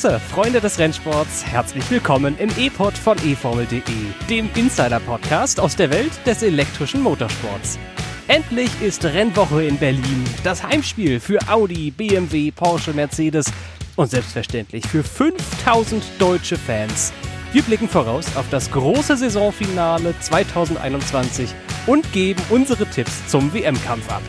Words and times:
Grüße, 0.00 0.20
Freunde 0.20 0.60
des 0.60 0.78
Rennsports. 0.78 1.44
Herzlich 1.44 1.90
willkommen 1.90 2.38
im 2.38 2.50
E-Pod 2.56 2.96
von 2.96 3.18
eFormel.de, 3.18 3.82
dem 4.30 4.48
Insider-Podcast 4.54 5.58
aus 5.58 5.74
der 5.74 5.90
Welt 5.90 6.12
des 6.24 6.44
elektrischen 6.44 7.02
Motorsports. 7.02 7.80
Endlich 8.28 8.70
ist 8.80 9.04
Rennwoche 9.04 9.64
in 9.64 9.76
Berlin, 9.76 10.22
das 10.44 10.62
Heimspiel 10.62 11.18
für 11.18 11.40
Audi, 11.48 11.90
BMW, 11.90 12.52
Porsche, 12.52 12.92
Mercedes 12.92 13.50
und 13.96 14.08
selbstverständlich 14.08 14.86
für 14.86 15.02
5000 15.02 16.04
deutsche 16.20 16.56
Fans. 16.56 17.12
Wir 17.52 17.62
blicken 17.62 17.88
voraus 17.88 18.36
auf 18.36 18.48
das 18.52 18.70
große 18.70 19.16
Saisonfinale 19.16 20.14
2021 20.20 21.52
und 21.88 22.12
geben 22.12 22.40
unsere 22.50 22.86
Tipps 22.86 23.26
zum 23.26 23.52
WM-Kampf 23.52 24.08
ab. 24.12 24.22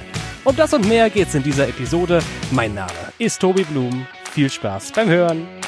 Um 0.46 0.56
das 0.56 0.74
und 0.74 0.88
mehr 0.88 1.12
geht's 1.12 1.36
in 1.36 1.44
dieser 1.44 1.68
Episode. 1.68 2.24
Mein 2.50 2.74
Name 2.74 3.14
ist 3.20 3.40
Tobi 3.40 3.66
Blum. 3.66 4.08
Viel 4.32 4.50
Spaß 4.50 4.94
beim 4.94 5.10
Hören. 5.10 5.59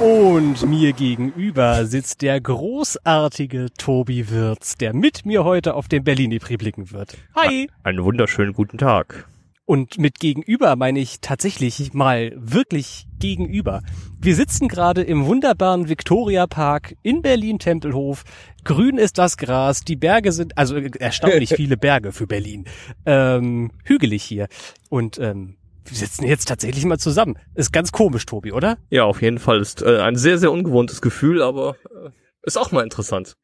Und 0.00 0.64
mir 0.64 0.92
gegenüber 0.92 1.84
sitzt 1.84 2.22
der 2.22 2.40
großartige 2.40 3.66
Tobi 3.76 4.30
Wirz, 4.30 4.76
der 4.76 4.94
mit 4.94 5.26
mir 5.26 5.42
heute 5.42 5.74
auf 5.74 5.88
den 5.88 6.04
Berlin-Prix 6.04 6.56
blicken 6.56 6.92
wird. 6.92 7.16
Hi! 7.34 7.68
Einen 7.82 8.04
wunderschönen 8.04 8.52
guten 8.52 8.78
Tag. 8.78 9.28
Und 9.64 9.98
mit 9.98 10.20
gegenüber 10.20 10.76
meine 10.76 11.00
ich 11.00 11.20
tatsächlich 11.20 11.92
mal 11.94 12.32
wirklich 12.36 13.06
gegenüber. 13.18 13.82
Wir 14.18 14.36
sitzen 14.36 14.68
gerade 14.68 15.02
im 15.02 15.26
wunderbaren 15.26 15.88
Victoria 15.88 16.46
Park 16.46 16.94
in 17.02 17.20
Berlin-Tempelhof. 17.20 18.22
Grün 18.62 18.98
ist 18.98 19.18
das 19.18 19.36
Gras, 19.36 19.82
die 19.82 19.96
Berge 19.96 20.30
sind, 20.30 20.56
also 20.56 20.76
erstaunlich 20.76 21.50
viele 21.56 21.76
Berge 21.76 22.12
für 22.12 22.26
Berlin. 22.26 22.66
Ähm, 23.04 23.72
hügelig 23.84 24.22
hier. 24.22 24.46
Und 24.88 25.18
ähm, 25.18 25.57
wir 25.88 25.96
sitzen 25.96 26.24
jetzt 26.24 26.48
tatsächlich 26.48 26.84
mal 26.84 26.98
zusammen. 26.98 27.38
Ist 27.54 27.72
ganz 27.72 27.92
komisch, 27.92 28.26
Tobi, 28.26 28.52
oder? 28.52 28.78
Ja, 28.90 29.04
auf 29.04 29.22
jeden 29.22 29.38
Fall 29.38 29.60
ist 29.60 29.82
äh, 29.82 30.00
ein 30.00 30.16
sehr, 30.16 30.38
sehr 30.38 30.52
ungewohntes 30.52 31.00
Gefühl, 31.00 31.42
aber 31.42 31.76
äh, 31.84 32.10
ist 32.42 32.58
auch 32.58 32.72
mal 32.72 32.82
interessant. 32.82 33.36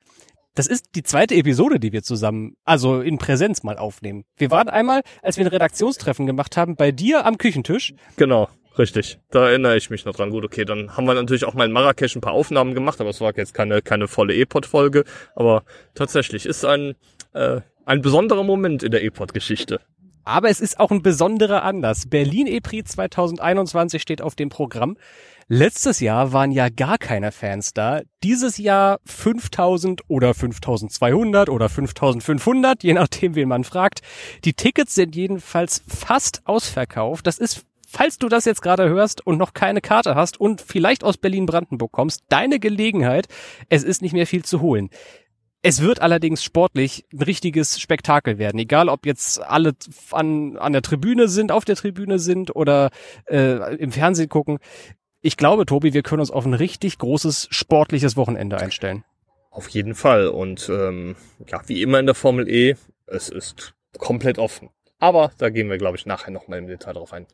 Das 0.54 0.68
ist 0.68 0.90
die 0.94 1.02
zweite 1.02 1.34
Episode, 1.34 1.80
die 1.80 1.92
wir 1.92 2.04
zusammen, 2.04 2.56
also 2.64 3.00
in 3.00 3.18
Präsenz 3.18 3.64
mal 3.64 3.76
aufnehmen. 3.76 4.24
Wir 4.36 4.52
waren 4.52 4.68
einmal, 4.68 5.02
als 5.20 5.36
wir 5.36 5.44
ein 5.44 5.48
Redaktionstreffen 5.48 6.26
gemacht 6.26 6.56
haben, 6.56 6.76
bei 6.76 6.92
dir 6.92 7.26
am 7.26 7.38
Küchentisch. 7.38 7.92
Genau, 8.16 8.48
richtig. 8.78 9.18
Da 9.32 9.48
erinnere 9.48 9.76
ich 9.76 9.90
mich 9.90 10.04
noch 10.04 10.14
dran. 10.14 10.30
Gut, 10.30 10.44
okay, 10.44 10.64
dann 10.64 10.96
haben 10.96 11.06
wir 11.06 11.14
natürlich 11.14 11.44
auch 11.44 11.54
mal 11.54 11.64
in 11.64 11.72
Marrakesch 11.72 12.14
ein 12.14 12.20
paar 12.20 12.34
Aufnahmen 12.34 12.74
gemacht, 12.74 13.00
aber 13.00 13.10
es 13.10 13.20
war 13.20 13.36
jetzt 13.36 13.52
keine, 13.52 13.82
keine 13.82 14.06
volle 14.06 14.34
E-Pod-Folge. 14.34 15.04
Aber 15.34 15.64
tatsächlich 15.94 16.46
ist 16.46 16.64
ein, 16.64 16.94
äh, 17.32 17.60
ein 17.84 18.00
besonderer 18.00 18.44
Moment 18.44 18.84
in 18.84 18.92
der 18.92 19.02
E-Pod-Geschichte. 19.02 19.80
Aber 20.24 20.48
es 20.48 20.60
ist 20.60 20.80
auch 20.80 20.90
ein 20.90 21.02
besonderer 21.02 21.62
Anlass. 21.62 22.06
Berlin 22.06 22.46
E-Prix 22.46 22.92
2021 22.92 24.00
steht 24.00 24.22
auf 24.22 24.34
dem 24.34 24.48
Programm. 24.48 24.96
Letztes 25.48 26.00
Jahr 26.00 26.32
waren 26.32 26.50
ja 26.50 26.70
gar 26.70 26.96
keine 26.96 27.30
Fans 27.30 27.74
da. 27.74 28.00
Dieses 28.22 28.56
Jahr 28.56 29.00
5000 29.04 30.02
oder 30.08 30.32
5200 30.32 31.50
oder 31.50 31.68
5500, 31.68 32.82
je 32.82 32.94
nachdem, 32.94 33.34
wen 33.34 33.48
man 33.48 33.64
fragt. 33.64 34.00
Die 34.44 34.54
Tickets 34.54 34.94
sind 34.94 35.14
jedenfalls 35.14 35.82
fast 35.86 36.40
ausverkauft. 36.46 37.26
Das 37.26 37.38
ist 37.38 37.66
falls 37.94 38.18
du 38.18 38.28
das 38.28 38.44
jetzt 38.44 38.60
gerade 38.60 38.88
hörst 38.88 39.24
und 39.24 39.38
noch 39.38 39.54
keine 39.54 39.80
Karte 39.80 40.14
hast 40.16 40.40
und 40.40 40.60
vielleicht 40.60 41.04
aus 41.04 41.16
Berlin-Brandenburg 41.16 41.92
kommst, 41.92 42.24
deine 42.28 42.58
Gelegenheit. 42.58 43.28
Es 43.68 43.84
ist 43.84 44.02
nicht 44.02 44.14
mehr 44.14 44.26
viel 44.26 44.44
zu 44.44 44.60
holen. 44.60 44.90
Es 45.66 45.80
wird 45.80 46.02
allerdings 46.02 46.44
sportlich 46.44 47.06
ein 47.10 47.22
richtiges 47.22 47.80
Spektakel 47.80 48.36
werden, 48.36 48.58
egal 48.58 48.90
ob 48.90 49.06
jetzt 49.06 49.42
alle 49.42 49.72
an, 50.10 50.58
an 50.58 50.74
der 50.74 50.82
Tribüne 50.82 51.26
sind, 51.26 51.50
auf 51.50 51.64
der 51.64 51.74
Tribüne 51.74 52.18
sind 52.18 52.54
oder 52.54 52.90
äh, 53.30 53.74
im 53.76 53.90
Fernsehen 53.90 54.28
gucken. 54.28 54.58
Ich 55.22 55.38
glaube, 55.38 55.64
Tobi, 55.64 55.94
wir 55.94 56.02
können 56.02 56.20
uns 56.20 56.30
auf 56.30 56.44
ein 56.44 56.52
richtig 56.52 56.98
großes 56.98 57.48
sportliches 57.50 58.14
Wochenende 58.14 58.58
einstellen. 58.58 59.04
Auf 59.50 59.70
jeden 59.70 59.94
Fall. 59.94 60.28
Und 60.28 60.68
ähm, 60.68 61.16
ja, 61.48 61.62
wie 61.66 61.80
immer 61.80 61.98
in 61.98 62.04
der 62.04 62.14
Formel 62.14 62.46
E, 62.46 62.76
es 63.06 63.30
ist 63.30 63.72
komplett 63.96 64.38
offen. 64.38 64.68
Aber 64.98 65.32
da 65.38 65.48
gehen 65.48 65.70
wir, 65.70 65.78
glaube 65.78 65.96
ich, 65.96 66.04
nachher 66.04 66.30
nochmal 66.30 66.58
im 66.58 66.66
Detail 66.66 66.92
drauf 66.92 67.14
ein. 67.14 67.26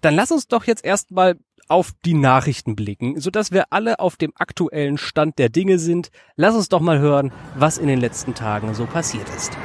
Dann 0.00 0.14
lass 0.14 0.32
uns 0.32 0.48
doch 0.48 0.64
jetzt 0.64 0.84
erstmal 0.84 1.36
auf 1.68 1.92
die 2.04 2.14
Nachrichten 2.14 2.76
blicken, 2.76 3.20
sodass 3.20 3.52
wir 3.52 3.66
alle 3.70 3.98
auf 3.98 4.16
dem 4.16 4.32
aktuellen 4.36 4.98
Stand 4.98 5.38
der 5.38 5.48
Dinge 5.48 5.78
sind. 5.78 6.10
Lass 6.36 6.54
uns 6.54 6.68
doch 6.68 6.80
mal 6.80 6.98
hören, 6.98 7.32
was 7.56 7.78
in 7.78 7.86
den 7.86 8.00
letzten 8.00 8.34
Tagen 8.34 8.74
so 8.74 8.86
passiert 8.86 9.28
ist. 9.36 9.56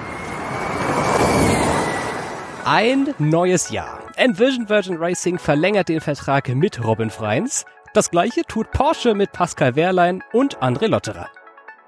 Ein 2.66 3.14
neues 3.18 3.70
Jahr. 3.70 4.00
Envision 4.18 4.68
Virgin 4.68 4.98
Racing 4.98 5.40
verlängert 5.40 5.90
den 5.90 6.02
Vertrag 6.02 6.50
mit 6.50 6.84
Robin 6.84 7.10
Freins. 7.10 7.66
Das 7.94 8.12
gleiche 8.12 8.42
tut 8.44 8.72
Porsche 8.72 9.14
mit 9.14 9.32
Pascal 9.32 9.76
Wehrlein 9.76 10.22
und 10.34 10.58
André 10.60 10.88
Lotterer. 10.88 11.30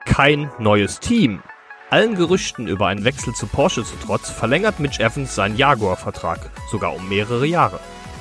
Kein 0.05 0.49
neues 0.57 0.99
Team. 0.99 1.41
Allen 1.89 2.15
Gerüchten 2.15 2.67
über 2.67 2.87
einen 2.87 3.03
Wechsel 3.03 3.33
zu 3.33 3.47
Porsche 3.47 3.83
zu 3.83 3.95
trotz 4.05 4.29
verlängert 4.29 4.79
Mitch 4.79 5.03
Evans 5.03 5.35
seinen 5.35 5.57
Jaguar-Vertrag, 5.57 6.49
sogar 6.71 6.95
um 6.95 7.09
mehrere 7.09 7.45
Jahre. 7.45 7.79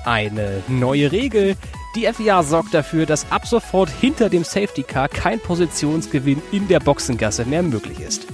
Eine 0.09 0.63
neue 0.69 1.13
Regel. 1.13 1.55
Die 1.95 2.11
FIA 2.11 2.43
sorgt 2.43 2.73
dafür, 2.73 3.05
dass 3.05 3.31
ab 3.31 3.47
sofort 3.47 3.91
hinter 3.91 4.31
dem 4.31 4.43
Safety 4.43 4.83
Car 4.83 5.07
kein 5.07 5.39
Positionsgewinn 5.39 6.41
in 6.51 6.67
der 6.67 6.81
Boxengasse 6.81 7.45
mehr 7.45 7.63
möglich 7.63 8.01
ist. 8.01 8.27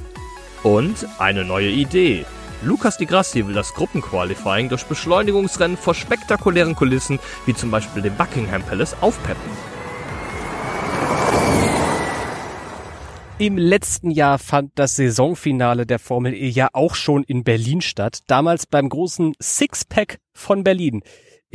Und 0.62 1.04
eine 1.18 1.44
neue 1.44 1.70
Idee. 1.70 2.26
Lukas 2.62 2.96
Di 2.96 3.06
Grassi 3.06 3.44
will 3.44 3.54
das 3.54 3.74
Gruppenqualifying 3.74 4.68
durch 4.68 4.84
Beschleunigungsrennen 4.84 5.76
vor 5.76 5.94
spektakulären 5.96 6.76
Kulissen 6.76 7.18
wie 7.44 7.54
zum 7.54 7.72
Beispiel 7.72 8.02
dem 8.02 8.14
Buckingham 8.14 8.62
Palace 8.62 8.94
aufpeppen. 9.00 9.50
Im 13.38 13.58
letzten 13.58 14.12
Jahr 14.12 14.38
fand 14.38 14.70
das 14.76 14.94
Saisonfinale 14.94 15.86
der 15.86 15.98
Formel 15.98 16.34
E 16.34 16.46
ja 16.46 16.68
auch 16.72 16.94
schon 16.94 17.24
in 17.24 17.42
Berlin 17.42 17.80
statt, 17.80 18.20
damals 18.28 18.64
beim 18.64 18.88
großen 18.88 19.34
Sixpack 19.42 20.20
von 20.32 20.62
Berlin. 20.62 21.02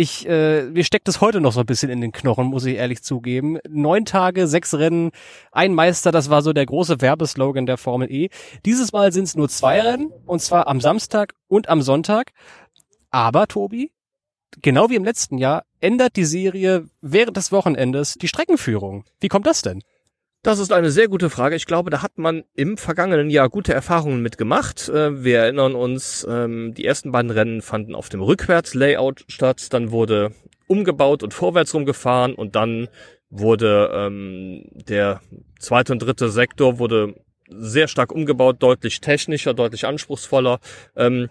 Ich, 0.02 0.26
äh, 0.30 0.64
mir 0.64 0.86
steckt 0.86 1.10
es 1.10 1.20
heute 1.20 1.42
noch 1.42 1.52
so 1.52 1.60
ein 1.60 1.66
bisschen 1.66 1.90
in 1.90 2.00
den 2.00 2.14
Knochen, 2.14 2.46
muss 2.48 2.64
ich 2.64 2.78
ehrlich 2.78 3.04
zugeben. 3.04 3.60
Neun 3.68 4.06
Tage, 4.06 4.48
sechs 4.48 4.74
Rennen, 4.74 5.12
ein 5.52 5.74
Meister, 5.74 6.14
das 6.14 6.30
war 6.30 6.42
so 6.42 6.54
der 6.54 6.66
große 6.66 7.02
Werbeslogan 7.02 7.66
der 7.66 7.76
Formel 7.76 8.10
E. 8.10 8.30
Dieses 8.64 8.94
Mal 8.94 9.12
sind 9.12 9.26
es 9.26 9.36
nur 9.36 9.50
zwei 9.50 9.82
Rennen, 9.82 10.14
und 10.26 10.42
zwar 10.42 10.68
am 10.68 10.80
Samstag 10.80 11.34
und 11.50 11.68
am 11.68 11.82
Sonntag. 11.82 12.32
Aber, 13.10 13.46
Tobi, 13.48 13.92
genau 14.62 14.90
wie 14.90 14.96
im 14.96 15.04
letzten 15.04 15.38
Jahr, 15.38 15.66
ändert 15.82 16.16
die 16.16 16.24
Serie 16.24 16.88
während 17.02 17.36
des 17.36 17.52
Wochenendes 17.52 18.14
die 18.14 18.30
Streckenführung. 18.30 19.04
Wie 19.20 19.28
kommt 19.28 19.48
das 19.48 19.64
denn? 19.64 19.84
Das 20.42 20.60
ist 20.60 20.72
eine 20.72 20.90
sehr 20.90 21.10
gute 21.10 21.30
Frage. 21.30 21.58
Ich 21.58 21.66
glaube, 21.66 21.90
da 21.90 22.02
hat 22.02 22.18
man 22.18 22.46
im 22.56 22.78
vergangenen 22.78 23.30
Jahr 23.30 23.50
gute 23.50 23.74
Erfahrungen 23.74 24.22
mitgemacht. 24.22 24.88
Äh, 24.88 25.22
wir 25.22 25.40
erinnern 25.40 25.76
uns, 25.76 26.26
ähm, 26.30 26.74
die 26.74 26.86
ersten 26.86 27.12
beiden 27.12 27.30
Rennen 27.30 27.62
fanden 27.62 27.94
auf 27.94 28.08
dem 28.08 28.22
Rückwärts-Layout 28.22 29.26
statt. 29.28 29.74
Dann 29.74 29.92
wurde 29.92 30.32
umgebaut 30.68 31.24
und 31.24 31.34
vorwärts 31.34 31.74
rumgefahren 31.74 32.36
und 32.36 32.56
dann 32.56 32.88
wurde 33.30 33.92
ähm, 33.94 34.64
der 34.72 35.20
zweite 35.60 35.92
und 35.92 36.02
dritte 36.02 36.30
Sektor 36.30 36.80
wurde 36.80 37.16
sehr 37.50 37.90
stark 37.90 38.14
umgebaut, 38.14 38.58
deutlich 38.60 39.02
technischer, 39.02 39.54
deutlich 39.54 39.86
anspruchsvoller. 39.86 40.60
Ähm, 40.96 41.30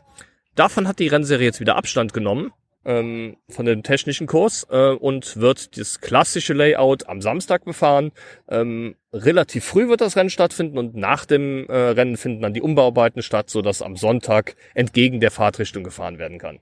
davon 0.55 0.87
hat 0.87 0.99
die 0.99 1.09
Rennserie 1.09 1.47
jetzt 1.47 1.61
wieder 1.61 1.77
Abstand 1.77 2.13
genommen 2.13 2.53
ähm, 2.89 3.37
von 3.51 3.67
dem 3.67 3.83
technischen 3.83 4.27
Kurs 4.27 4.67
äh, 4.71 4.91
und 4.91 5.37
wird 5.37 5.77
das 5.79 6.01
klassische 6.01 6.55
Layout 6.55 7.07
am 7.09 7.21
Samstag 7.21 7.65
befahren. 7.67 8.13
Ähm, 8.49 8.97
relativ 9.13 9.67
früh 9.67 9.89
wird 9.89 10.01
das 10.01 10.17
Rennen 10.17 10.31
stattfinden 10.31 10.79
und 10.79 10.97
nach 10.97 11.27
dem 11.27 11.67
äh, 11.69 11.77
Rennen 11.77 12.17
finden 12.17 12.41
dann 12.41 12.55
die 12.55 12.63
Umbauarbeiten 12.63 13.23
statt, 13.23 13.51
so 13.51 13.61
dass 13.61 13.83
am 13.83 13.97
Sonntag 13.97 14.57
entgegen 14.75 15.21
der 15.21 15.31
Fahrtrichtung 15.31 15.85
gefahren 15.85 16.19
werden 16.19 16.39
kann. 16.39 16.61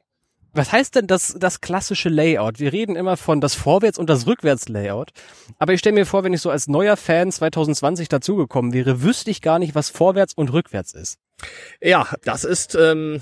Was 0.53 0.73
heißt 0.73 0.95
denn 0.95 1.07
das, 1.07 1.37
das 1.39 1.61
klassische 1.61 2.09
Layout? 2.09 2.59
Wir 2.59 2.73
reden 2.73 2.97
immer 2.97 3.19
von 3.19 3.43
das 3.43 3.55
Vorwärts- 3.55 3.99
und 3.99 4.09
das 4.09 4.27
Rückwärts-Layout. 4.27 5.11
Aber 5.59 5.75
ich 5.75 5.81
stelle 5.81 5.95
mir 5.95 6.07
vor, 6.07 6.25
wenn 6.25 6.33
ich 6.33 6.41
so 6.41 6.49
als 6.49 6.67
neuer 6.67 6.97
Fan 6.97 7.31
2020 7.31 8.09
dazugekommen 8.09 8.73
wäre, 8.73 9.03
wüsste 9.03 9.31
ich 9.31 9.43
gar 9.43 9.59
nicht, 9.59 9.75
was 9.75 9.91
vorwärts 9.91 10.33
und 10.33 10.53
rückwärts 10.53 10.95
ist. 10.95 11.19
Ja, 11.83 12.09
das 12.25 12.45
ist 12.45 12.75
ähm, 12.75 13.21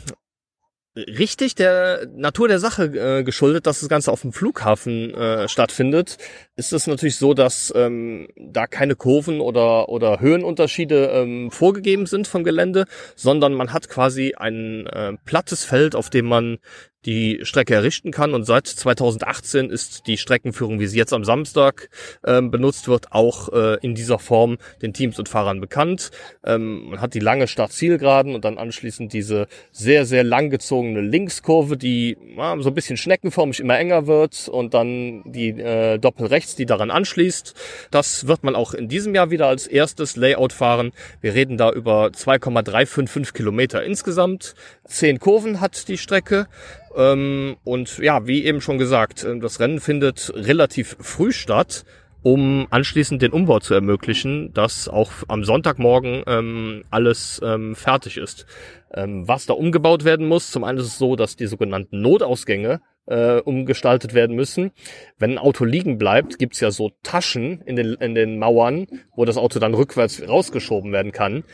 richtig 0.96 1.54
der 1.54 2.06
Natur 2.14 2.48
der 2.48 2.58
Sache 2.58 2.84
äh, 2.84 3.24
geschuldet, 3.24 3.66
dass 3.66 3.80
das 3.80 3.88
Ganze 3.88 4.12
auf 4.12 4.20
dem 4.20 4.32
Flughafen 4.32 5.12
äh, 5.14 5.48
stattfindet, 5.48 6.18
ist 6.56 6.72
es 6.72 6.86
natürlich 6.86 7.16
so, 7.16 7.34
dass 7.34 7.72
ähm, 7.74 8.28
da 8.36 8.66
keine 8.66 8.94
Kurven 8.94 9.40
oder, 9.40 9.88
oder 9.88 10.20
Höhenunterschiede 10.20 11.06
ähm, 11.06 11.50
vorgegeben 11.50 12.06
sind 12.06 12.28
vom 12.28 12.44
Gelände, 12.44 12.84
sondern 13.16 13.54
man 13.54 13.72
hat 13.72 13.88
quasi 13.88 14.34
ein 14.36 14.86
äh, 14.86 15.14
plattes 15.24 15.64
Feld, 15.64 15.96
auf 15.96 16.10
dem 16.10 16.26
man 16.26 16.58
die 17.06 17.40
Strecke 17.42 17.74
errichten 17.74 18.10
kann. 18.10 18.34
Und 18.34 18.44
seit 18.44 18.66
2018 18.66 19.70
ist 19.70 20.06
die 20.06 20.16
Streckenführung, 20.16 20.80
wie 20.80 20.86
sie 20.86 20.98
jetzt 20.98 21.12
am 21.12 21.24
Samstag 21.24 21.88
ähm, 22.26 22.50
benutzt 22.50 22.88
wird, 22.88 23.12
auch 23.12 23.52
äh, 23.52 23.78
in 23.80 23.94
dieser 23.94 24.18
Form 24.18 24.58
den 24.82 24.92
Teams 24.92 25.18
und 25.18 25.28
Fahrern 25.28 25.60
bekannt. 25.60 26.10
Ähm, 26.44 26.90
man 26.90 27.00
hat 27.00 27.14
die 27.14 27.20
lange 27.20 27.46
Start-Zielgeraden 27.46 28.34
und 28.34 28.44
dann 28.44 28.58
anschließend 28.58 29.12
diese 29.12 29.46
sehr, 29.72 30.06
sehr 30.06 30.24
langgezogene 30.24 31.00
Linkskurve, 31.00 31.76
die 31.76 32.16
ja, 32.36 32.56
so 32.60 32.70
ein 32.70 32.74
bisschen 32.74 32.96
schneckenförmig 32.96 33.60
immer 33.60 33.78
enger 33.78 34.06
wird 34.06 34.48
und 34.48 34.74
dann 34.74 35.22
die 35.24 35.50
äh, 35.50 35.98
Doppelrechts, 35.98 36.56
die 36.56 36.66
daran 36.66 36.90
anschließt. 36.90 37.54
Das 37.90 38.26
wird 38.26 38.44
man 38.44 38.54
auch 38.54 38.74
in 38.74 38.88
diesem 38.88 39.14
Jahr 39.14 39.30
wieder 39.30 39.46
als 39.46 39.66
erstes 39.66 40.16
Layout 40.16 40.52
fahren. 40.52 40.92
Wir 41.20 41.34
reden 41.34 41.56
da 41.56 41.70
über 41.70 42.12
2,355 42.12 43.34
Kilometer 43.34 43.82
insgesamt. 43.82 44.54
Zehn 44.84 45.18
Kurven 45.18 45.60
hat 45.60 45.88
die 45.88 45.98
Strecke. 45.98 46.46
Ähm, 46.96 47.56
und 47.64 47.98
ja, 47.98 48.26
wie 48.26 48.44
eben 48.44 48.60
schon 48.60 48.78
gesagt, 48.78 49.24
äh, 49.24 49.38
das 49.38 49.60
Rennen 49.60 49.80
findet 49.80 50.32
relativ 50.34 50.96
früh 51.00 51.32
statt, 51.32 51.84
um 52.22 52.66
anschließend 52.70 53.20
den 53.20 53.32
Umbau 53.32 53.60
zu 53.60 53.74
ermöglichen, 53.74 54.52
dass 54.54 54.88
auch 54.88 55.10
am 55.28 55.44
Sonntagmorgen 55.44 56.22
ähm, 56.26 56.84
alles 56.90 57.40
ähm, 57.44 57.74
fertig 57.74 58.16
ist. 58.16 58.46
Ähm, 58.94 59.28
was 59.28 59.46
da 59.46 59.52
umgebaut 59.54 60.04
werden 60.04 60.26
muss, 60.26 60.50
zum 60.50 60.64
einen 60.64 60.78
ist 60.78 60.86
es 60.86 60.98
so, 60.98 61.16
dass 61.16 61.36
die 61.36 61.46
sogenannten 61.46 62.00
Notausgänge 62.00 62.80
äh, 63.06 63.40
umgestaltet 63.40 64.14
werden 64.14 64.36
müssen. 64.36 64.70
Wenn 65.18 65.32
ein 65.32 65.38
Auto 65.38 65.64
liegen 65.64 65.98
bleibt, 65.98 66.38
gibt's 66.38 66.60
ja 66.60 66.70
so 66.70 66.92
Taschen 67.02 67.60
in 67.62 67.76
den, 67.76 67.94
in 67.94 68.14
den 68.14 68.38
Mauern, 68.38 68.86
wo 69.14 69.24
das 69.24 69.36
Auto 69.36 69.58
dann 69.58 69.74
rückwärts 69.74 70.26
rausgeschoben 70.26 70.92
werden 70.92 71.12
kann. 71.12 71.44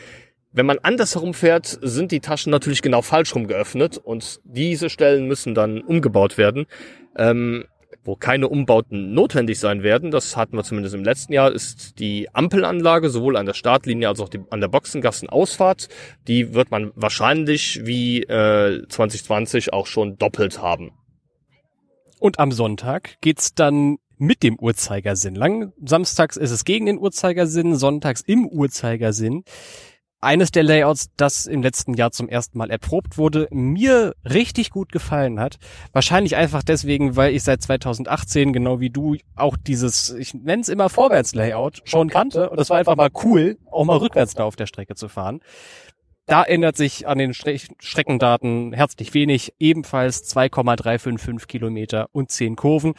Wenn 0.52 0.66
man 0.66 0.78
andersherum 0.80 1.32
fährt, 1.32 1.78
sind 1.80 2.10
die 2.10 2.20
Taschen 2.20 2.50
natürlich 2.50 2.82
genau 2.82 3.02
falsch 3.02 3.34
rum 3.34 3.46
geöffnet 3.46 3.98
und 3.98 4.40
diese 4.44 4.90
Stellen 4.90 5.28
müssen 5.28 5.54
dann 5.54 5.80
umgebaut 5.80 6.38
werden. 6.38 6.66
Ähm, 7.16 7.64
wo 8.02 8.16
keine 8.16 8.48
Umbauten 8.48 9.12
notwendig 9.12 9.58
sein 9.58 9.82
werden, 9.82 10.10
das 10.10 10.36
hatten 10.36 10.56
wir 10.56 10.64
zumindest 10.64 10.94
im 10.94 11.04
letzten 11.04 11.34
Jahr, 11.34 11.52
ist 11.52 11.98
die 11.98 12.28
Ampelanlage 12.32 13.10
sowohl 13.10 13.36
an 13.36 13.44
der 13.44 13.52
Startlinie 13.52 14.08
als 14.08 14.20
auch 14.20 14.30
die, 14.30 14.40
an 14.48 14.60
der 14.60 14.68
Boxengassenausfahrt. 14.68 15.88
Die 16.26 16.54
wird 16.54 16.70
man 16.70 16.92
wahrscheinlich 16.94 17.80
wie 17.84 18.22
äh, 18.22 18.86
2020 18.88 19.72
auch 19.74 19.86
schon 19.86 20.16
doppelt 20.16 20.62
haben. 20.62 20.92
Und 22.18 22.38
am 22.38 22.52
Sonntag 22.52 23.20
geht's 23.20 23.54
dann 23.54 23.98
mit 24.16 24.42
dem 24.42 24.58
Uhrzeigersinn 24.58 25.34
lang. 25.34 25.72
Samstags 25.82 26.36
ist 26.36 26.50
es 26.50 26.64
gegen 26.64 26.86
den 26.86 26.98
Uhrzeigersinn, 26.98 27.74
sonntags 27.76 28.20
im 28.20 28.46
Uhrzeigersinn. 28.46 29.44
Eines 30.22 30.50
der 30.50 30.64
Layouts, 30.64 31.08
das 31.16 31.46
im 31.46 31.62
letzten 31.62 31.94
Jahr 31.94 32.10
zum 32.10 32.28
ersten 32.28 32.58
Mal 32.58 32.70
erprobt 32.70 33.16
wurde, 33.16 33.48
mir 33.50 34.14
richtig 34.22 34.68
gut 34.68 34.92
gefallen 34.92 35.40
hat. 35.40 35.56
Wahrscheinlich 35.92 36.36
einfach 36.36 36.62
deswegen, 36.62 37.16
weil 37.16 37.34
ich 37.34 37.42
seit 37.42 37.62
2018, 37.62 38.52
genau 38.52 38.80
wie 38.80 38.90
du, 38.90 39.16
auch 39.34 39.56
dieses, 39.56 40.10
ich 40.10 40.34
nenne 40.34 40.60
es 40.60 40.68
immer 40.68 40.90
Vorwärts-Layout 40.90 41.80
schon 41.84 42.10
kannte. 42.10 42.50
Und 42.50 42.60
es 42.60 42.68
war 42.68 42.76
einfach 42.76 42.96
mal 42.96 43.08
cool, 43.24 43.56
auch 43.70 43.84
mal 43.84 43.96
rückwärts 43.96 44.34
da 44.34 44.44
auf 44.44 44.56
der 44.56 44.66
Strecke 44.66 44.94
zu 44.94 45.08
fahren. 45.08 45.40
Da 46.26 46.44
ändert 46.44 46.76
sich 46.76 47.08
an 47.08 47.16
den 47.16 47.32
Stre 47.32 47.56
Streckendaten 47.78 48.74
herzlich 48.74 49.14
wenig. 49.14 49.54
Ebenfalls 49.58 50.24
2,355 50.24 51.48
Kilometer 51.48 52.08
und 52.12 52.30
10 52.30 52.56
Kurven. 52.56 52.92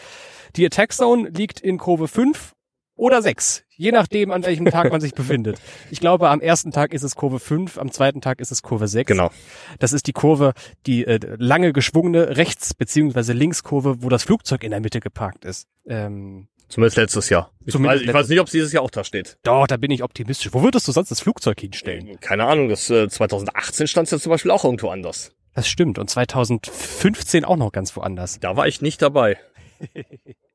Die 0.56 0.66
Attack 0.66 0.92
Zone 0.92 1.30
liegt 1.30 1.62
in 1.62 1.78
Kurve 1.78 2.08
5 2.08 2.54
oder 2.96 3.22
6. 3.22 3.64
Je 3.82 3.92
nachdem, 3.92 4.30
an 4.30 4.46
welchem 4.46 4.66
Tag 4.66 4.92
man 4.92 5.02
sich 5.02 5.16
befindet. 5.16 5.60
Ich 5.90 6.00
glaube, 6.00 6.30
am 6.30 6.40
ersten 6.40 6.70
Tag 6.70 6.94
ist 6.94 7.02
es 7.02 7.16
Kurve 7.16 7.40
5, 7.40 7.80
am 7.80 7.92
zweiten 7.92 8.22
Tag 8.22 8.40
ist 8.40 8.52
es 8.52 8.62
Kurve 8.62 8.88
6. 8.88 9.08
Genau. 9.08 9.32
Das 9.80 9.92
ist 9.92 10.06
die 10.06 10.12
Kurve, 10.12 10.54
die 10.86 11.04
äh, 11.04 11.20
lange 11.40 11.74
geschwungene 11.74 12.38
Rechts- 12.38 12.76
beziehungsweise 12.76 13.34
Linkskurve, 13.34 14.04
wo 14.04 14.10
das 14.10 14.24
Flugzeug 14.24 14.64
in 14.64 14.70
der 14.70 14.82
Mitte 14.82 15.00
geparkt 15.00 15.46
ist. 15.46 15.66
Ähm, 15.88 16.48
Zumindest 16.68 16.98
letztes 16.98 17.30
Jahr. 17.30 17.52
Ich, 17.66 17.74
weiß, 17.74 18.02
ich 18.02 18.14
weiß 18.14 18.30
nicht, 18.30 18.40
ob 18.40 18.46
es 18.46 18.52
dieses 18.52 18.72
Jahr 18.72 18.84
auch 18.84 18.92
da 18.92 19.04
steht. 19.04 19.40
Doch, 19.42 19.66
da 19.66 19.78
bin 19.78 19.90
ich 19.90 20.04
optimistisch. 20.04 20.54
Wo 20.54 20.62
würdest 20.62 20.88
du 20.88 20.92
sonst 20.92 21.10
das 21.10 21.20
Flugzeug 21.20 21.60
hinstellen? 21.60 22.20
Keine 22.20 22.46
Ahnung, 22.46 22.70
das 22.70 22.88
äh, 22.92 23.10
2018 23.10 23.88
stand 23.88 24.06
es 24.06 24.12
ja 24.12 24.20
zum 24.20 24.30
Beispiel 24.30 24.52
auch 24.52 24.64
irgendwo 24.64 24.90
anders. 24.90 25.32
Das 25.56 25.68
stimmt. 25.68 25.98
Und 25.98 26.08
2015 26.08 27.46
auch 27.46 27.58
noch 27.58 27.72
ganz 27.72 27.96
woanders. 27.96 28.40
Da 28.40 28.56
war 28.56 28.68
ich 28.68 28.84
nicht 28.84 29.02
dabei. 29.02 29.40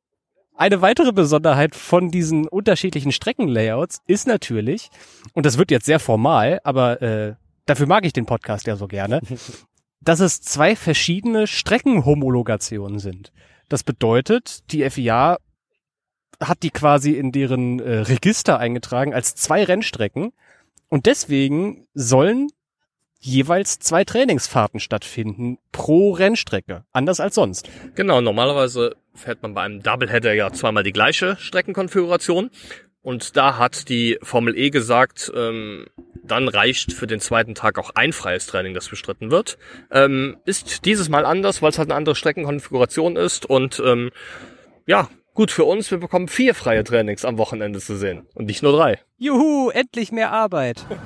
Eine 0.56 0.80
weitere 0.80 1.12
Besonderheit 1.12 1.74
von 1.74 2.10
diesen 2.10 2.48
unterschiedlichen 2.48 3.12
Streckenlayouts 3.12 4.00
ist 4.06 4.26
natürlich, 4.26 4.88
und 5.34 5.44
das 5.44 5.58
wird 5.58 5.70
jetzt 5.70 5.84
sehr 5.84 6.00
formal, 6.00 6.60
aber 6.64 7.02
äh, 7.02 7.34
dafür 7.66 7.86
mag 7.86 8.06
ich 8.06 8.14
den 8.14 8.24
Podcast 8.24 8.66
ja 8.66 8.76
so 8.76 8.88
gerne, 8.88 9.20
dass 10.00 10.20
es 10.20 10.40
zwei 10.40 10.74
verschiedene 10.74 11.46
Streckenhomologationen 11.46 12.98
sind. 12.98 13.32
Das 13.68 13.82
bedeutet, 13.82 14.70
die 14.72 14.88
FIA 14.88 15.38
hat 16.40 16.62
die 16.62 16.70
quasi 16.70 17.12
in 17.12 17.32
deren 17.32 17.80
äh, 17.80 17.98
Register 17.98 18.58
eingetragen 18.58 19.12
als 19.12 19.34
zwei 19.34 19.62
Rennstrecken 19.62 20.32
und 20.88 21.04
deswegen 21.04 21.86
sollen 21.92 22.48
jeweils 23.26 23.78
zwei 23.78 24.04
Trainingsfahrten 24.04 24.80
stattfinden 24.80 25.58
pro 25.72 26.12
Rennstrecke, 26.12 26.84
anders 26.92 27.20
als 27.20 27.34
sonst. 27.34 27.68
Genau, 27.94 28.20
normalerweise 28.20 28.96
fährt 29.14 29.42
man 29.42 29.54
bei 29.54 29.62
einem 29.62 29.82
Doubleheader 29.82 30.32
ja 30.34 30.52
zweimal 30.52 30.82
die 30.82 30.92
gleiche 30.92 31.36
Streckenkonfiguration 31.38 32.50
und 33.02 33.36
da 33.36 33.56
hat 33.56 33.88
die 33.88 34.18
Formel 34.22 34.56
E 34.58 34.70
gesagt, 34.70 35.30
ähm, 35.34 35.86
dann 36.24 36.48
reicht 36.48 36.92
für 36.92 37.06
den 37.06 37.20
zweiten 37.20 37.54
Tag 37.54 37.78
auch 37.78 37.90
ein 37.94 38.12
freies 38.12 38.46
Training, 38.46 38.74
das 38.74 38.88
bestritten 38.88 39.30
wird. 39.30 39.58
Ähm, 39.92 40.38
ist 40.44 40.84
dieses 40.84 41.08
Mal 41.08 41.24
anders, 41.24 41.62
weil 41.62 41.70
es 41.70 41.78
halt 41.78 41.88
eine 41.88 41.96
andere 41.96 42.16
Streckenkonfiguration 42.16 43.14
ist 43.14 43.46
und 43.46 43.80
ähm, 43.84 44.10
ja, 44.86 45.08
gut 45.34 45.52
für 45.52 45.64
uns, 45.64 45.90
wir 45.90 45.98
bekommen 45.98 46.26
vier 46.26 46.54
freie 46.54 46.82
Trainings 46.82 47.24
am 47.24 47.38
Wochenende 47.38 47.78
zu 47.78 47.96
sehen 47.96 48.26
und 48.34 48.46
nicht 48.46 48.62
nur 48.64 48.72
drei. 48.72 48.98
Juhu, 49.18 49.70
endlich 49.70 50.10
mehr 50.10 50.32
Arbeit. 50.32 50.84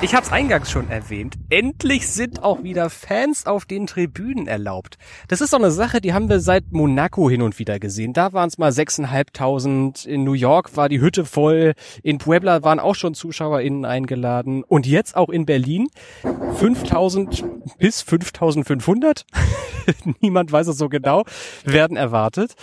Ich 0.00 0.14
habe 0.14 0.24
es 0.24 0.30
eingangs 0.30 0.70
schon 0.70 0.88
erwähnt. 0.88 1.34
Endlich 1.50 2.06
sind 2.08 2.44
auch 2.44 2.62
wieder 2.62 2.88
Fans 2.88 3.46
auf 3.46 3.64
den 3.64 3.88
Tribünen 3.88 4.46
erlaubt. 4.46 4.96
Das 5.26 5.40
ist 5.40 5.50
so 5.50 5.56
eine 5.56 5.72
Sache, 5.72 6.00
die 6.00 6.12
haben 6.12 6.28
wir 6.28 6.38
seit 6.38 6.70
Monaco 6.70 7.28
hin 7.28 7.42
und 7.42 7.58
wieder 7.58 7.80
gesehen. 7.80 8.12
Da 8.12 8.32
waren 8.32 8.46
es 8.46 8.58
mal 8.58 8.70
6.500. 8.70 10.06
In 10.06 10.22
New 10.22 10.34
York 10.34 10.76
war 10.76 10.88
die 10.88 11.00
Hütte 11.00 11.24
voll. 11.24 11.74
In 12.04 12.18
Puebla 12.18 12.62
waren 12.62 12.78
auch 12.78 12.94
schon 12.94 13.14
ZuschauerInnen 13.14 13.84
eingeladen. 13.84 14.62
Und 14.62 14.86
jetzt 14.86 15.16
auch 15.16 15.30
in 15.30 15.46
Berlin 15.46 15.88
5.000 16.22 17.44
bis 17.78 18.04
5.500. 18.04 19.24
Niemand 20.20 20.52
weiß 20.52 20.68
es 20.68 20.78
so 20.78 20.88
genau. 20.88 21.24
Werden 21.64 21.96
erwartet. 21.96 22.54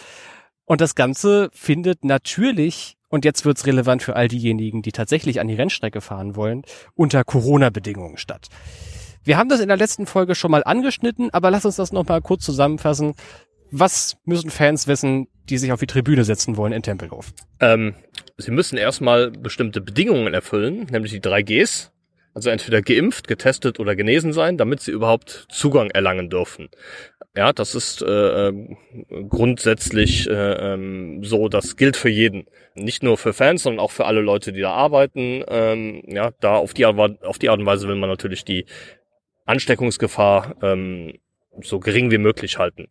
Und 0.63 0.80
das 0.80 0.95
Ganze 0.95 1.50
findet 1.51 2.06
natürlich 2.06 2.94
und 3.15 3.25
jetzt 3.25 3.45
wird's 3.45 3.65
relevant 3.65 4.03
für 4.03 4.15
all 4.15 4.27
diejenigen, 4.27 4.81
die 4.81 4.91
tatsächlich 4.91 5.39
an 5.39 5.48
die 5.48 5.55
Rennstrecke 5.55 6.01
fahren 6.01 6.36
wollen, 6.36 6.63
unter 6.95 7.24
Corona-Bedingungen 7.24 8.17
statt. 8.17 8.50
Wir 9.24 9.38
haben 9.38 9.48
das 9.48 9.62
in 9.62 9.69
der 9.69 9.77
letzten 9.77 10.05
Folge 10.05 10.36
schon 10.36 10.51
mal 10.51 10.63
angeschnitten, 10.63 11.29
aber 11.31 11.50
lass 11.50 11.65
uns 11.65 11.77
das 11.77 11.93
nochmal 11.93 12.22
kurz 12.22 12.43
zusammenfassen. 12.43 13.15
Was 13.72 14.17
müssen 14.25 14.51
Fans 14.51 14.88
wissen, 14.88 15.27
die 15.50 15.57
sich 15.57 15.72
auf 15.72 15.79
die 15.79 15.88
Tribüne 15.88 16.25
setzen 16.25 16.57
wollen 16.57 16.74
in 16.74 16.84
Tempelhof? 16.84 17.31
Ähm, 17.62 17.95
sie 18.38 18.51
müssen 18.51 18.77
erstmal 18.77 19.31
bestimmte 19.31 19.79
Bedingungen 19.79 20.34
erfüllen, 20.34 20.86
nämlich 20.91 21.13
die 21.13 21.22
drei 21.22 21.41
Gs. 21.41 21.91
Also 22.36 22.50
entweder 22.50 22.82
geimpft, 22.82 23.30
getestet 23.30 23.80
oder 23.80 23.96
genesen 23.96 24.34
sein, 24.34 24.58
damit 24.58 24.82
sie 24.82 24.92
überhaupt 24.92 25.48
Zugang 25.50 25.89
erlangen 25.92 26.30
dürfen. 26.30 26.68
Ja, 27.34 27.54
das 27.54 27.75
ist 27.75 28.01
äh, 28.01 28.48
ähm, 28.48 28.77
grundsätzlich 29.30 30.30
äh, 30.30 30.74
ähm, 30.74 31.24
so, 31.24 31.48
das 31.48 31.77
gilt 31.77 31.96
für 31.96 32.10
jeden. 32.10 32.46
Nicht 32.74 33.04
nur 33.04 33.18
für 33.18 33.32
Fans, 33.32 33.63
sondern 33.63 33.80
auch 33.80 33.92
für 33.92 34.06
alle 34.06 34.20
Leute, 34.20 34.51
die 34.51 34.60
da 34.60 34.72
arbeiten. 34.72 35.46
Ähm, 35.48 36.04
ja, 36.08 36.32
da 36.42 36.56
auf 36.56 36.74
die, 36.74 36.86
Art, 36.86 37.24
auf 37.24 37.39
die 37.39 37.48
Art 37.48 37.60
und 37.60 37.65
Weise 37.65 37.88
will 37.88 37.96
man 37.96 38.10
natürlich 38.10 38.44
die 38.44 38.65
Ansteckungsgefahr 39.46 40.56
ähm, 40.62 41.13
so 41.62 41.80
gering 41.80 42.12
wie 42.12 42.18
möglich 42.18 42.58
halten. 42.58 42.89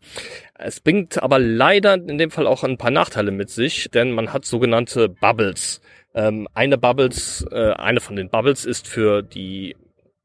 Es 0.54 0.80
bringt 0.80 1.22
aber 1.22 1.38
leider 1.38 1.94
in 1.94 2.16
dem 2.16 2.30
Fall 2.30 2.46
auch 2.46 2.64
ein 2.64 2.78
paar 2.78 2.90
Nachteile 2.90 3.30
mit 3.30 3.50
sich, 3.50 3.90
denn 3.90 4.12
man 4.12 4.32
hat 4.32 4.46
sogenannte 4.46 5.10
Bubbles. 5.10 5.82
Ähm, 6.14 6.48
eine 6.54 6.78
Bubbles, 6.78 7.46
äh, 7.50 7.72
eine 7.72 8.00
von 8.00 8.16
den 8.16 8.30
Bubbles 8.30 8.64
ist 8.64 8.86
für 8.86 9.22
die 9.22 9.76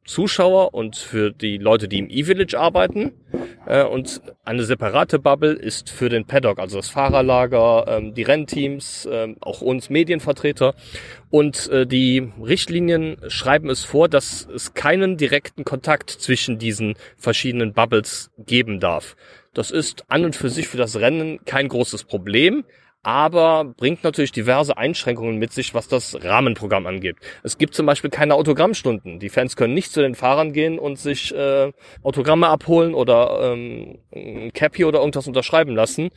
Zuschauer 0.09 0.73
und 0.73 0.95
für 0.95 1.31
die 1.31 1.57
Leute, 1.57 1.87
die 1.87 1.99
im 1.99 2.09
E-Village 2.09 2.59
arbeiten. 2.59 3.11
Äh, 3.67 3.83
und 3.83 4.21
eine 4.43 4.63
separate 4.63 5.19
Bubble 5.19 5.53
ist 5.53 5.91
für 5.91 6.09
den 6.09 6.25
Paddock, 6.25 6.57
also 6.57 6.77
das 6.77 6.89
Fahrerlager, 6.89 7.85
ähm, 7.87 8.15
die 8.15 8.23
Rennteams, 8.23 9.05
äh, 9.05 9.35
auch 9.39 9.61
uns 9.61 9.91
Medienvertreter. 9.91 10.73
Und 11.29 11.69
äh, 11.69 11.85
die 11.85 12.31
Richtlinien 12.43 13.17
schreiben 13.27 13.69
es 13.69 13.83
vor, 13.83 14.09
dass 14.09 14.47
es 14.53 14.73
keinen 14.73 15.17
direkten 15.17 15.63
Kontakt 15.63 16.09
zwischen 16.09 16.57
diesen 16.57 16.95
verschiedenen 17.15 17.73
Bubbles 17.73 18.31
geben 18.39 18.79
darf. 18.79 19.15
Das 19.53 19.69
ist 19.69 20.05
an 20.09 20.25
und 20.25 20.35
für 20.35 20.49
sich 20.49 20.67
für 20.67 20.77
das 20.77 20.99
Rennen 20.99 21.39
kein 21.45 21.67
großes 21.67 22.05
Problem. 22.05 22.65
Aber 23.03 23.63
bringt 23.63 24.03
natürlich 24.03 24.31
diverse 24.31 24.77
Einschränkungen 24.77 25.37
mit 25.37 25.53
sich, 25.53 25.73
was 25.73 25.87
das 25.87 26.21
Rahmenprogramm 26.21 26.85
angeht. 26.85 27.15
Es 27.43 27.57
gibt 27.57 27.73
zum 27.73 27.85
Beispiel 27.85 28.09
keine 28.09 28.35
Autogrammstunden. 28.35 29.19
Die 29.19 29.29
Fans 29.29 29.55
können 29.55 29.73
nicht 29.73 29.91
zu 29.91 30.01
den 30.01 30.15
Fahrern 30.15 30.51
gehen 30.51 30.79
und 30.79 30.99
sich 30.99 31.33
äh, 31.33 31.71
Autogramme 32.03 32.47
abholen 32.47 32.93
oder 32.93 33.53
ähm, 33.53 33.99
ein 34.13 34.51
Cappy 34.53 34.83
oder 34.85 34.99
irgendwas 34.99 35.27
unterschreiben 35.27 35.75
lassen. 35.75 36.09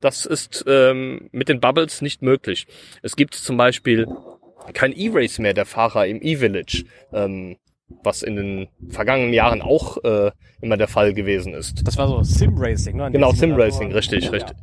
Das 0.00 0.26
ist 0.26 0.64
ähm, 0.68 1.28
mit 1.32 1.48
den 1.48 1.60
Bubbles 1.60 2.00
nicht 2.00 2.22
möglich. 2.22 2.66
Es 3.02 3.16
gibt 3.16 3.34
zum 3.34 3.56
Beispiel 3.56 4.06
kein 4.72 4.92
E-Race 4.92 5.38
mehr 5.38 5.54
der 5.54 5.66
Fahrer 5.66 6.06
im 6.06 6.20
E-Village. 6.22 6.84
Ähm, 7.12 7.56
was 7.88 8.22
in 8.22 8.36
den 8.36 8.68
vergangenen 8.88 9.32
Jahren 9.32 9.62
auch 9.62 10.02
äh, 10.02 10.32
immer 10.60 10.76
der 10.76 10.88
Fall 10.88 11.14
gewesen 11.14 11.54
ist. 11.54 11.86
Das 11.86 11.96
war 11.96 12.08
so 12.08 12.22
Sim-Racing, 12.22 12.96
ne? 12.96 13.10
Genau, 13.12 13.32
Sim-Racing, 13.32 13.92
richtig, 13.92 14.32
richtig. 14.32 14.56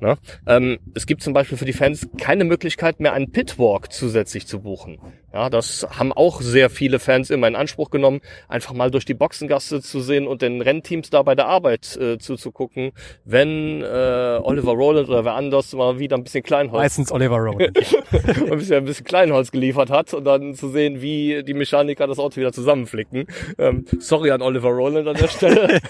Ja. 0.00 0.08
Ne? 0.08 0.18
Ähm, 0.46 0.78
es 0.94 1.06
gibt 1.06 1.22
zum 1.22 1.32
Beispiel 1.32 1.58
für 1.58 1.64
die 1.64 1.72
Fans 1.72 2.08
keine 2.18 2.44
Möglichkeit 2.44 3.00
mehr, 3.00 3.12
einen 3.14 3.32
Pitwalk 3.32 3.92
zusätzlich 3.92 4.46
zu 4.46 4.60
buchen. 4.60 4.98
Ja, 5.32 5.50
das 5.50 5.86
haben 5.90 6.12
auch 6.12 6.40
sehr 6.40 6.70
viele 6.70 6.98
Fans 6.98 7.28
immer 7.30 7.48
in 7.48 7.56
Anspruch 7.56 7.90
genommen, 7.90 8.20
einfach 8.48 8.72
mal 8.72 8.90
durch 8.90 9.04
die 9.04 9.14
Boxengasse 9.14 9.82
zu 9.82 10.00
sehen 10.00 10.26
und 10.26 10.40
den 10.40 10.62
Rennteams 10.62 11.10
da 11.10 11.22
bei 11.22 11.34
der 11.34 11.46
Arbeit 11.46 11.96
äh, 11.96 12.18
zuzugucken, 12.18 12.92
wenn 13.24 13.82
äh, 13.82 14.40
Oliver 14.42 14.72
Rowland 14.72 15.08
oder 15.08 15.26
wer 15.26 15.34
anders 15.34 15.74
mal 15.74 15.98
wieder 15.98 16.16
ein 16.16 16.24
bisschen 16.24 16.42
Kleinholz. 16.42 16.82
Meistens 16.82 17.12
Oliver 17.12 17.36
Rowland. 17.36 17.76
ein, 18.12 18.58
bisschen, 18.58 18.76
ein 18.76 18.84
bisschen 18.84 19.04
Kleinholz 19.04 19.50
geliefert 19.50 19.90
hat 19.90 20.14
und 20.14 20.24
dann 20.24 20.54
zu 20.54 20.70
sehen, 20.70 21.02
wie 21.02 21.42
die 21.44 21.54
Mechaniker 21.54 22.06
das 22.06 22.18
Auto 22.18 22.36
wieder 22.36 22.52
zusammenflicken. 22.52 23.26
Ähm, 23.58 23.84
sorry 23.98 24.30
an 24.30 24.40
Oliver 24.40 24.70
Rowland 24.70 25.08
an 25.08 25.16
der 25.16 25.28
Stelle. 25.28 25.80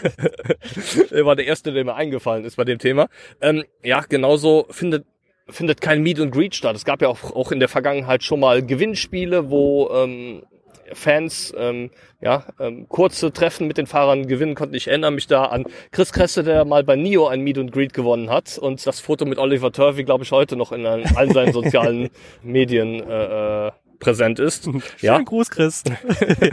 er 1.10 1.26
war 1.26 1.36
der 1.36 1.46
Erste, 1.46 1.72
der 1.72 1.84
mir 1.84 1.94
eingefallen 1.94 2.44
ist 2.44 2.56
bei 2.56 2.64
dem 2.64 2.78
Thema. 2.78 3.08
Ähm, 3.40 3.64
ja, 3.84 4.00
genauso 4.00 4.66
findet 4.70 5.06
findet 5.50 5.80
kein 5.80 6.02
Meet 6.02 6.20
and 6.20 6.32
Greet 6.32 6.54
statt. 6.54 6.76
Es 6.76 6.84
gab 6.84 7.02
ja 7.02 7.08
auch, 7.08 7.34
auch 7.34 7.52
in 7.52 7.60
der 7.60 7.68
Vergangenheit 7.68 8.22
schon 8.22 8.40
mal 8.40 8.64
Gewinnspiele, 8.64 9.50
wo 9.50 9.90
ähm, 9.90 10.42
Fans 10.92 11.52
ähm, 11.56 11.90
ja, 12.20 12.44
ähm, 12.58 12.88
kurze 12.88 13.32
Treffen 13.32 13.66
mit 13.66 13.78
den 13.78 13.86
Fahrern 13.86 14.26
gewinnen 14.26 14.54
konnten. 14.54 14.74
Ich 14.74 14.88
erinnere 14.88 15.10
mich 15.10 15.26
da 15.26 15.44
an 15.44 15.66
Chris 15.92 16.12
Kresse, 16.12 16.42
der 16.42 16.64
mal 16.64 16.84
bei 16.84 16.96
Nio 16.96 17.28
ein 17.28 17.40
Meet 17.40 17.58
and 17.58 17.72
Greet 17.72 17.92
gewonnen 17.92 18.30
hat 18.30 18.58
und 18.58 18.86
das 18.86 19.00
Foto 19.00 19.24
mit 19.24 19.38
Oliver 19.38 19.72
Turvey, 19.72 20.04
glaube 20.04 20.24
ich, 20.24 20.32
heute 20.32 20.56
noch 20.56 20.72
in 20.72 20.86
allen 20.86 21.32
seinen 21.32 21.52
sozialen 21.52 22.10
Medien 22.42 23.00
äh, 23.08 23.66
äh 23.66 23.72
präsent 23.98 24.38
ist. 24.38 24.64
Schönen 24.64 24.82
ja. 25.00 25.20
Gruß, 25.20 25.50
Chris. 25.50 25.84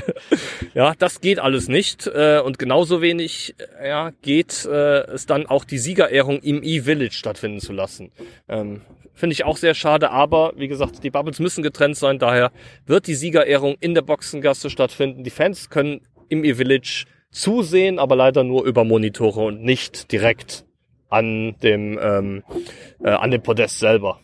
ja, 0.74 0.94
das 0.98 1.22
geht 1.22 1.40
alles 1.40 1.68
nicht. 1.68 2.08
Äh, 2.08 2.42
und 2.44 2.60
genauso 2.60 3.02
wenig 3.02 3.56
äh, 3.80 3.90
ja, 3.90 4.12
geht 4.22 4.66
äh, 4.66 5.02
es 5.12 5.26
dann 5.26 5.46
auch 5.46 5.66
die 5.66 5.78
Siegerehrung 5.78 6.40
im 6.40 6.62
E-Village 6.64 7.14
stattfinden 7.14 7.60
zu 7.60 7.74
lassen. 7.74 8.12
Ähm, 8.48 8.82
Finde 9.14 9.34
ich 9.34 9.46
auch 9.46 9.56
sehr 9.56 9.74
schade, 9.74 10.12
aber 10.12 10.54
wie 10.58 10.68
gesagt, 10.68 11.04
die 11.04 11.10
Bubbles 11.10 11.40
müssen 11.40 11.64
getrennt 11.64 11.96
sein, 11.96 12.20
daher 12.20 12.52
wird 12.86 13.08
die 13.08 13.16
Siegerehrung 13.16 13.76
in 13.80 13.94
der 13.94 14.02
Boxengasse 14.02 14.70
stattfinden. 14.70 15.24
Die 15.24 15.30
Fans 15.30 15.70
können 15.70 16.02
im 16.28 16.44
E-Village 16.44 17.06
zusehen, 17.32 17.98
aber 17.98 18.18
leider 18.18 18.44
nur 18.44 18.66
über 18.66 18.84
Monitore 18.84 19.46
und 19.46 19.64
nicht 19.64 20.12
direkt 20.12 20.66
an 21.10 21.56
dem, 21.64 21.98
ähm, 22.02 22.44
äh, 23.04 23.10
an 23.10 23.32
dem 23.32 23.42
Podest 23.42 23.80
selber. 23.80 24.20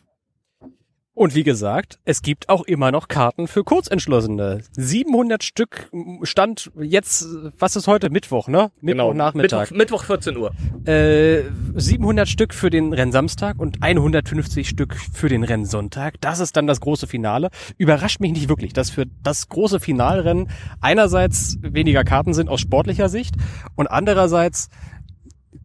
Und 1.22 1.36
wie 1.36 1.44
gesagt, 1.44 2.00
es 2.04 2.24
gibt 2.24 2.50
auch 2.50 2.64
immer 2.64 2.92
noch 2.92 3.08
Karten 3.08 3.48
für 3.48 3.64
Kurzentschlossene. 3.64 4.64
700 4.72 5.44
Stück 5.44 5.92
stand 6.24 6.72
jetzt, 6.82 7.28
was 7.60 7.76
ist 7.76 7.86
heute? 7.86 8.10
Mittwoch, 8.10 8.48
ne? 8.48 8.72
Mittwoch 8.82 9.12
genau. 9.12 9.14
Nachmittag. 9.14 9.70
Mittwoch, 9.70 10.00
Mittwoch 10.00 10.04
14 10.06 10.36
Uhr. 10.36 10.52
Äh, 10.88 11.44
700 11.76 12.28
Stück 12.28 12.56
für 12.56 12.72
den 12.72 12.92
Rennsamstag 12.92 13.60
und 13.60 13.84
150 13.84 14.68
Stück 14.68 14.96
für 14.96 15.30
den 15.30 15.44
Rennsonntag. 15.44 16.16
Das 16.22 16.40
ist 16.40 16.58
dann 16.58 16.66
das 16.66 16.82
große 16.82 17.06
Finale. 17.06 17.52
Überrascht 17.78 18.20
mich 18.20 18.32
nicht 18.32 18.50
wirklich, 18.50 18.74
dass 18.74 18.90
für 18.90 19.06
das 19.22 19.48
große 19.48 19.80
Finalrennen 19.80 20.50
einerseits 20.80 21.60
weniger 21.62 22.04
Karten 22.04 22.34
sind 22.34 22.50
aus 22.50 22.62
sportlicher 22.62 23.10
Sicht 23.10 23.36
und 23.76 23.86
andererseits 23.86 24.70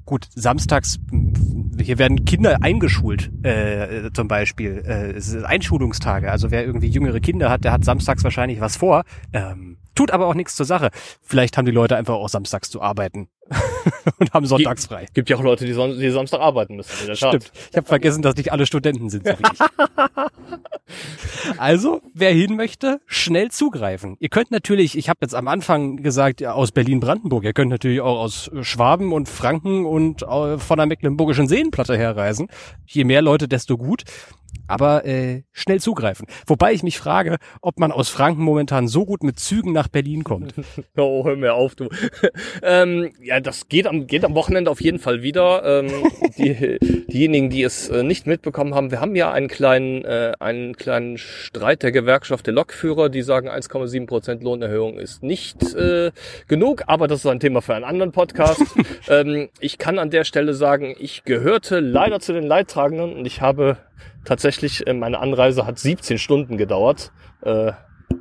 gut, 0.04 0.28
samstags, 0.34 0.98
hier 1.80 1.98
werden 1.98 2.24
Kinder 2.24 2.58
eingeschult, 2.62 3.30
äh, 3.44 4.10
zum 4.12 4.28
Beispiel. 4.28 4.82
Äh, 4.86 5.12
es 5.12 5.28
ist 5.28 5.44
Einschulungstage. 5.44 6.30
Also 6.30 6.50
wer 6.50 6.64
irgendwie 6.64 6.88
jüngere 6.88 7.20
Kinder 7.20 7.50
hat, 7.50 7.64
der 7.64 7.72
hat 7.72 7.84
samstags 7.84 8.24
wahrscheinlich 8.24 8.60
was 8.60 8.76
vor. 8.76 9.04
Ähm, 9.32 9.78
tut 9.94 10.10
aber 10.10 10.26
auch 10.26 10.34
nichts 10.34 10.54
zur 10.54 10.66
Sache. 10.66 10.90
Vielleicht 11.22 11.56
haben 11.56 11.66
die 11.66 11.72
Leute 11.72 11.96
einfach 11.96 12.14
auch 12.14 12.28
samstags 12.28 12.70
zu 12.70 12.80
arbeiten. 12.82 13.28
und 14.18 14.32
haben 14.32 14.46
sonntags 14.46 14.86
frei. 14.86 15.06
Gibt 15.14 15.30
ja 15.30 15.36
auch 15.36 15.42
Leute, 15.42 15.64
die, 15.64 15.72
son 15.72 15.98
die 15.98 16.10
Samstag 16.10 16.40
arbeiten 16.40 16.76
müssen. 16.76 16.92
In 17.00 17.06
der 17.06 17.14
Stimmt. 17.14 17.52
Ich 17.70 17.76
habe 17.76 17.86
vergessen, 17.86 18.22
dass 18.22 18.36
nicht 18.36 18.52
alle 18.52 18.66
Studenten 18.66 19.10
sind. 19.10 19.26
So 19.26 19.32
wie 19.32 19.42
ich. 19.42 19.60
also, 21.58 22.02
wer 22.14 22.32
hin 22.32 22.56
möchte, 22.56 23.00
schnell 23.06 23.50
zugreifen. 23.50 24.16
Ihr 24.18 24.28
könnt 24.28 24.50
natürlich, 24.50 24.96
ich 24.98 25.08
habe 25.08 25.18
jetzt 25.22 25.34
am 25.34 25.48
Anfang 25.48 25.96
gesagt, 25.96 26.40
ja, 26.40 26.52
aus 26.52 26.72
Berlin-Brandenburg, 26.72 27.44
ihr 27.44 27.52
könnt 27.52 27.70
natürlich 27.70 28.00
auch 28.00 28.18
aus 28.18 28.50
Schwaben 28.62 29.12
und 29.12 29.28
Franken 29.28 29.86
und 29.86 30.22
äh, 30.22 30.58
von 30.58 30.76
der 30.76 30.86
Mecklenburgischen 30.86 31.48
Seenplatte 31.48 31.96
herreisen. 31.96 32.48
Je 32.86 33.04
mehr 33.04 33.22
Leute, 33.22 33.48
desto 33.48 33.76
gut 33.76 34.04
aber 34.68 35.04
äh, 35.04 35.42
schnell 35.52 35.80
zugreifen. 35.80 36.26
Wobei 36.46 36.72
ich 36.72 36.82
mich 36.82 36.98
frage, 36.98 37.36
ob 37.60 37.78
man 37.78 37.92
aus 37.92 38.08
Franken 38.08 38.42
momentan 38.42 38.88
so 38.88 39.04
gut 39.04 39.22
mit 39.22 39.38
Zügen 39.38 39.72
nach 39.72 39.88
Berlin 39.88 40.24
kommt. 40.24 40.54
oh, 40.96 41.24
hör 41.24 41.36
mir 41.36 41.54
auf, 41.54 41.74
du. 41.74 41.88
ähm, 42.62 43.12
ja, 43.22 43.40
das 43.40 43.68
geht 43.68 43.86
am, 43.86 44.06
geht 44.06 44.24
am 44.24 44.34
Wochenende 44.34 44.70
auf 44.70 44.80
jeden 44.80 44.98
Fall 44.98 45.22
wieder. 45.22 45.64
Ähm, 45.64 45.90
die, 46.38 46.78
diejenigen, 47.08 47.50
die 47.50 47.62
es 47.62 47.88
äh, 47.88 48.02
nicht 48.02 48.26
mitbekommen 48.26 48.74
haben, 48.74 48.90
wir 48.90 49.00
haben 49.00 49.16
ja 49.16 49.32
einen 49.32 49.48
kleinen, 49.48 50.04
äh, 50.04 50.32
einen 50.40 50.76
kleinen 50.76 51.18
Streit 51.18 51.82
der 51.82 51.92
Gewerkschaft 51.92 52.46
der 52.46 52.54
Lokführer, 52.54 53.08
die 53.08 53.22
sagen, 53.22 53.48
1,7 53.48 54.06
Prozent 54.06 54.42
Lohnerhöhung 54.42 54.98
ist 54.98 55.22
nicht 55.22 55.74
äh, 55.74 56.12
genug, 56.48 56.84
aber 56.86 57.08
das 57.08 57.20
ist 57.20 57.26
ein 57.26 57.40
Thema 57.40 57.62
für 57.62 57.74
einen 57.74 57.84
anderen 57.84 58.12
Podcast. 58.12 58.62
ähm, 59.08 59.48
ich 59.60 59.78
kann 59.78 59.98
an 59.98 60.10
der 60.10 60.24
Stelle 60.24 60.54
sagen, 60.54 60.94
ich 60.98 61.24
gehörte 61.24 61.80
leider 61.80 62.20
zu 62.20 62.32
den 62.32 62.44
Leidtragenden 62.44 63.14
und 63.14 63.26
ich 63.26 63.40
habe 63.40 63.78
tatsächlich, 64.26 64.86
äh, 64.86 64.92
meine 64.92 65.20
Anreise 65.20 65.66
hat 65.66 65.78
17 65.78 66.18
Stunden 66.18 66.58
gedauert. 66.58 67.12
Äh, 67.40 67.72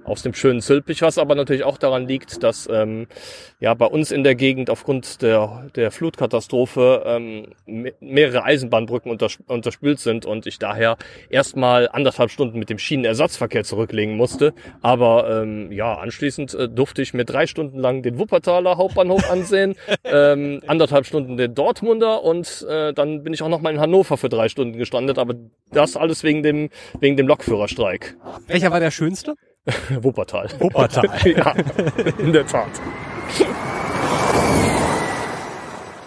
aus 0.06 0.22
dem 0.22 0.34
schönen 0.34 0.62
Zülpich, 0.62 1.02
was 1.02 1.18
aber 1.18 1.36
natürlich 1.36 1.64
auch 1.64 1.78
daran 1.78 2.08
liegt, 2.08 2.44
dass 2.44 2.70
ähm, 2.72 3.08
ja 3.60 3.74
bei 3.74 3.86
uns 3.86 4.12
in 4.12 4.24
der 4.24 4.36
Gegend 4.36 4.70
aufgrund 4.70 5.22
der, 5.22 5.68
der 5.76 5.92
Flutkatastrophe 5.92 7.04
ähm, 7.06 7.48
mehrere 8.00 8.44
Eisenbahnbrücken 8.44 9.12
unters 9.12 9.40
unterspült 9.48 10.00
sind 10.00 10.26
und 10.26 10.46
ich 10.46 10.60
daher 10.60 10.98
erstmal 11.30 11.90
anderthalb 11.90 12.32
Stunden 12.32 12.60
mit 12.60 12.70
dem 12.70 12.78
Schienenersatzverkehr 12.78 13.64
zurücklegen 13.64 14.16
musste. 14.16 14.54
Aber 14.82 15.42
ähm, 15.42 15.72
ja, 15.72 15.96
anschließend 15.96 16.54
äh, 16.54 16.70
durfte 16.70 17.02
ich 17.02 17.14
mir 17.14 17.26
drei 17.26 17.48
Stunden 17.48 17.80
lang 17.80 18.04
den 18.04 18.20
Wuppertaler 18.20 18.78
Hauptbahnhof 18.78 19.30
ansehen, 19.30 19.76
ähm, 20.04 20.62
anderthalb 20.68 21.06
Stunden 21.06 21.38
den 21.38 21.56
Dortmunder 21.56 22.24
und 22.24 22.66
äh, 22.70 22.94
dann 22.94 23.24
bin 23.24 23.34
ich 23.34 23.42
auch 23.42 23.50
noch 23.50 23.62
mal 23.62 23.74
in 23.74 23.80
Hannover 23.80 24.18
für 24.18 24.30
drei 24.30 24.50
Stunden 24.50 24.78
gestrandet, 24.78 25.18
aber 25.18 25.36
das 25.72 25.98
alles 25.98 26.24
wegen 26.24 26.44
dem, 26.44 26.70
wegen 27.00 27.18
dem 27.18 27.28
Lokführerstreik. 27.28 28.16
Welcher 28.48 28.72
war 28.72 28.80
der 28.80 28.92
schönste? 28.92 29.36
Wuppertal. 30.02 30.50
Wuppertal. 30.60 31.10
ja, 31.26 31.52
in 32.20 32.34
der 32.34 32.46
Tat. 32.46 32.70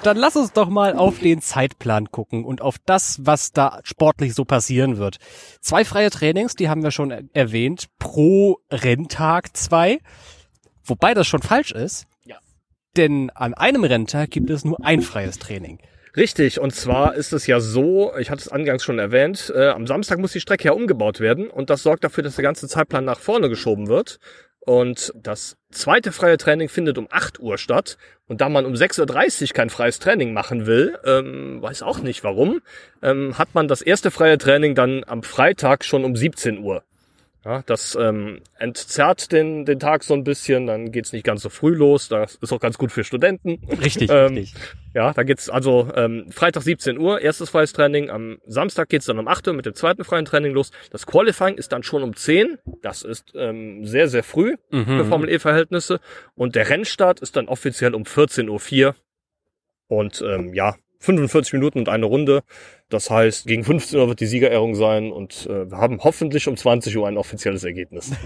Dann 0.04 0.16
lass 0.16 0.36
uns 0.36 0.52
doch 0.52 0.68
mal 0.68 0.96
auf 0.96 1.18
den 1.18 1.40
Zeitplan 1.40 2.10
gucken 2.10 2.44
und 2.44 2.62
auf 2.62 2.76
das, 2.86 3.18
was 3.26 3.52
da 3.52 3.80
sportlich 3.82 4.34
so 4.34 4.44
passieren 4.44 4.96
wird. 4.96 5.16
Zwei 5.60 5.84
freie 5.84 6.10
Trainings, 6.10 6.54
die 6.54 6.68
haben 6.68 6.84
wir 6.84 6.92
schon 6.92 7.28
erwähnt, 7.32 7.88
pro 7.98 8.58
Renntag 8.70 9.56
zwei. 9.56 9.98
Wobei 10.84 11.14
das 11.14 11.26
schon 11.26 11.42
falsch 11.42 11.72
ist. 11.72 12.06
Ja. 12.24 12.36
Denn 12.96 13.30
an 13.30 13.54
einem 13.54 13.82
Renntag 13.82 14.30
gibt 14.30 14.50
es 14.50 14.64
nur 14.64 14.82
ein 14.84 15.02
freies 15.02 15.38
Training. 15.38 15.78
Richtig, 16.18 16.58
und 16.58 16.74
zwar 16.74 17.14
ist 17.14 17.32
es 17.32 17.46
ja 17.46 17.60
so, 17.60 18.12
ich 18.18 18.28
hatte 18.28 18.40
es 18.40 18.48
angangs 18.48 18.82
schon 18.82 18.98
erwähnt, 18.98 19.52
äh, 19.54 19.68
am 19.68 19.86
Samstag 19.86 20.18
muss 20.18 20.32
die 20.32 20.40
Strecke 20.40 20.64
ja 20.64 20.72
umgebaut 20.72 21.20
werden 21.20 21.48
und 21.48 21.70
das 21.70 21.84
sorgt 21.84 22.02
dafür, 22.02 22.24
dass 22.24 22.34
der 22.34 22.42
ganze 22.42 22.66
Zeitplan 22.66 23.04
nach 23.04 23.20
vorne 23.20 23.48
geschoben 23.48 23.86
wird. 23.86 24.18
Und 24.58 25.12
das 25.14 25.56
zweite 25.70 26.10
freie 26.10 26.36
Training 26.36 26.68
findet 26.68 26.98
um 26.98 27.06
8 27.08 27.38
Uhr 27.38 27.56
statt. 27.56 27.98
Und 28.26 28.40
da 28.40 28.48
man 28.48 28.66
um 28.66 28.74
6.30 28.74 29.42
Uhr 29.42 29.54
kein 29.54 29.70
freies 29.70 30.00
Training 30.00 30.32
machen 30.32 30.66
will, 30.66 30.98
ähm, 31.04 31.62
weiß 31.62 31.82
auch 31.82 32.00
nicht 32.00 32.24
warum, 32.24 32.62
ähm, 33.00 33.38
hat 33.38 33.54
man 33.54 33.68
das 33.68 33.80
erste 33.80 34.10
freie 34.10 34.38
Training 34.38 34.74
dann 34.74 35.04
am 35.06 35.22
Freitag 35.22 35.84
schon 35.84 36.04
um 36.04 36.16
17 36.16 36.58
Uhr. 36.58 36.82
Ja, 37.44 37.62
das 37.64 37.96
ähm, 37.98 38.40
entzerrt 38.58 39.30
den, 39.30 39.64
den 39.64 39.78
Tag 39.78 40.02
so 40.02 40.12
ein 40.12 40.24
bisschen, 40.24 40.66
dann 40.66 40.90
geht's 40.90 41.12
nicht 41.12 41.24
ganz 41.24 41.42
so 41.42 41.48
früh 41.48 41.72
los. 41.72 42.08
Das 42.08 42.34
ist 42.34 42.52
auch 42.52 42.58
ganz 42.58 42.78
gut 42.78 42.90
für 42.90 43.04
Studenten. 43.04 43.60
Richtig, 43.80 44.10
ähm, 44.10 44.34
richtig. 44.34 44.54
Ja, 44.92 45.12
da 45.12 45.22
geht's 45.22 45.48
also 45.48 45.88
ähm, 45.94 46.26
Freitag 46.30 46.62
17 46.62 46.98
Uhr, 46.98 47.20
erstes 47.20 47.50
freies 47.50 47.72
Training. 47.72 48.10
Am 48.10 48.38
Samstag 48.44 48.88
geht's 48.88 49.06
dann 49.06 49.20
um 49.20 49.28
8 49.28 49.46
Uhr 49.48 49.54
mit 49.54 49.66
dem 49.66 49.74
zweiten 49.74 50.02
freien 50.02 50.24
Training 50.24 50.52
los. 50.52 50.72
Das 50.90 51.06
Qualifying 51.06 51.56
ist 51.56 51.70
dann 51.70 51.84
schon 51.84 52.02
um 52.02 52.16
10. 52.16 52.58
Das 52.82 53.02
ist 53.02 53.32
ähm, 53.36 53.86
sehr, 53.86 54.08
sehr 54.08 54.24
früh 54.24 54.56
mhm. 54.70 54.84
für 54.84 55.04
Formel 55.04 55.30
E-Verhältnisse. 55.30 56.00
Und 56.34 56.56
der 56.56 56.68
Rennstart 56.68 57.20
ist 57.20 57.36
dann 57.36 57.46
offiziell 57.46 57.94
um 57.94 58.02
14.04 58.02 58.86
Uhr. 58.86 58.96
Und 59.86 60.22
ähm, 60.26 60.52
ja, 60.54 60.74
45 61.00 61.54
Minuten 61.54 61.78
und 61.78 61.88
eine 61.88 62.06
Runde. 62.06 62.42
Das 62.88 63.10
heißt, 63.10 63.46
gegen 63.46 63.64
15 63.64 63.98
Uhr 63.98 64.08
wird 64.08 64.20
die 64.20 64.26
Siegerehrung 64.26 64.74
sein 64.74 65.12
und 65.12 65.46
äh, 65.46 65.70
wir 65.70 65.78
haben 65.78 66.00
hoffentlich 66.02 66.48
um 66.48 66.56
20 66.56 66.96
Uhr 66.96 67.06
ein 67.06 67.16
offizielles 67.16 67.64
Ergebnis. 67.64 68.12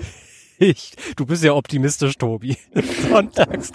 Ich, 0.59 0.93
du 1.17 1.27
bist 1.27 1.43
ja 1.43 1.55
optimistisch, 1.55 2.17
Tobi. 2.19 2.57
Sonntags 3.11 3.73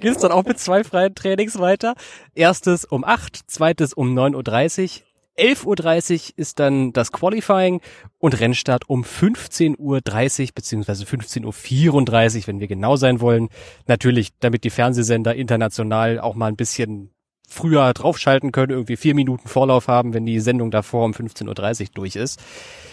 geht's 0.00 0.20
dann 0.20 0.32
auch 0.32 0.44
mit 0.46 0.58
zwei 0.58 0.82
freien 0.82 1.14
Trainings 1.14 1.58
weiter. 1.58 1.94
Erstes 2.34 2.86
um 2.86 3.04
8, 3.04 3.38
zweites 3.48 3.92
um 3.92 4.18
9.30 4.18 5.00
Uhr. 5.00 5.06
11.30 5.38 6.12
Uhr 6.14 6.32
ist 6.36 6.58
dann 6.58 6.92
das 6.92 7.12
Qualifying 7.12 7.80
und 8.18 8.38
Rennstart 8.40 8.88
um 8.88 9.02
15.30 9.02 9.78
Uhr 9.78 10.48
beziehungsweise 10.54 11.04
15.34 11.04 12.38
Uhr, 12.38 12.46
wenn 12.46 12.60
wir 12.60 12.68
genau 12.68 12.96
sein 12.96 13.20
wollen. 13.20 13.48
Natürlich, 13.86 14.30
damit 14.40 14.64
die 14.64 14.70
Fernsehsender 14.70 15.34
international 15.34 16.18
auch 16.20 16.34
mal 16.34 16.46
ein 16.46 16.56
bisschen 16.56 17.12
früher 17.52 17.92
draufschalten 17.92 18.50
können, 18.50 18.70
irgendwie 18.70 18.96
vier 18.96 19.14
Minuten 19.14 19.48
Vorlauf 19.48 19.88
haben, 19.88 20.14
wenn 20.14 20.26
die 20.26 20.40
Sendung 20.40 20.70
davor 20.70 21.04
um 21.04 21.12
15.30 21.12 21.80
Uhr 21.82 21.86
durch 21.94 22.16
ist. 22.16 22.40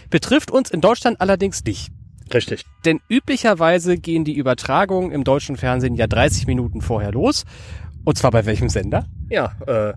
Betrifft 0.09 0.51
uns 0.51 0.69
in 0.69 0.81
Deutschland 0.81 1.21
allerdings 1.21 1.63
nicht. 1.63 1.91
Richtig. 2.33 2.65
Denn 2.85 2.99
üblicherweise 3.09 3.97
gehen 3.97 4.23
die 4.23 4.35
Übertragungen 4.35 5.11
im 5.11 5.23
deutschen 5.23 5.57
Fernsehen 5.57 5.95
ja 5.95 6.07
30 6.07 6.45
Minuten 6.45 6.81
vorher 6.81 7.11
los. 7.11 7.45
Und 8.05 8.17
zwar 8.17 8.31
bei 8.31 8.45
welchem 8.45 8.69
Sender? 8.69 9.07
Ja, 9.29 9.53
äh, 9.65 9.93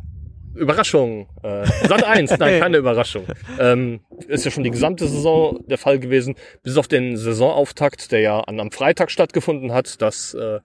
Überraschung. 0.55 1.29
Äh, 1.43 1.67
Sat 1.87 2.05
1, 2.05 2.31
nein, 2.39 2.61
keine 2.61 2.79
Überraschung. 2.79 3.25
Ähm, 3.59 4.01
ist 4.29 4.45
ja 4.45 4.51
schon 4.51 4.65
die 4.65 4.71
gesamte 4.71 5.09
Saison 5.09 5.61
der 5.67 5.79
Fall 5.79 5.99
gewesen, 5.99 6.35
bis 6.63 6.77
auf 6.77 6.89
den 6.89 7.17
Saisonauftakt, 7.17 8.13
der 8.13 8.21
ja 8.21 8.41
an, 8.41 8.61
am 8.61 8.71
Freitag 8.71 9.11
stattgefunden 9.11 9.73
hat. 9.73 10.01
Das 10.03 10.35
äh, 10.35 10.61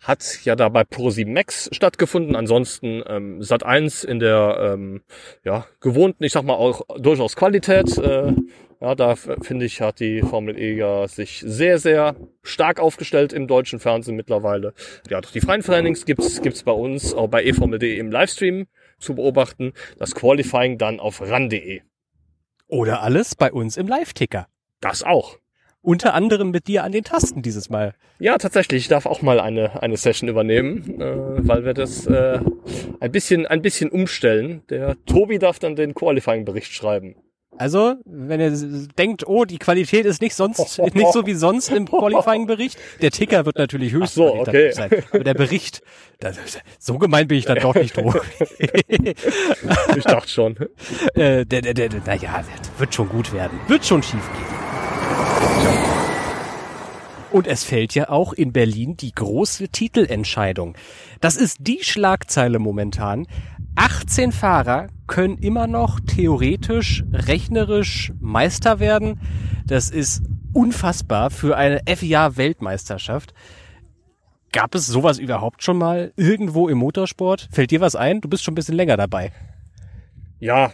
hat 0.00 0.44
ja 0.44 0.56
da 0.56 0.68
bei 0.68 0.82
Pro7 0.82 1.28
Max 1.28 1.68
stattgefunden. 1.72 2.36
Ansonsten 2.36 3.02
ähm, 3.06 3.42
Sat 3.42 3.64
1 3.64 4.04
in 4.04 4.20
der 4.20 4.74
ähm, 4.74 5.02
ja, 5.44 5.66
gewohnten, 5.80 6.24
ich 6.24 6.32
sag 6.32 6.44
mal 6.44 6.54
auch 6.54 6.82
durchaus 6.98 7.36
Qualität. 7.36 7.98
Äh, 7.98 8.32
ja, 8.80 8.94
da 8.94 9.16
finde 9.16 9.64
ich, 9.64 9.80
hat 9.80 9.98
die 9.98 10.22
Formel 10.22 10.56
E 10.56 10.76
ja 10.76 11.08
sich 11.08 11.42
sehr, 11.44 11.78
sehr 11.78 12.14
stark 12.42 12.78
aufgestellt 12.78 13.32
im 13.32 13.48
deutschen 13.48 13.80
Fernsehen 13.80 14.14
mittlerweile. 14.14 14.72
Ja, 15.10 15.20
doch 15.20 15.32
die 15.32 15.40
freien 15.40 15.62
Trainings 15.62 16.04
gibt's 16.04 16.40
gibt's 16.42 16.62
bei 16.62 16.72
uns 16.72 17.12
auch 17.12 17.28
bei 17.28 17.44
eFormel.de 17.44 17.98
im 17.98 18.12
Livestream 18.12 18.68
zu 18.98 19.16
beobachten. 19.16 19.72
Das 19.98 20.14
Qualifying 20.14 20.78
dann 20.78 21.00
auf 21.00 21.20
ran.de. 21.20 21.82
Oder 22.68 23.02
alles 23.02 23.34
bei 23.34 23.50
uns 23.50 23.76
im 23.76 23.88
Live-Ticker. 23.88 24.46
Das 24.80 25.02
auch. 25.02 25.38
Unter 25.80 26.14
anderem 26.14 26.50
mit 26.50 26.66
dir 26.66 26.84
an 26.84 26.92
den 26.92 27.04
Tasten 27.04 27.40
dieses 27.42 27.70
Mal. 27.70 27.94
Ja, 28.18 28.36
tatsächlich. 28.36 28.82
Ich 28.82 28.88
darf 28.88 29.06
auch 29.06 29.22
mal 29.22 29.40
eine, 29.40 29.80
eine 29.82 29.96
Session 29.96 30.28
übernehmen, 30.28 31.00
äh, 31.00 31.48
weil 31.48 31.64
wir 31.64 31.72
das 31.72 32.06
äh, 32.06 32.40
ein 33.00 33.12
bisschen, 33.12 33.46
ein 33.46 33.62
bisschen 33.62 33.90
umstellen. 33.90 34.62
Der 34.70 34.96
Tobi 35.06 35.38
darf 35.38 35.58
dann 35.58 35.76
den 35.76 35.94
Qualifying-Bericht 35.94 36.72
schreiben. 36.72 37.14
Also, 37.58 37.96
wenn 38.04 38.40
ihr 38.40 38.52
denkt, 38.98 39.26
oh, 39.26 39.44
die 39.44 39.58
Qualität 39.58 40.06
ist 40.06 40.22
nicht 40.22 40.34
sonst 40.34 40.78
nicht 40.94 41.12
so 41.12 41.26
wie 41.26 41.34
sonst 41.34 41.70
im 41.70 41.88
Qualifying-Bericht, 41.88 42.78
der 43.02 43.10
Ticker 43.10 43.46
wird 43.46 43.56
natürlich 43.56 43.92
höchst 43.92 44.14
so, 44.14 44.32
okay. 44.34 44.70
sein. 44.72 44.90
Aber 45.10 45.24
der 45.24 45.34
Bericht, 45.34 45.82
das, 46.20 46.36
so 46.78 46.98
gemein 46.98 47.26
bin 47.26 47.38
ich 47.38 47.46
dann 47.46 47.58
doch 47.58 47.74
nicht 47.74 47.96
hoch. 48.02 48.16
ich 48.58 50.04
dachte 50.04 50.28
schon. 50.28 50.56
Äh, 51.14 51.44
der, 51.46 51.62
der, 51.62 51.74
der, 51.74 51.90
naja, 52.06 52.44
wird 52.78 52.94
schon 52.94 53.08
gut 53.08 53.32
werden. 53.32 53.58
Wird 53.66 53.84
schon 53.84 54.02
schief 54.02 54.22
gehen. 54.32 54.58
Und 57.30 57.46
es 57.46 57.62
fällt 57.62 57.94
ja 57.94 58.08
auch 58.08 58.32
in 58.32 58.52
Berlin 58.52 58.96
die 58.96 59.12
große 59.12 59.68
Titelentscheidung. 59.68 60.76
Das 61.20 61.36
ist 61.36 61.58
die 61.60 61.80
Schlagzeile 61.82 62.58
momentan. 62.58 63.26
18 63.76 64.32
Fahrer 64.32 64.88
können 65.06 65.38
immer 65.38 65.66
noch 65.66 66.00
theoretisch, 66.00 67.04
rechnerisch 67.12 68.12
Meister 68.18 68.80
werden. 68.80 69.20
Das 69.66 69.90
ist 69.90 70.22
unfassbar 70.52 71.30
für 71.30 71.56
eine 71.56 71.80
FIA-Weltmeisterschaft. 71.86 73.34
Gab 74.50 74.74
es 74.74 74.86
sowas 74.86 75.18
überhaupt 75.18 75.62
schon 75.62 75.76
mal 75.76 76.12
irgendwo 76.16 76.68
im 76.68 76.78
Motorsport? 76.78 77.48
Fällt 77.52 77.70
dir 77.70 77.80
was 77.80 77.94
ein? 77.94 78.22
Du 78.22 78.28
bist 78.28 78.42
schon 78.42 78.52
ein 78.52 78.56
bisschen 78.56 78.74
länger 78.74 78.96
dabei. 78.96 79.30
Ja, 80.40 80.72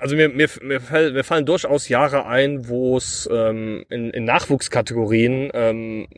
also 0.00 0.16
mir, 0.16 0.28
mir, 0.30 0.48
mir, 0.62 0.80
fall, 0.80 1.12
mir 1.12 1.24
fallen 1.24 1.44
durchaus 1.44 1.88
Jahre 1.88 2.26
ein, 2.26 2.68
wo 2.68 2.96
es 2.96 3.28
ähm, 3.30 3.84
in, 3.90 4.10
in 4.10 4.24
Nachwuchskategorien 4.24 5.50
ähm, 5.52 6.08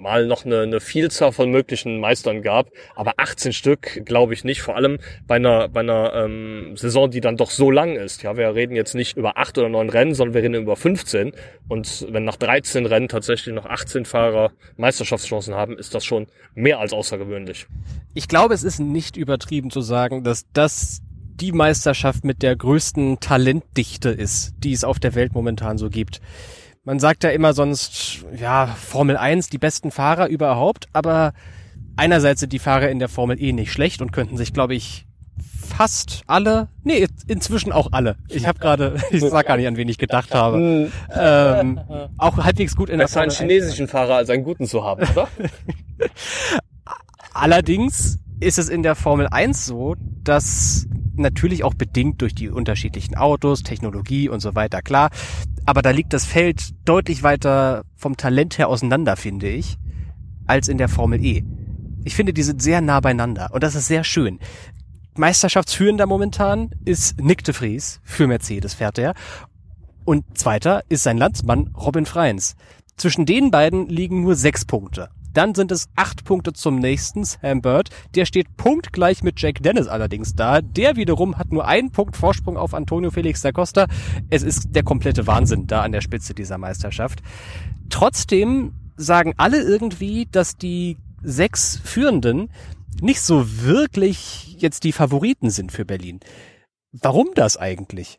mal 0.00 0.26
noch 0.26 0.44
eine, 0.44 0.62
eine 0.62 0.80
Vielzahl 0.80 1.32
von 1.32 1.50
möglichen 1.50 2.00
Meistern 2.00 2.42
gab, 2.42 2.70
aber 2.96 3.14
18 3.16 3.52
Stück 3.52 4.04
glaube 4.04 4.34
ich 4.34 4.44
nicht, 4.44 4.60
vor 4.60 4.76
allem 4.76 4.98
bei 5.26 5.36
einer, 5.36 5.68
bei 5.68 5.80
einer 5.80 6.12
ähm, 6.14 6.76
Saison, 6.76 7.10
die 7.10 7.20
dann 7.20 7.36
doch 7.36 7.50
so 7.50 7.70
lang 7.70 7.96
ist. 7.96 8.22
Ja, 8.22 8.36
wir 8.36 8.54
reden 8.54 8.74
jetzt 8.74 8.94
nicht 8.94 9.16
über 9.16 9.38
acht 9.38 9.56
oder 9.56 9.68
neun 9.68 9.88
Rennen, 9.88 10.14
sondern 10.14 10.34
wir 10.34 10.42
reden 10.42 10.54
über 10.54 10.76
15 10.76 11.32
und 11.68 12.06
wenn 12.10 12.24
nach 12.24 12.36
13 12.36 12.86
Rennen 12.86 13.08
tatsächlich 13.08 13.54
noch 13.54 13.66
18 13.66 14.04
Fahrer 14.04 14.50
Meisterschaftschancen 14.76 15.54
haben, 15.54 15.78
ist 15.78 15.94
das 15.94 16.04
schon 16.04 16.26
mehr 16.54 16.80
als 16.80 16.92
außergewöhnlich. 16.92 17.66
Ich 18.14 18.26
glaube, 18.26 18.54
es 18.54 18.64
ist 18.64 18.80
nicht 18.80 19.16
übertrieben 19.16 19.70
zu 19.70 19.80
sagen, 19.80 20.24
dass 20.24 20.46
das 20.52 21.02
die 21.40 21.52
Meisterschaft 21.52 22.24
mit 22.24 22.42
der 22.42 22.56
größten 22.56 23.20
Talentdichte 23.20 24.10
ist, 24.10 24.54
die 24.58 24.72
es 24.72 24.84
auf 24.84 24.98
der 24.98 25.14
Welt 25.14 25.32
momentan 25.32 25.78
so 25.78 25.90
gibt. 25.90 26.20
Man 26.84 26.98
sagt 26.98 27.24
ja 27.24 27.30
immer 27.30 27.52
sonst, 27.52 28.24
ja, 28.36 28.66
Formel 28.66 29.16
1, 29.16 29.48
die 29.48 29.58
besten 29.58 29.90
Fahrer 29.90 30.28
überhaupt, 30.28 30.86
aber 30.92 31.32
einerseits 31.96 32.40
sind 32.40 32.52
die 32.52 32.58
Fahrer 32.58 32.88
in 32.88 32.98
der 32.98 33.08
Formel 33.08 33.40
E 33.42 33.52
nicht 33.52 33.72
schlecht 33.72 34.00
und 34.00 34.12
könnten 34.12 34.36
sich, 34.36 34.52
glaube 34.52 34.74
ich, 34.74 35.06
fast 35.68 36.22
alle, 36.26 36.68
nee, 36.82 37.06
inzwischen 37.26 37.72
auch 37.72 37.88
alle. 37.92 38.16
Ich 38.28 38.46
habe 38.46 38.58
gerade, 38.58 38.96
ich 39.10 39.20
sag 39.20 39.46
gar 39.46 39.56
nicht, 39.56 39.66
an 39.66 39.76
wen 39.76 39.88
ich 39.88 39.98
gedacht 39.98 40.34
habe, 40.34 40.90
ähm, 41.14 41.80
auch 42.16 42.38
halbwegs 42.38 42.74
gut 42.74 42.88
in 42.88 42.98
Besser 42.98 43.20
der 43.20 43.30
Formel 43.30 43.50
einen 43.50 43.50
chinesischen 43.50 43.84
1. 43.84 43.90
Fahrer 43.90 44.14
als 44.16 44.30
einen 44.30 44.44
guten 44.44 44.66
zu 44.66 44.84
haben, 44.84 45.06
oder? 45.10 45.28
Allerdings 47.34 48.18
ist 48.40 48.58
es 48.58 48.68
in 48.68 48.82
der 48.82 48.94
Formel 48.94 49.28
1 49.30 49.66
so, 49.66 49.94
dass 50.24 50.86
natürlich 51.18 51.64
auch 51.64 51.74
bedingt 51.74 52.22
durch 52.22 52.34
die 52.34 52.48
unterschiedlichen 52.48 53.16
Autos, 53.16 53.62
Technologie 53.62 54.28
und 54.28 54.40
so 54.40 54.54
weiter, 54.54 54.82
klar. 54.82 55.10
Aber 55.66 55.82
da 55.82 55.90
liegt 55.90 56.12
das 56.12 56.24
Feld 56.24 56.70
deutlich 56.84 57.22
weiter 57.22 57.84
vom 57.96 58.16
Talent 58.16 58.58
her 58.58 58.68
auseinander, 58.68 59.16
finde 59.16 59.48
ich, 59.48 59.76
als 60.46 60.68
in 60.68 60.78
der 60.78 60.88
Formel 60.88 61.24
E. 61.24 61.44
Ich 62.04 62.14
finde, 62.14 62.32
die 62.32 62.42
sind 62.42 62.62
sehr 62.62 62.80
nah 62.80 63.00
beieinander 63.00 63.50
und 63.52 63.62
das 63.62 63.74
ist 63.74 63.86
sehr 63.86 64.04
schön. 64.04 64.38
Meisterschaftsführender 65.16 66.06
momentan 66.06 66.70
ist 66.84 67.20
Nick 67.20 67.44
de 67.44 67.52
Vries, 67.52 68.00
für 68.04 68.26
Mercedes 68.26 68.74
fährt 68.74 68.98
er. 68.98 69.14
Und 70.04 70.38
zweiter 70.38 70.82
ist 70.88 71.02
sein 71.02 71.18
Landsmann 71.18 71.74
Robin 71.76 72.06
Freins. 72.06 72.56
Zwischen 72.96 73.26
den 73.26 73.50
beiden 73.50 73.88
liegen 73.88 74.22
nur 74.22 74.36
sechs 74.36 74.64
Punkte. 74.64 75.10
Dann 75.38 75.54
sind 75.54 75.70
es 75.70 75.88
acht 75.94 76.24
Punkte 76.24 76.52
zum 76.52 76.80
nächsten, 76.80 77.22
Sam 77.22 77.62
Bird. 77.62 77.90
Der 78.16 78.24
steht 78.24 78.56
punktgleich 78.56 79.22
mit 79.22 79.40
Jack 79.40 79.62
Dennis 79.62 79.86
allerdings 79.86 80.34
da. 80.34 80.60
Der 80.60 80.96
wiederum 80.96 81.38
hat 81.38 81.52
nur 81.52 81.64
einen 81.64 81.92
Punkt 81.92 82.16
Vorsprung 82.16 82.56
auf 82.56 82.74
Antonio 82.74 83.12
Felix 83.12 83.40
da 83.42 83.52
Costa. 83.52 83.86
Es 84.30 84.42
ist 84.42 84.74
der 84.74 84.82
komplette 84.82 85.28
Wahnsinn 85.28 85.68
da 85.68 85.82
an 85.82 85.92
der 85.92 86.00
Spitze 86.00 86.34
dieser 86.34 86.58
Meisterschaft. 86.58 87.20
Trotzdem 87.88 88.72
sagen 88.96 89.32
alle 89.36 89.62
irgendwie, 89.62 90.26
dass 90.26 90.56
die 90.56 90.96
sechs 91.22 91.80
Führenden 91.84 92.50
nicht 93.00 93.20
so 93.20 93.62
wirklich 93.62 94.56
jetzt 94.58 94.82
die 94.82 94.90
Favoriten 94.90 95.50
sind 95.50 95.70
für 95.70 95.84
Berlin. 95.84 96.18
Warum 96.90 97.28
das 97.36 97.56
eigentlich? 97.56 98.18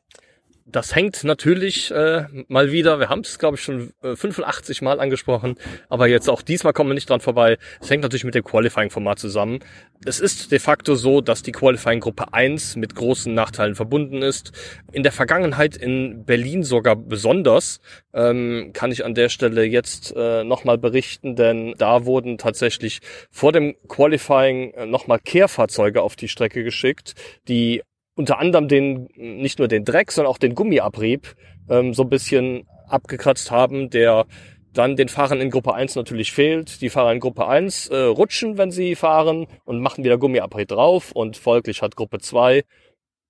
Das 0.72 0.96
hängt 0.96 1.24
natürlich 1.24 1.92
äh, 1.92 2.26
mal 2.48 2.72
wieder, 2.72 3.00
wir 3.00 3.10
haben 3.10 3.22
es 3.22 3.40
glaube 3.40 3.56
ich 3.56 3.64
schon 3.64 3.94
äh, 4.04 4.16
85 4.16 4.82
Mal 4.82 5.00
angesprochen, 5.00 5.56
aber 5.90 6.08
jetzt 6.08 6.30
auch 6.30 6.42
diesmal 6.42 6.74
kommen 6.74 6.90
wir 6.90 6.94
nicht 6.94 7.10
dran 7.10 7.22
vorbei. 7.22 7.58
Es 7.82 7.90
hängt 7.90 8.04
natürlich 8.04 8.24
mit 8.24 8.36
dem 8.36 8.44
Qualifying-Format 8.44 9.20
zusammen. 9.20 9.60
Es 10.06 10.20
ist 10.20 10.52
de 10.52 10.60
facto 10.60 10.96
so, 10.96 11.22
dass 11.22 11.44
die 11.44 11.52
Qualifying-Gruppe 11.52 12.34
1 12.34 12.76
mit 12.76 12.96
großen 12.96 13.34
Nachteilen 13.34 13.76
verbunden 13.76 14.22
ist. 14.22 14.52
In 14.92 15.04
der 15.04 15.12
Vergangenheit 15.12 15.76
in 15.76 16.26
Berlin 16.26 16.64
sogar 16.64 16.96
besonders, 16.96 17.82
ähm, 18.14 18.72
kann 18.74 18.92
ich 18.92 19.06
an 19.06 19.16
der 19.16 19.30
Stelle 19.30 19.64
jetzt 19.64 20.14
äh, 20.16 20.44
nochmal 20.44 20.78
berichten, 20.78 21.36
denn 21.36 21.76
da 21.78 22.06
wurden 22.06 22.38
tatsächlich 22.38 23.00
vor 23.32 23.52
dem 23.52 23.76
Qualifying 23.88 24.72
äh, 24.72 24.86
nochmal 24.86 25.20
Kehrfahrzeuge 25.20 26.02
auf 26.02 26.16
die 26.16 26.28
Strecke 26.28 26.64
geschickt, 26.64 27.16
die 27.48 27.82
unter 28.20 28.38
anderem 28.38 28.68
den, 28.68 29.08
nicht 29.16 29.60
nur 29.60 29.70
den 29.70 29.86
Dreck, 29.86 30.12
sondern 30.12 30.30
auch 30.30 30.38
den 30.38 30.54
Gummiabrieb 30.54 31.36
ähm, 31.70 31.94
so 31.94 32.04
ein 32.04 32.10
bisschen 32.10 32.68
abgekratzt 32.90 33.50
haben, 33.50 33.90
der 33.90 34.26
dann 34.74 34.98
den 34.98 35.08
Fahrern 35.08 35.40
in 35.40 35.50
Gruppe 35.50 35.74
1 35.74 35.96
natürlich 35.96 36.34
fehlt. 36.34 36.82
Die 36.82 36.90
Fahrer 36.90 37.14
in 37.14 37.22
Gruppe 37.22 37.48
1 37.48 37.88
äh, 37.88 37.96
rutschen, 37.96 38.58
wenn 38.58 38.72
sie 38.72 38.96
fahren 38.96 39.48
und 39.64 39.80
machen 39.80 40.04
wieder 40.04 40.18
Gummiabrieb 40.18 40.68
drauf 40.68 41.14
und 41.14 41.38
folglich 41.38 41.82
hat 41.82 41.96
Gruppe 41.96 42.20
2 42.20 42.66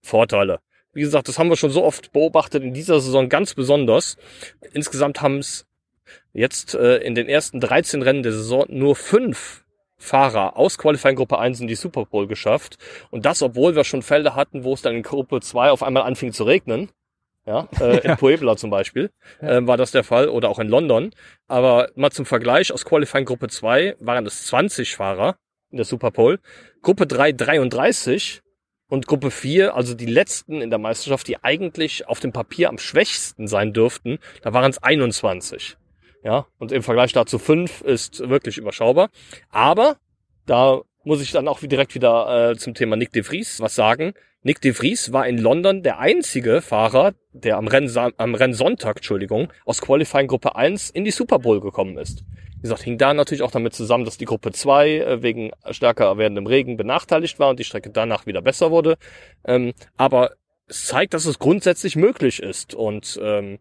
Vorteile. 0.02 0.60
Wie 0.92 1.02
gesagt, 1.02 1.28
das 1.28 1.38
haben 1.38 1.50
wir 1.50 1.56
schon 1.56 1.70
so 1.70 1.84
oft 1.84 2.12
beobachtet 2.12 2.64
in 2.64 2.74
dieser 2.74 3.00
Saison 3.00 3.30
ganz 3.30 3.54
besonders. 3.54 4.18
Insgesamt 4.74 5.22
haben 5.22 5.38
es 5.38 5.68
jetzt 6.34 6.74
äh, 6.74 6.98
in 6.98 7.14
den 7.14 7.30
ersten 7.30 7.60
13 7.60 8.02
Rennen 8.02 8.24
der 8.24 8.32
Saison 8.32 8.66
nur 8.70 8.96
fünf 8.96 9.66
Fahrer 10.00 10.58
aus 10.58 10.78
Qualifying 10.78 11.16
Gruppe 11.16 11.38
1 11.38 11.60
in 11.60 11.68
die 11.68 11.76
Super 11.76 12.06
Bowl 12.06 12.26
geschafft. 12.26 12.78
Und 13.12 13.26
das, 13.26 13.44
obwohl 13.44 13.76
wir 13.76 13.84
schon 13.84 14.02
Felder 14.02 14.36
hatten, 14.36 14.64
wo 14.64 14.74
es 14.74 14.82
dann 14.82 14.96
in 14.96 15.04
Gruppe 15.04 15.42
2 15.42 15.70
auf 15.70 15.84
einmal 15.84 16.04
anfing 16.04 16.34
zu 16.34 16.46
regnen. 16.46 16.90
Ja, 17.46 17.68
äh, 17.80 18.00
in 18.08 18.18
Puebla 18.18 18.58
zum 18.58 18.70
Beispiel 18.70 19.12
äh, 19.42 19.60
war 19.62 19.78
das 19.78 19.92
der 19.92 20.04
Fall 20.04 20.30
oder 20.30 20.50
auch 20.50 20.60
in 20.60 20.70
London. 20.70 21.12
Aber 21.48 21.90
mal 21.96 22.12
zum 22.12 22.26
Vergleich, 22.26 22.72
aus 22.72 22.86
Qualifying 22.86 23.26
Gruppe 23.26 23.50
2 23.50 23.98
waren 24.00 24.26
es 24.26 24.46
20 24.48 24.96
Fahrer 24.96 25.36
in 25.72 25.78
der 25.78 25.86
Super 25.86 26.12
Bowl, 26.12 26.40
Gruppe 26.82 27.06
3 27.06 27.34
33 27.34 28.42
und 28.88 29.08
Gruppe 29.08 29.32
4, 29.32 29.76
also 29.76 29.94
die 29.94 30.08
letzten 30.08 30.62
in 30.62 30.70
der 30.70 30.80
Meisterschaft, 30.80 31.28
die 31.28 31.44
eigentlich 31.44 32.08
auf 32.08 32.20
dem 32.20 32.32
Papier 32.32 32.70
am 32.70 32.80
schwächsten 32.80 33.48
sein 33.48 33.72
dürften, 33.72 34.18
da 34.42 34.52
waren 34.54 34.72
es 34.72 34.82
21. 34.82 35.78
Ja, 36.24 36.48
und 36.58 36.72
im 36.72 36.84
Vergleich 36.84 37.14
dazu 37.14 37.40
5 37.40 37.82
ist 37.82 38.28
wirklich 38.28 38.58
überschaubar. 38.58 39.10
Aber 39.50 39.98
da 40.46 40.82
muss 41.04 41.22
ich 41.22 41.32
dann 41.32 41.48
auch 41.48 41.60
direkt 41.60 41.96
wieder 41.96 42.52
äh, 42.52 42.58
zum 42.58 42.74
Thema 42.74 42.96
Nick 42.96 43.14
de 43.14 43.24
Vries 43.24 43.62
was 43.62 43.76
sagen. 43.76 44.14
Nick 44.42 44.62
de 44.62 44.74
Vries 44.74 45.12
war 45.12 45.28
in 45.28 45.38
London 45.38 45.84
der 45.84 46.00
einzige 46.00 46.62
Fahrer, 46.62 47.14
der 47.34 47.58
am, 47.58 47.68
Renn, 47.68 47.92
am 48.18 48.36
Rennsonntag, 48.36 48.98
Entschuldigung, 48.98 49.52
aus 49.66 49.82
Qualifying 49.82 50.28
Gruppe 50.28 50.56
1 50.56 50.90
in 50.92 51.04
die 51.04 51.12
Super 51.12 51.40
Bowl 51.40 51.60
gekommen 51.60 51.98
ist. 51.98 52.24
Wie 52.56 52.64
gesagt, 52.64 52.84
hing 52.84 52.98
da 52.98 53.14
natürlich 53.14 53.42
auch 53.42 53.52
damit 53.52 53.74
zusammen, 53.74 54.06
dass 54.06 54.18
die 54.18 54.26
Gruppe 54.26 54.52
2 54.52 54.90
äh, 54.90 55.24
wegen 55.24 55.52
stärker 55.72 56.18
werdendem 56.18 56.48
Regen 56.48 56.78
benachteiligt 56.78 57.40
war 57.40 57.50
und 57.50 57.60
die 57.60 57.64
Strecke 57.64 57.90
danach 57.90 58.26
wieder 58.26 58.42
besser 58.42 58.72
wurde. 58.72 58.98
Ähm, 59.46 59.74
aber 59.98 60.32
es 60.68 60.86
zeigt, 60.88 61.14
dass 61.14 61.26
es 61.26 61.40
grundsätzlich 61.40 61.96
möglich 61.96 62.42
ist. 62.42 62.74
Und 62.74 63.20
ähm, 63.22 63.60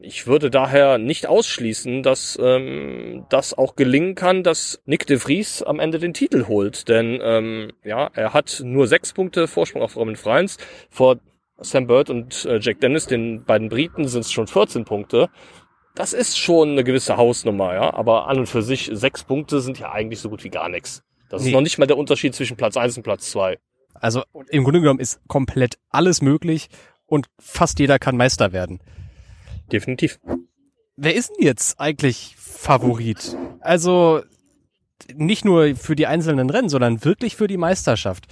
ich 0.00 0.26
würde 0.26 0.50
daher 0.50 0.98
nicht 0.98 1.26
ausschließen, 1.26 2.02
dass 2.02 2.38
ähm, 2.40 3.26
das 3.28 3.56
auch 3.56 3.76
gelingen 3.76 4.14
kann, 4.14 4.42
dass 4.42 4.80
Nick 4.86 5.06
de 5.06 5.18
Vries 5.18 5.62
am 5.62 5.78
Ende 5.78 5.98
den 5.98 6.14
Titel 6.14 6.46
holt. 6.48 6.88
Denn 6.88 7.18
ähm, 7.22 7.72
ja, 7.84 8.10
er 8.14 8.32
hat 8.32 8.62
nur 8.64 8.86
sechs 8.86 9.12
Punkte 9.12 9.46
Vorsprung 9.46 9.82
auf 9.82 9.96
Robin 9.96 10.16
Freins. 10.16 10.56
Vor 10.90 11.18
Sam 11.58 11.86
Bird 11.86 12.08
und 12.08 12.44
äh, 12.46 12.58
Jack 12.60 12.80
Dennis, 12.80 13.06
den 13.06 13.44
beiden 13.44 13.68
Briten, 13.68 14.06
sind 14.08 14.20
es 14.20 14.32
schon 14.32 14.46
14 14.46 14.84
Punkte. 14.84 15.28
Das 15.94 16.12
ist 16.12 16.38
schon 16.38 16.70
eine 16.70 16.84
gewisse 16.84 17.16
Hausnummer, 17.16 17.74
ja. 17.74 17.92
Aber 17.92 18.28
an 18.28 18.38
und 18.38 18.46
für 18.46 18.62
sich, 18.62 18.88
sechs 18.92 19.24
Punkte 19.24 19.60
sind 19.60 19.78
ja 19.78 19.92
eigentlich 19.92 20.20
so 20.20 20.30
gut 20.30 20.44
wie 20.44 20.50
gar 20.50 20.68
nichts. 20.68 21.02
Das 21.28 21.42
nee. 21.42 21.48
ist 21.48 21.54
noch 21.54 21.60
nicht 21.60 21.78
mal 21.78 21.86
der 21.86 21.98
Unterschied 21.98 22.34
zwischen 22.34 22.56
Platz 22.56 22.76
eins 22.76 22.96
und 22.96 23.02
Platz 23.02 23.30
zwei. 23.30 23.58
Also 23.94 24.22
im 24.48 24.64
Grunde 24.64 24.80
genommen 24.80 25.00
ist 25.00 25.20
komplett 25.26 25.78
alles 25.90 26.22
möglich 26.22 26.68
und 27.06 27.26
fast 27.38 27.80
jeder 27.80 27.98
kann 27.98 28.16
Meister 28.16 28.52
werden. 28.52 28.80
Definitiv. 29.72 30.18
Wer 30.96 31.14
ist 31.14 31.30
denn 31.30 31.46
jetzt 31.46 31.78
eigentlich 31.78 32.34
Favorit? 32.38 33.36
Also 33.60 34.22
nicht 35.14 35.44
nur 35.44 35.76
für 35.76 35.94
die 35.94 36.06
einzelnen 36.06 36.50
Rennen, 36.50 36.68
sondern 36.68 37.04
wirklich 37.04 37.36
für 37.36 37.46
die 37.46 37.56
Meisterschaft. 37.56 38.26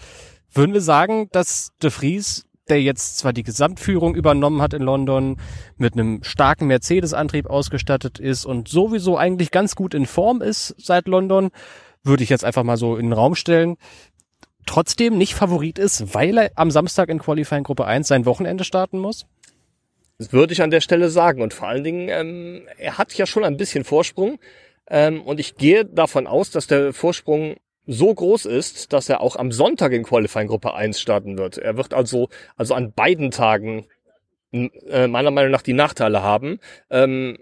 Würden 0.51 0.73
wir 0.73 0.81
sagen, 0.81 1.29
dass 1.33 1.71
De 1.83 1.91
Vries, 1.91 2.45
der 2.69 2.83
jetzt 2.83 3.19
zwar 3.19 3.33
die 3.33 3.45
Gesamtführung 3.45 4.15
übernommen 4.15 4.61
hat 4.63 4.75
in 4.75 4.83
London, 4.83 5.37
mit 5.77 5.93
einem 5.93 6.23
starken 6.25 6.67
Mercedes-Antrieb 6.67 7.47
ausgestattet 7.47 8.19
ist 8.19 8.45
und 8.45 8.69
sowieso 8.69 9.17
eigentlich 9.17 9.51
ganz 9.51 9.77
gut 9.77 9.95
in 9.95 10.07
Form 10.07 10.43
ist 10.43 10.75
seit 10.79 11.07
London, 11.07 11.51
würde 12.03 12.25
ich 12.25 12.31
jetzt 12.31 12.45
einfach 12.45 12.65
mal 12.65 12.77
so 12.77 12.97
in 12.97 13.07
den 13.07 13.13
Raum 13.13 13.35
stellen, 13.35 13.77
trotzdem 14.67 15.17
nicht 15.17 15.35
Favorit 15.35 15.79
ist, 15.79 16.15
weil 16.15 16.37
er 16.39 16.51
am 16.57 16.71
Samstag 16.71 17.09
in 17.09 17.21
Qualifying 17.21 17.63
Gruppe 17.63 17.85
1 17.85 18.09
sein 18.09 18.27
Wochenende 18.27 18.65
starten 18.65 18.99
muss? 18.99 19.27
Das 20.19 20.33
würde 20.33 20.53
ich 20.53 20.63
an 20.63 20.71
der 20.71 20.81
Stelle 20.81 21.11
sagen. 21.11 21.43
Und 21.43 21.55
vor 21.55 21.69
allen 21.69 21.85
Dingen, 21.85 22.09
ähm, 22.09 22.69
er 22.79 22.99
hat 22.99 23.13
ja 23.15 23.27
schon 23.27 23.45
ein 23.45 23.57
bisschen 23.57 23.85
Vorsprung. 23.85 24.39
Ähm, 24.89 25.23
und 25.23 25.41
ich 25.41 25.57
gehe 25.57 25.85
davon 25.85 26.27
aus, 26.27 26.51
dass 26.51 26.67
der 26.67 26.93
Vorsprung 26.93 27.57
so 27.87 28.13
groß 28.13 28.47
ist, 28.47 28.93
dass 28.93 29.09
er 29.09 29.21
auch 29.21 29.37
am 29.37 29.53
Sonntag 29.53 29.93
in 29.93 30.03
Qualifying 30.03 30.49
Gruppe 30.49 30.75
1 30.75 31.01
starten 31.01 31.39
wird. 31.39 31.59
Er 31.59 31.77
wird 31.77 31.95
also, 31.95 32.29
also 32.57 32.75
an 32.75 32.93
beiden 32.93 33.31
Tagen 33.31 33.87
äh, 34.53 35.07
meiner 35.07 35.31
Meinung 35.31 35.53
nach 35.53 35.63
die 35.63 35.73
Nachteile 35.73 36.23
haben. 36.23 36.59
Ähm, 36.91 37.39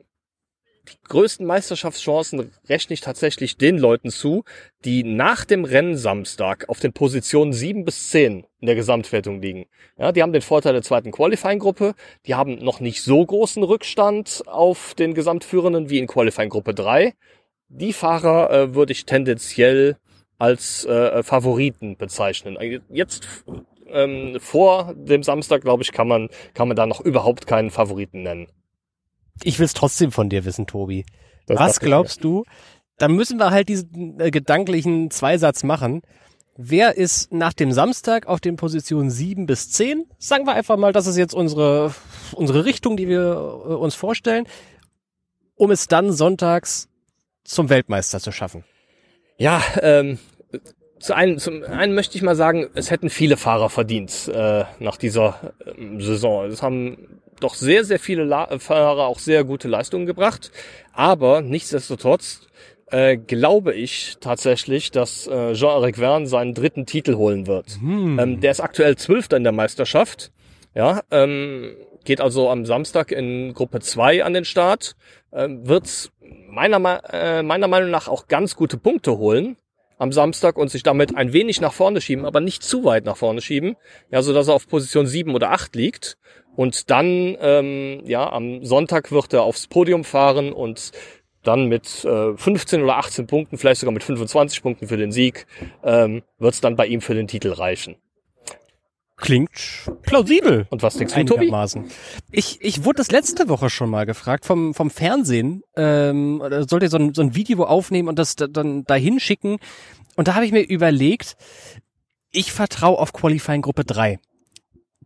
die 0.88 1.08
größten 1.08 1.46
Meisterschaftschancen 1.46 2.52
rechne 2.68 2.94
ich 2.94 3.00
tatsächlich 3.00 3.56
den 3.56 3.78
Leuten 3.78 4.10
zu, 4.10 4.44
die 4.84 5.02
nach 5.02 5.44
dem 5.44 5.64
Rennen 5.64 5.96
Samstag 5.96 6.68
auf 6.68 6.80
den 6.80 6.92
Positionen 6.92 7.52
7 7.52 7.84
bis 7.84 8.10
10 8.10 8.46
in 8.60 8.66
der 8.66 8.74
Gesamtwertung 8.74 9.40
liegen. 9.40 9.66
Ja, 9.98 10.12
die 10.12 10.22
haben 10.22 10.32
den 10.32 10.42
Vorteil 10.42 10.72
der 10.72 10.82
zweiten 10.82 11.10
Qualifying-Gruppe, 11.10 11.94
die 12.26 12.34
haben 12.34 12.56
noch 12.56 12.80
nicht 12.80 13.02
so 13.02 13.24
großen 13.24 13.62
Rückstand 13.62 14.42
auf 14.46 14.94
den 14.94 15.14
Gesamtführenden 15.14 15.90
wie 15.90 15.98
in 15.98 16.06
Qualifying-Gruppe 16.06 16.74
3. 16.74 17.14
Die 17.68 17.92
Fahrer 17.92 18.50
äh, 18.50 18.74
würde 18.74 18.92
ich 18.92 19.06
tendenziell 19.06 19.96
als 20.38 20.84
äh, 20.84 21.22
Favoriten 21.22 21.96
bezeichnen. 21.96 22.58
Jetzt 22.90 23.26
ähm, 23.88 24.36
vor 24.40 24.94
dem 24.94 25.22
Samstag, 25.22 25.62
glaube 25.62 25.82
ich, 25.82 25.92
kann 25.92 26.08
man, 26.08 26.28
kann 26.52 26.68
man 26.68 26.76
da 26.76 26.86
noch 26.86 27.00
überhaupt 27.00 27.46
keinen 27.46 27.70
Favoriten 27.70 28.22
nennen. 28.22 28.48
Ich 29.42 29.58
will 29.58 29.66
es 29.66 29.74
trotzdem 29.74 30.12
von 30.12 30.28
dir 30.28 30.44
wissen, 30.44 30.66
Tobi. 30.66 31.04
Das 31.46 31.58
Was 31.58 31.80
glaubst 31.80 32.24
du? 32.24 32.44
Dann 32.98 33.12
müssen 33.12 33.38
wir 33.38 33.50
halt 33.50 33.68
diesen 33.68 34.20
äh, 34.20 34.30
gedanklichen 34.30 35.10
Zweisatz 35.10 35.64
machen. 35.64 36.02
Wer 36.56 36.96
ist 36.96 37.32
nach 37.32 37.52
dem 37.52 37.72
Samstag 37.72 38.26
auf 38.26 38.40
den 38.40 38.54
Positionen 38.54 39.10
7 39.10 39.46
bis 39.46 39.70
10? 39.70 40.06
Sagen 40.18 40.46
wir 40.46 40.54
einfach 40.54 40.76
mal, 40.76 40.92
das 40.92 41.08
ist 41.08 41.16
jetzt 41.16 41.34
unsere, 41.34 41.92
unsere 42.32 42.64
Richtung, 42.64 42.96
die 42.96 43.08
wir 43.08 43.32
äh, 43.32 43.72
uns 43.74 43.96
vorstellen, 43.96 44.46
um 45.56 45.72
es 45.72 45.88
dann 45.88 46.12
sonntags 46.12 46.88
zum 47.42 47.68
Weltmeister 47.68 48.20
zu 48.20 48.30
schaffen. 48.30 48.64
Ja, 49.36 49.62
ähm, 49.82 50.18
zu 51.00 51.14
einem, 51.14 51.38
zum 51.38 51.64
einen 51.64 51.94
möchte 51.94 52.16
ich 52.16 52.22
mal 52.22 52.36
sagen, 52.36 52.68
es 52.74 52.90
hätten 52.90 53.10
viele 53.10 53.36
Fahrer 53.36 53.68
verdient 53.68 54.28
äh, 54.32 54.64
nach 54.78 54.96
dieser 54.96 55.52
äh, 55.66 56.00
Saison. 56.00 56.46
Es 56.46 56.62
haben 56.62 57.20
doch 57.40 57.54
sehr, 57.54 57.84
sehr 57.84 57.98
viele 57.98 58.24
La 58.24 58.58
Fahrer 58.58 59.06
auch 59.06 59.18
sehr 59.18 59.44
gute 59.44 59.68
Leistungen 59.68 60.06
gebracht. 60.06 60.50
Aber 60.92 61.40
nichtsdestotrotz 61.40 62.46
äh, 62.90 63.16
glaube 63.16 63.74
ich 63.74 64.16
tatsächlich, 64.20 64.90
dass 64.90 65.26
äh, 65.26 65.54
Jean-Eric 65.54 65.96
Verne 65.96 66.26
seinen 66.26 66.54
dritten 66.54 66.86
Titel 66.86 67.16
holen 67.16 67.46
wird. 67.46 67.78
Hm. 67.80 68.18
Ähm, 68.18 68.40
der 68.40 68.50
ist 68.50 68.60
aktuell 68.60 68.96
Zwölfter 68.96 69.36
in 69.36 69.44
der 69.44 69.52
Meisterschaft. 69.52 70.30
Ja, 70.74 71.02
ähm, 71.10 71.76
geht 72.04 72.20
also 72.20 72.50
am 72.50 72.66
Samstag 72.66 73.12
in 73.12 73.54
Gruppe 73.54 73.80
2 73.80 74.24
an 74.24 74.34
den 74.34 74.44
Start. 74.44 74.96
Ähm, 75.32 75.66
wird 75.66 76.10
meiner, 76.48 77.00
äh, 77.12 77.42
meiner 77.42 77.68
Meinung 77.68 77.90
nach 77.90 78.08
auch 78.08 78.28
ganz 78.28 78.56
gute 78.56 78.76
Punkte 78.76 79.18
holen 79.18 79.56
am 79.98 80.12
Samstag 80.12 80.56
und 80.56 80.68
sich 80.68 80.82
damit 80.82 81.16
ein 81.16 81.32
wenig 81.32 81.60
nach 81.60 81.72
vorne 81.72 82.00
schieben, 82.00 82.24
aber 82.24 82.40
nicht 82.40 82.62
zu 82.62 82.84
weit 82.84 83.04
nach 83.04 83.16
vorne 83.16 83.40
schieben, 83.40 83.76
ja, 84.10 84.22
so 84.22 84.32
dass 84.32 84.48
er 84.48 84.54
auf 84.54 84.68
Position 84.68 85.06
7 85.06 85.34
oder 85.34 85.50
8 85.50 85.74
liegt. 85.76 86.16
Und 86.56 86.90
dann, 86.90 87.36
ähm, 87.40 88.02
ja, 88.04 88.30
am 88.30 88.64
Sonntag 88.64 89.10
wird 89.10 89.32
er 89.32 89.42
aufs 89.42 89.66
Podium 89.66 90.04
fahren 90.04 90.52
und 90.52 90.92
dann 91.42 91.66
mit 91.66 92.04
äh, 92.04 92.36
15 92.36 92.82
oder 92.82 92.96
18 92.96 93.26
Punkten, 93.26 93.58
vielleicht 93.58 93.80
sogar 93.80 93.92
mit 93.92 94.04
25 94.04 94.62
Punkten 94.62 94.86
für 94.86 94.96
den 94.96 95.12
Sieg, 95.12 95.46
ähm, 95.82 96.22
wird 96.38 96.54
es 96.54 96.60
dann 96.60 96.76
bei 96.76 96.86
ihm 96.86 97.00
für 97.00 97.14
den 97.14 97.26
Titel 97.26 97.52
reichen. 97.52 97.96
Klingt 99.16 99.88
plausibel. 100.02 100.66
Und 100.70 100.82
was 100.82 100.96
denkst 100.96 101.14
du, 101.14 101.24
Tobi? 101.24 101.52
Ich, 102.32 102.60
ich 102.60 102.84
wurde 102.84 102.96
das 102.96 103.10
letzte 103.10 103.48
Woche 103.48 103.70
schon 103.70 103.88
mal 103.88 104.06
gefragt 104.06 104.44
vom, 104.44 104.74
vom 104.74 104.90
Fernsehen. 104.90 105.62
Ähm, 105.76 106.42
sollt 106.68 106.82
ihr 106.82 106.90
so 106.90 106.98
ein, 106.98 107.14
so 107.14 107.22
ein 107.22 107.34
Video 107.34 107.64
aufnehmen 107.64 108.08
und 108.08 108.18
das 108.18 108.34
dann 108.34 108.84
dahin 108.84 109.20
schicken? 109.20 109.58
Und 110.16 110.28
da 110.28 110.34
habe 110.34 110.46
ich 110.46 110.52
mir 110.52 110.62
überlegt, 110.62 111.36
ich 112.32 112.52
vertraue 112.52 112.98
auf 112.98 113.12
Qualifying 113.12 113.62
Gruppe 113.62 113.84
3. 113.84 114.18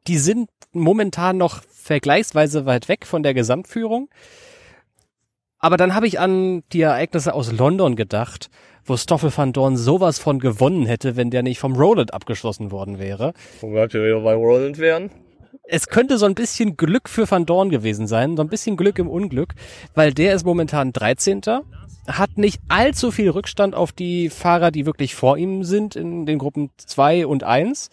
Die 0.06 0.18
sind 0.18 0.48
momentan 0.72 1.36
noch 1.36 1.62
vergleichsweise 1.70 2.64
weit 2.64 2.88
weg 2.88 3.06
von 3.06 3.22
der 3.22 3.34
Gesamtführung. 3.34 4.08
Aber 5.58 5.76
dann 5.76 5.94
habe 5.94 6.06
ich 6.06 6.18
an 6.18 6.62
die 6.72 6.82
Ereignisse 6.82 7.34
aus 7.34 7.52
London 7.52 7.96
gedacht, 7.96 8.48
wo 8.88 8.96
Stoffel 8.96 9.30
van 9.36 9.52
Dorn 9.52 9.76
sowas 9.76 10.18
von 10.18 10.38
gewonnen 10.38 10.86
hätte, 10.86 11.16
wenn 11.16 11.30
der 11.30 11.42
nicht 11.42 11.58
vom 11.58 11.76
Roland 11.76 12.14
abgeschlossen 12.14 12.70
worden 12.70 12.98
wäre. 12.98 13.32
Wo 13.60 13.72
wir 13.72 13.84
wieder 13.92 14.20
bei 14.20 14.34
Roland 14.34 14.78
wären? 14.78 15.10
Es 15.64 15.88
könnte 15.88 16.18
so 16.18 16.26
ein 16.26 16.34
bisschen 16.34 16.76
Glück 16.76 17.08
für 17.08 17.30
Van 17.30 17.44
Dorn 17.44 17.70
gewesen 17.70 18.06
sein, 18.06 18.36
so 18.36 18.42
ein 18.42 18.48
bisschen 18.48 18.76
Glück 18.76 18.98
im 18.98 19.08
Unglück, 19.08 19.54
weil 19.94 20.14
der 20.14 20.34
ist 20.34 20.46
momentan 20.46 20.92
13. 20.92 21.42
Hat 22.06 22.38
nicht 22.38 22.60
allzu 22.68 23.10
viel 23.10 23.28
Rückstand 23.30 23.74
auf 23.74 23.92
die 23.92 24.30
Fahrer, 24.30 24.70
die 24.70 24.86
wirklich 24.86 25.14
vor 25.14 25.36
ihm 25.36 25.64
sind 25.64 25.94
in 25.94 26.24
den 26.24 26.38
Gruppen 26.38 26.70
2 26.78 27.26
und 27.26 27.44
1 27.44 27.90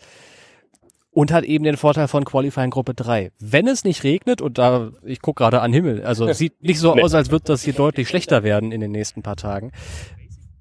und 1.11 1.31
hat 1.31 1.45
eben 1.45 1.63
den 1.63 1.77
Vorteil 1.77 2.09
von 2.09 2.25
Qualifying 2.25 2.71
Gruppe 2.71 2.93
3. 2.93 3.31
Wenn 3.39 3.67
es 3.67 3.85
nicht 3.85 4.03
regnet, 4.03 4.41
und 4.41 4.57
da, 4.57 4.91
ich 5.03 5.21
guck 5.21 5.37
gerade 5.37 5.61
an 5.61 5.71
Himmel, 5.71 6.03
also 6.03 6.31
sieht 6.33 6.61
nicht 6.61 6.79
so 6.79 6.93
aus, 6.93 7.13
als 7.13 7.31
wird 7.31 7.47
das 7.47 7.63
hier 7.63 7.73
deutlich 7.73 8.09
schlechter 8.09 8.43
werden 8.43 8.73
in 8.73 8.81
den 8.81 8.91
nächsten 8.91 9.21
paar 9.21 9.37
Tagen. 9.37 9.71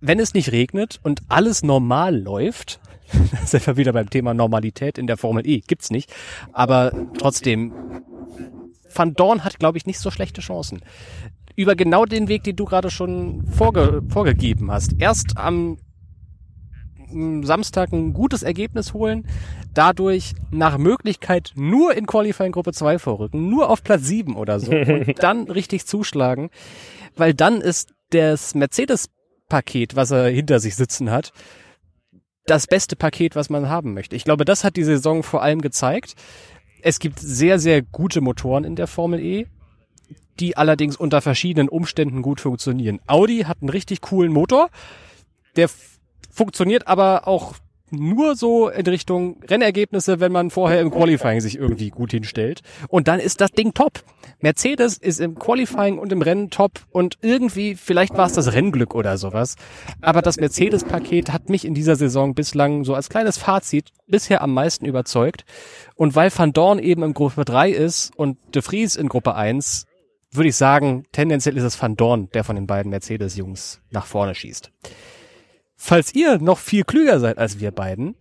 Wenn 0.06 0.20
es 0.20 0.34
nicht 0.34 0.52
regnet 0.52 1.00
und 1.02 1.22
alles 1.28 1.62
normal 1.62 2.14
läuft, 2.14 2.78
sind 3.46 3.66
wir 3.66 3.78
wieder 3.78 3.94
beim 3.94 4.10
Thema 4.10 4.34
Normalität 4.34 4.98
in 4.98 5.06
der 5.06 5.16
Formel 5.16 5.46
E, 5.46 5.60
gibt's 5.60 5.90
nicht, 5.90 6.12
aber 6.52 6.92
trotzdem, 7.16 7.72
Van 8.94 9.14
Dorn 9.14 9.44
hat, 9.44 9.58
glaube 9.58 9.78
ich, 9.78 9.86
nicht 9.86 9.98
so 9.98 10.10
schlechte 10.10 10.42
Chancen. 10.42 10.82
Über 11.56 11.74
genau 11.74 12.04
den 12.04 12.28
Weg, 12.28 12.44
den 12.44 12.54
du 12.54 12.66
gerade 12.66 12.90
schon 12.90 13.46
vorge 13.46 14.02
vorgegeben 14.10 14.70
hast. 14.70 14.92
Erst 14.98 15.38
am 15.38 15.78
Samstag 17.42 17.90
ein 17.92 18.12
gutes 18.12 18.42
Ergebnis 18.42 18.92
holen, 18.92 19.26
dadurch 19.72 20.34
nach 20.50 20.76
Möglichkeit 20.76 21.52
nur 21.54 21.94
in 21.94 22.06
Qualifying 22.06 22.52
Gruppe 22.52 22.74
2 22.74 22.98
vorrücken, 22.98 23.48
nur 23.48 23.70
auf 23.70 23.82
Platz 23.82 24.02
7 24.02 24.36
oder 24.36 24.60
so 24.60 24.70
und 24.72 25.14
dann 25.22 25.50
richtig 25.50 25.86
zuschlagen, 25.86 26.50
weil 27.16 27.32
dann 27.32 27.62
ist 27.62 27.94
das 28.10 28.54
Mercedes-Paket, 29.54 29.96
was 29.96 30.10
er 30.10 30.28
hinter 30.28 30.60
sich 30.60 30.74
sitzen 30.74 31.10
hat, 31.10 31.32
das 32.46 32.66
beste 32.66 32.96
Paket, 32.96 33.36
was 33.36 33.50
man 33.50 33.68
haben 33.68 33.94
möchte. 33.94 34.16
Ich 34.16 34.24
glaube, 34.24 34.44
das 34.44 34.64
hat 34.64 34.76
die 34.76 34.84
Saison 34.84 35.22
vor 35.22 35.42
allem 35.42 35.62
gezeigt. 35.62 36.14
Es 36.82 36.98
gibt 36.98 37.18
sehr, 37.18 37.58
sehr 37.58 37.80
gute 37.82 38.20
Motoren 38.20 38.64
in 38.64 38.76
der 38.76 38.86
Formel 38.86 39.20
E, 39.20 39.46
die 40.40 40.56
allerdings 40.56 40.96
unter 40.96 41.22
verschiedenen 41.22 41.68
Umständen 41.68 42.20
gut 42.20 42.40
funktionieren. 42.40 43.00
Audi 43.06 43.44
hat 43.44 43.58
einen 43.62 43.70
richtig 43.70 44.02
coolen 44.02 44.32
Motor, 44.32 44.68
der 45.56 45.70
funktioniert 46.30 46.86
aber 46.86 47.26
auch 47.26 47.54
nur 47.96 48.36
so 48.36 48.68
in 48.68 48.86
Richtung 48.86 49.42
Rennergebnisse, 49.48 50.20
wenn 50.20 50.32
man 50.32 50.50
vorher 50.50 50.80
im 50.80 50.90
Qualifying 50.90 51.40
sich 51.40 51.56
irgendwie 51.56 51.90
gut 51.90 52.10
hinstellt. 52.10 52.62
Und 52.88 53.08
dann 53.08 53.20
ist 53.20 53.40
das 53.40 53.52
Ding 53.52 53.74
top. 53.74 54.04
Mercedes 54.40 54.98
ist 54.98 55.20
im 55.20 55.38
Qualifying 55.38 55.98
und 55.98 56.12
im 56.12 56.22
Rennen 56.22 56.50
top 56.50 56.80
und 56.90 57.18
irgendwie, 57.22 57.74
vielleicht 57.74 58.16
war 58.16 58.26
es 58.26 58.34
das 58.34 58.52
Rennglück 58.52 58.94
oder 58.94 59.16
sowas. 59.18 59.56
Aber 60.00 60.22
das 60.22 60.36
Mercedes-Paket 60.36 61.32
hat 61.32 61.48
mich 61.48 61.64
in 61.64 61.74
dieser 61.74 61.96
Saison 61.96 62.34
bislang 62.34 62.84
so 62.84 62.94
als 62.94 63.08
kleines 63.08 63.38
Fazit 63.38 63.90
bisher 64.06 64.42
am 64.42 64.52
meisten 64.52 64.84
überzeugt. 64.86 65.44
Und 65.96 66.14
weil 66.14 66.30
Van 66.36 66.52
Dorn 66.52 66.78
eben 66.78 67.02
in 67.02 67.14
Gruppe 67.14 67.44
3 67.44 67.70
ist 67.70 68.12
und 68.16 68.36
De 68.54 68.62
Vries 68.62 68.96
in 68.96 69.08
Gruppe 69.08 69.34
1, 69.34 69.86
würde 70.30 70.48
ich 70.48 70.56
sagen, 70.56 71.04
tendenziell 71.12 71.56
ist 71.56 71.62
es 71.62 71.80
Van 71.80 71.96
Dorn, 71.96 72.28
der 72.34 72.44
von 72.44 72.56
den 72.56 72.66
beiden 72.66 72.90
Mercedes-Jungs 72.90 73.80
nach 73.90 74.06
vorne 74.06 74.34
schießt. 74.34 74.70
Falls 75.76 76.14
ihr 76.14 76.38
noch 76.38 76.58
viel 76.58 76.84
klüger 76.84 77.20
seid 77.20 77.38
als 77.38 77.60
wir 77.60 77.70
beiden, 77.70 78.14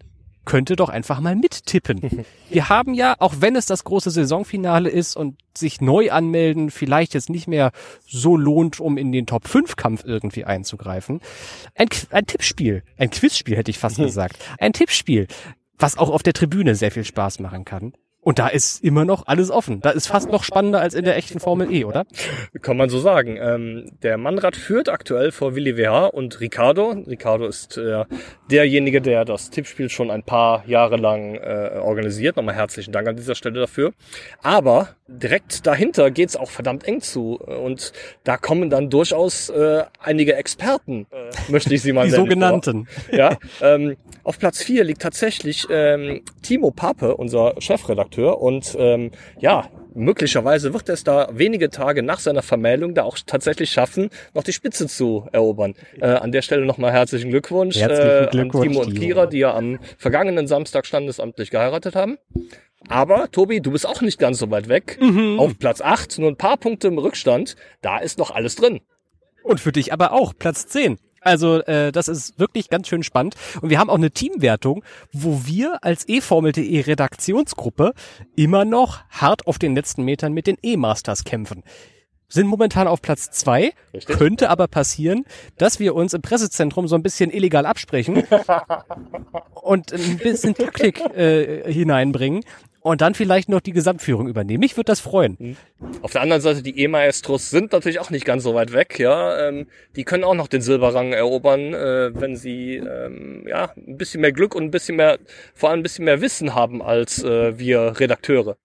könnt 0.46 0.70
ihr 0.70 0.76
doch 0.76 0.90
einfach 0.90 1.20
mal 1.20 1.36
mittippen. 1.36 2.26
Wir 2.50 2.70
haben 2.70 2.94
ja, 2.94 3.16
auch 3.20 3.36
wenn 3.40 3.56
es 3.56 3.66
das 3.66 3.84
große 3.84 4.12
Saisonfinale 4.12 4.90
ist 4.90 5.16
und 5.16 5.40
sich 5.58 5.82
neu 5.82 6.12
anmelden 6.12 6.70
vielleicht 6.70 7.14
jetzt 7.14 7.30
nicht 7.30 7.48
mehr 7.48 7.72
so 8.06 8.36
lohnt, 8.36 8.80
um 8.80 8.98
in 8.98 9.12
den 9.12 9.26
Top 9.26 9.48
5 9.48 9.76
Kampf 9.76 10.04
irgendwie 10.04 10.44
einzugreifen, 10.44 11.22
ein, 11.76 11.88
ein 12.10 12.26
Tippspiel, 12.26 12.84
ein 12.98 13.10
Quizspiel 13.10 13.56
hätte 13.56 13.72
ich 13.72 13.80
fast 13.80 13.98
gesagt, 13.98 14.38
ein 14.60 14.74
Tippspiel, 14.74 15.28
was 15.78 15.98
auch 15.98 16.10
auf 16.10 16.24
der 16.24 16.34
Tribüne 16.34 16.76
sehr 16.76 16.92
viel 16.92 17.06
Spaß 17.06 17.40
machen 17.40 17.66
kann. 17.66 17.94
Und 18.24 18.40
da 18.40 18.48
ist 18.48 18.84
immer 18.84 19.04
noch 19.04 19.28
alles 19.28 19.52
offen. 19.52 19.82
Da 19.82 19.90
ist 19.90 20.08
fast 20.08 20.32
noch 20.32 20.44
spannender 20.44 20.80
als 20.80 20.94
in 20.94 21.04
der 21.04 21.18
echten 21.18 21.40
Formel 21.40 21.72
E, 21.74 21.84
oder? 21.84 22.06
Kann 22.62 22.78
man 22.78 22.90
so 22.90 23.00
sagen. 23.00 23.38
Ähm, 23.40 23.92
der 24.02 24.18
Mannrad 24.18 24.56
führt 24.56 24.88
aktuell 24.88 25.32
vor 25.32 25.56
Willi 25.56 25.76
WH 25.78 26.08
und 26.08 26.40
Ricardo. 26.40 26.92
Ricardo 26.92 27.46
ist 27.46 27.78
äh, 27.78 28.06
derjenige, 28.50 29.02
der 29.02 29.26
das 29.26 29.50
Tippspiel 29.50 29.90
schon 29.90 30.10
ein 30.10 30.24
paar 30.24 30.64
Jahre 30.68 30.96
lang 30.96 31.36
äh, 31.36 31.80
organisiert. 31.82 32.38
Nochmal 32.38 32.56
herzlichen 32.56 32.94
Dank 32.94 33.08
an 33.10 33.18
dieser 33.18 33.36
Stelle 33.36 33.60
dafür. 33.60 33.92
Aber 34.42 34.90
direkt 35.08 35.68
dahinter 35.68 36.10
geht's 36.10 36.38
auch 36.38 36.50
verdammt 36.50 36.86
eng 36.88 37.02
zu. 37.02 37.36
Und 37.36 37.92
da 38.24 38.38
kommen 38.38 38.70
dann 38.70 38.90
durchaus 38.90 39.50
äh, 39.50 39.84
einige 40.00 40.36
Experten, 40.36 41.08
äh, 41.12 41.52
möchte 41.52 41.74
ich 41.74 41.82
sie 41.82 41.92
mal 41.92 42.06
Die 42.06 42.12
nennen. 42.12 42.24
sogenannten. 42.24 42.86
Vor. 42.86 43.16
Ja, 43.16 43.38
ähm, 43.62 43.98
auf 44.24 44.40
Platz 44.40 44.64
vier 44.64 44.86
liegt 44.86 45.02
tatsächlich 45.02 45.68
ähm, 45.70 46.22
Timo 46.42 46.72
Pape, 46.72 47.18
unser 47.18 47.56
Chefredakteur. 47.60 48.13
Und 48.22 48.76
ähm, 48.80 49.12
ja, 49.40 49.70
möglicherweise 49.94 50.74
wird 50.74 50.90
er 50.90 50.94
es 50.94 51.04
da 51.04 51.30
wenige 51.32 51.70
Tage 51.70 52.04
nach 52.04 52.20
seiner 52.20 52.42
Vermählung 52.42 52.94
da 52.94 53.04
auch 53.04 53.18
tatsächlich 53.26 53.72
schaffen, 53.72 54.10
noch 54.34 54.44
die 54.44 54.54
Spitze 54.54 54.88
zu 54.88 55.28
erobern. 55.32 55.76
Äh, 56.00 56.06
an 56.06 56.32
der 56.32 56.42
Stelle 56.42 56.66
nochmal 56.66 56.92
herzlichen 56.92 57.32
Glückwunsch, 57.32 57.78
Herzlichen 57.78 58.28
äh, 58.28 58.28
Glückwunsch, 58.32 58.66
an 58.66 58.72
Timo 58.72 58.82
und. 58.82 59.00
Kira, 59.00 59.26
die 59.26 59.40
ja 59.40 59.54
am 59.54 59.80
vergangenen 59.98 60.48
Samstag 60.48 60.86
standesamtlich 60.86 61.50
geheiratet 61.50 61.96
haben. 61.96 62.18
Aber 62.90 63.32
Tobi, 63.32 63.62
du 63.62 63.72
bist 63.72 63.88
auch 63.88 64.02
nicht 64.02 64.20
ganz 64.20 64.40
so 64.40 64.52
weit 64.52 64.68
weg. 64.68 65.00
Auf 65.38 65.58
Platz 65.58 65.82
8, 65.82 66.20
nur 66.20 66.30
ein 66.30 66.38
paar 66.38 66.58
Punkte 66.58 66.90
im 66.90 66.98
Rückstand. 66.98 67.56
Da 67.82 67.98
ist 68.00 68.20
noch 68.20 68.32
alles 68.32 68.56
drin. 68.56 68.82
Und 69.44 69.60
für 69.60 69.72
dich 69.72 69.94
aber 69.94 70.12
auch, 70.12 70.34
Platz 70.38 70.68
10. 70.68 70.98
Also 71.24 71.62
äh, 71.64 71.92
das 71.92 72.08
ist 72.08 72.40
wirklich 72.40 72.70
ganz 72.70 72.88
schön 72.88 73.04
spannend. 73.04 73.36
Und 73.62 73.70
wir 73.70 73.80
haben 73.80 73.90
auch 73.90 73.98
eine 73.98 74.12
Teamwertung, 74.12 74.84
wo 75.12 75.42
wir 75.46 75.84
als 75.84 76.08
eFormel.de 76.08 76.82
Redaktionsgruppe 76.82 77.94
immer 78.36 78.66
noch 78.66 79.02
hart 79.10 79.48
auf 79.48 79.60
den 79.60 79.76
letzten 79.76 80.04
Metern 80.04 80.34
mit 80.34 80.48
den 80.48 80.58
E-Masters 80.62 81.24
kämpfen. 81.24 81.64
Sind 82.28 82.48
momentan 82.48 82.88
auf 82.88 83.02
Platz 83.02 83.30
zwei, 83.30 83.74
Richtig. 83.94 84.18
könnte 84.18 84.50
aber 84.50 84.68
passieren, 84.68 85.26
dass 85.60 85.80
wir 85.80 85.94
uns 85.94 86.16
im 86.16 86.24
Pressezentrum 86.24 86.88
so 86.88 86.96
ein 86.96 87.04
bisschen 87.04 87.30
illegal 87.30 87.68
absprechen 87.68 88.24
und 89.54 89.94
ein 89.94 90.18
bisschen 90.18 90.56
Taktik 90.56 91.00
äh, 91.16 91.72
hineinbringen 91.72 92.44
und 92.84 93.02
dann 93.02 93.16
vielleicht 93.16 93.50
noch 93.50 93.62
die 93.62 93.72
Gesamtführung 93.72 94.28
übernehmen. 94.28 94.60
Mich 94.60 94.78
würde 94.78 94.92
das 94.92 95.00
freuen. 95.00 95.58
Auf 96.02 96.12
der 96.12 96.22
anderen 96.22 96.42
Seite, 96.42 96.62
die 96.62 96.78
E-Maestros 96.80 97.50
sind 97.50 97.72
natürlich 97.72 98.00
auch 98.00 98.10
nicht 98.10 98.26
ganz 98.26 98.44
so 98.44 98.54
weit 98.54 98.74
weg, 98.74 99.00
ja. 99.00 99.48
Ähm, 99.48 99.68
die 99.96 100.04
können 100.04 100.26
auch 100.26 100.36
noch 100.36 100.48
den 100.48 100.62
Silberrang 100.62 101.14
erobern, 101.14 101.74
äh, 101.74 102.12
wenn 102.14 102.36
sie 102.36 102.76
ähm, 102.76 103.46
ja 103.48 103.72
ein 103.76 103.98
bisschen 103.98 104.22
mehr 104.22 104.34
Glück 104.34 104.54
und 104.54 104.66
ein 104.66 104.72
bisschen 104.72 104.98
mehr, 104.98 105.18
vor 105.56 105.70
allem 105.70 105.80
ein 105.80 105.84
bisschen 105.84 106.04
mehr 106.06 106.22
Wissen 106.22 106.54
haben 106.56 106.82
als 106.82 107.24
äh, 107.24 107.58
wir 107.58 108.00
Redakteure. 108.00 108.58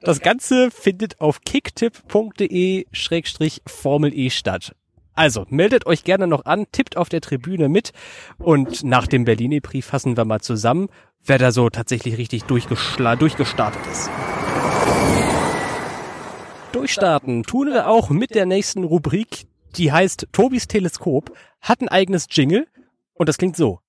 Das 0.00 0.20
Ganze 0.20 0.70
findet 0.70 1.20
auf 1.20 1.42
kicktipp.de-formel 1.42 4.14
E 4.14 4.30
statt. 4.30 4.74
Also, 5.16 5.46
meldet 5.48 5.86
euch 5.86 6.04
gerne 6.04 6.26
noch 6.26 6.44
an, 6.44 6.66
tippt 6.72 6.98
auf 6.98 7.08
der 7.08 7.22
Tribüne 7.22 7.70
mit 7.70 7.92
und 8.38 8.84
nach 8.84 9.06
dem 9.06 9.24
Berlini-Brief 9.24 9.86
fassen 9.86 10.16
wir 10.16 10.26
mal 10.26 10.42
zusammen, 10.42 10.88
wer 11.24 11.38
da 11.38 11.52
so 11.52 11.70
tatsächlich 11.70 12.18
richtig 12.18 12.44
durchgestartet 12.44 13.80
ist. 13.90 14.10
Durchstarten 16.72 17.44
tun 17.44 17.68
wir 17.68 17.88
auch 17.88 18.10
mit 18.10 18.34
der 18.34 18.44
nächsten 18.44 18.84
Rubrik, 18.84 19.46
die 19.76 19.90
heißt 19.90 20.28
Tobis 20.32 20.68
Teleskop, 20.68 21.32
hat 21.62 21.80
ein 21.80 21.88
eigenes 21.88 22.26
Jingle 22.30 22.66
und 23.14 23.30
das 23.30 23.38
klingt 23.38 23.56
so. 23.56 23.80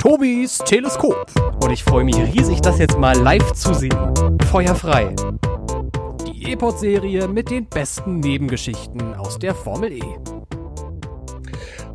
Tobis 0.00 0.58
Teleskop. 0.58 1.30
Und 1.62 1.70
ich 1.70 1.84
freue 1.84 2.02
mich 2.02 2.16
riesig, 2.16 2.60
das 2.60 2.80
jetzt 2.80 2.98
mal 2.98 3.16
live 3.16 3.52
zu 3.52 3.72
sehen. 3.72 3.96
Feuer 4.50 4.74
frei. 4.74 5.14
E-Pod-Serie 6.44 7.28
mit 7.28 7.50
den 7.50 7.66
besten 7.66 8.18
Nebengeschichten 8.18 9.14
aus 9.14 9.38
der 9.38 9.54
Formel 9.54 9.92
E. 9.92 10.02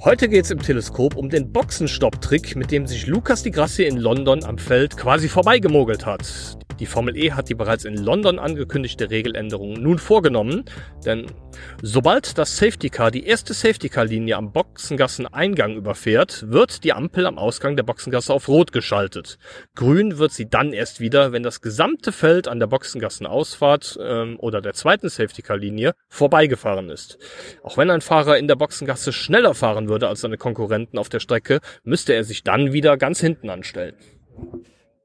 Heute 0.01 0.29
geht's 0.29 0.51
im 0.51 0.59
Teleskop 0.59 1.15
um 1.15 1.27
den 1.27 1.51
Boxenstopp-Trick, 1.51 2.55
mit 2.55 2.69
dem 2.69 2.85
sich 2.85 3.07
Lucas 3.07 3.41
Di 3.41 3.49
Grassi 3.49 3.83
in 3.83 3.97
London 3.97 4.43
am 4.43 4.59
Feld 4.59 4.95
quasi 4.95 5.27
vorbeigemogelt 5.27 6.05
hat. 6.05 6.57
Die 6.79 6.85
Formel 6.85 7.17
E 7.17 7.31
hat 7.31 7.49
die 7.49 7.55
bereits 7.55 7.85
in 7.85 7.97
London 7.97 8.37
angekündigte 8.37 9.09
Regeländerung 9.09 9.73
nun 9.73 9.97
vorgenommen, 9.97 10.65
denn 11.05 11.25
sobald 11.81 12.37
das 12.37 12.57
Safety 12.57 12.89
Car 12.89 13.09
die 13.09 13.25
erste 13.25 13.55
Safety 13.55 13.89
Car 13.89 14.05
Linie 14.05 14.37
am 14.37 14.51
Boxengassen-Eingang 14.51 15.75
überfährt, 15.75 16.45
wird 16.51 16.83
die 16.83 16.93
Ampel 16.93 17.25
am 17.25 17.39
Ausgang 17.39 17.75
der 17.75 17.83
Boxengasse 17.83 18.31
auf 18.31 18.47
Rot 18.47 18.71
geschaltet. 18.71 19.39
Grün 19.73 20.19
wird 20.19 20.33
sie 20.33 20.47
dann 20.47 20.71
erst 20.71 20.99
wieder, 20.99 21.31
wenn 21.31 21.41
das 21.41 21.61
gesamte 21.61 22.11
Feld 22.11 22.47
an 22.47 22.59
der 22.59 22.67
Boxengassenausfahrt 22.67 23.97
ähm, 23.99 24.37
oder 24.39 24.61
der 24.61 24.73
zweiten 24.73 25.09
Safety 25.09 25.41
Car 25.41 25.57
Linie 25.57 25.93
vorbeigefahren 26.09 26.89
ist. 26.89 27.17
Auch 27.63 27.77
wenn 27.77 27.89
ein 27.89 28.01
Fahrer 28.01 28.37
in 28.37 28.47
der 28.47 28.55
Boxengasse 28.55 29.13
schneller 29.13 29.55
fahren 29.55 29.86
würde 29.87 30.07
als 30.07 30.21
seine 30.21 30.37
Konkurrenten 30.37 30.97
auf 30.97 31.09
der 31.09 31.19
Strecke, 31.19 31.59
müsste 31.83 32.13
er 32.13 32.23
sich 32.23 32.43
dann 32.43 32.73
wieder 32.73 32.97
ganz 32.97 33.19
hinten 33.19 33.49
anstellen. 33.49 33.95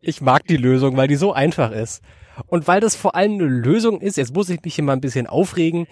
Ich 0.01 0.21
mag 0.21 0.47
die 0.47 0.57
Lösung, 0.57 0.97
weil 0.97 1.09
die 1.09 1.17
so 1.17 1.33
einfach 1.33 1.73
ist. 1.73 2.03
Und 2.47 2.67
weil 2.67 2.81
das 2.81 2.97
vor 2.97 3.15
allem 3.15 3.35
eine 3.35 3.45
Lösung 3.45 4.01
ist, 4.01 4.17
jetzt 4.17 4.35
muss 4.35 4.49
ich 4.49 4.63
mich 4.63 4.75
hier 4.75 4.85
mal 4.85 4.95
ein 4.95 5.01
bisschen 5.01 5.27
aufregen, 5.27 5.87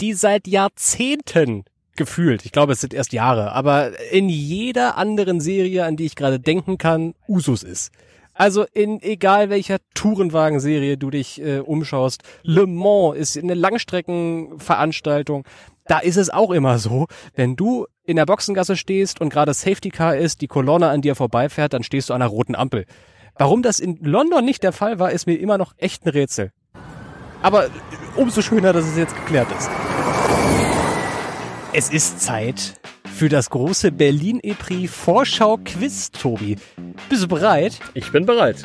die 0.00 0.14
seit 0.14 0.46
Jahrzehnten 0.46 1.64
gefühlt, 1.96 2.44
ich 2.44 2.52
glaube 2.52 2.72
es 2.72 2.80
sind 2.80 2.92
erst 2.94 3.12
Jahre, 3.12 3.52
aber 3.52 3.92
in 4.10 4.28
jeder 4.28 4.96
anderen 4.96 5.40
Serie, 5.40 5.84
an 5.84 5.96
die 5.96 6.06
ich 6.06 6.16
gerade 6.16 6.40
denken 6.40 6.78
kann, 6.78 7.14
Usus 7.28 7.62
ist. 7.62 7.92
Also 8.32 8.64
in 8.72 9.00
egal 9.00 9.48
welcher 9.48 9.78
Tourenwagen-Serie 9.94 10.96
du 10.96 11.10
dich 11.10 11.40
äh, 11.40 11.60
umschaust, 11.60 12.24
Le 12.42 12.66
Mans 12.66 13.16
ist 13.16 13.38
eine 13.38 13.54
Langstreckenveranstaltung, 13.54 15.44
da 15.86 15.98
ist 15.98 16.16
es 16.16 16.30
auch 16.30 16.50
immer 16.50 16.78
so, 16.78 17.06
wenn 17.34 17.56
du 17.56 17.86
in 18.04 18.16
der 18.16 18.26
Boxengasse 18.26 18.76
stehst 18.76 19.20
und 19.20 19.30
gerade 19.30 19.54
Safety 19.54 19.90
Car 19.90 20.16
ist, 20.16 20.40
die 20.40 20.46
Kolonne 20.46 20.88
an 20.88 21.02
dir 21.02 21.14
vorbeifährt, 21.14 21.72
dann 21.72 21.82
stehst 21.82 22.10
du 22.10 22.14
an 22.14 22.22
einer 22.22 22.30
roten 22.30 22.54
Ampel. 22.54 22.86
Warum 23.36 23.62
das 23.62 23.78
in 23.78 23.98
London 24.02 24.44
nicht 24.44 24.62
der 24.62 24.72
Fall 24.72 24.98
war, 24.98 25.10
ist 25.10 25.26
mir 25.26 25.34
immer 25.34 25.58
noch 25.58 25.74
echt 25.76 26.06
ein 26.06 26.10
Rätsel. 26.10 26.52
Aber 27.42 27.66
umso 28.16 28.42
schöner, 28.42 28.72
dass 28.72 28.86
es 28.86 28.96
jetzt 28.96 29.14
geklärt 29.16 29.48
ist. 29.58 29.68
Es 31.72 31.90
ist 31.90 32.20
Zeit 32.20 32.80
für 33.04 33.28
das 33.28 33.50
große 33.50 33.92
Berlin-Epris 33.92 34.90
Vorschau-Quiz, 34.90 36.12
Tobi. 36.12 36.56
Bist 37.08 37.24
du 37.24 37.28
bereit? 37.28 37.80
Ich 37.94 38.10
bin 38.12 38.24
bereit. 38.26 38.64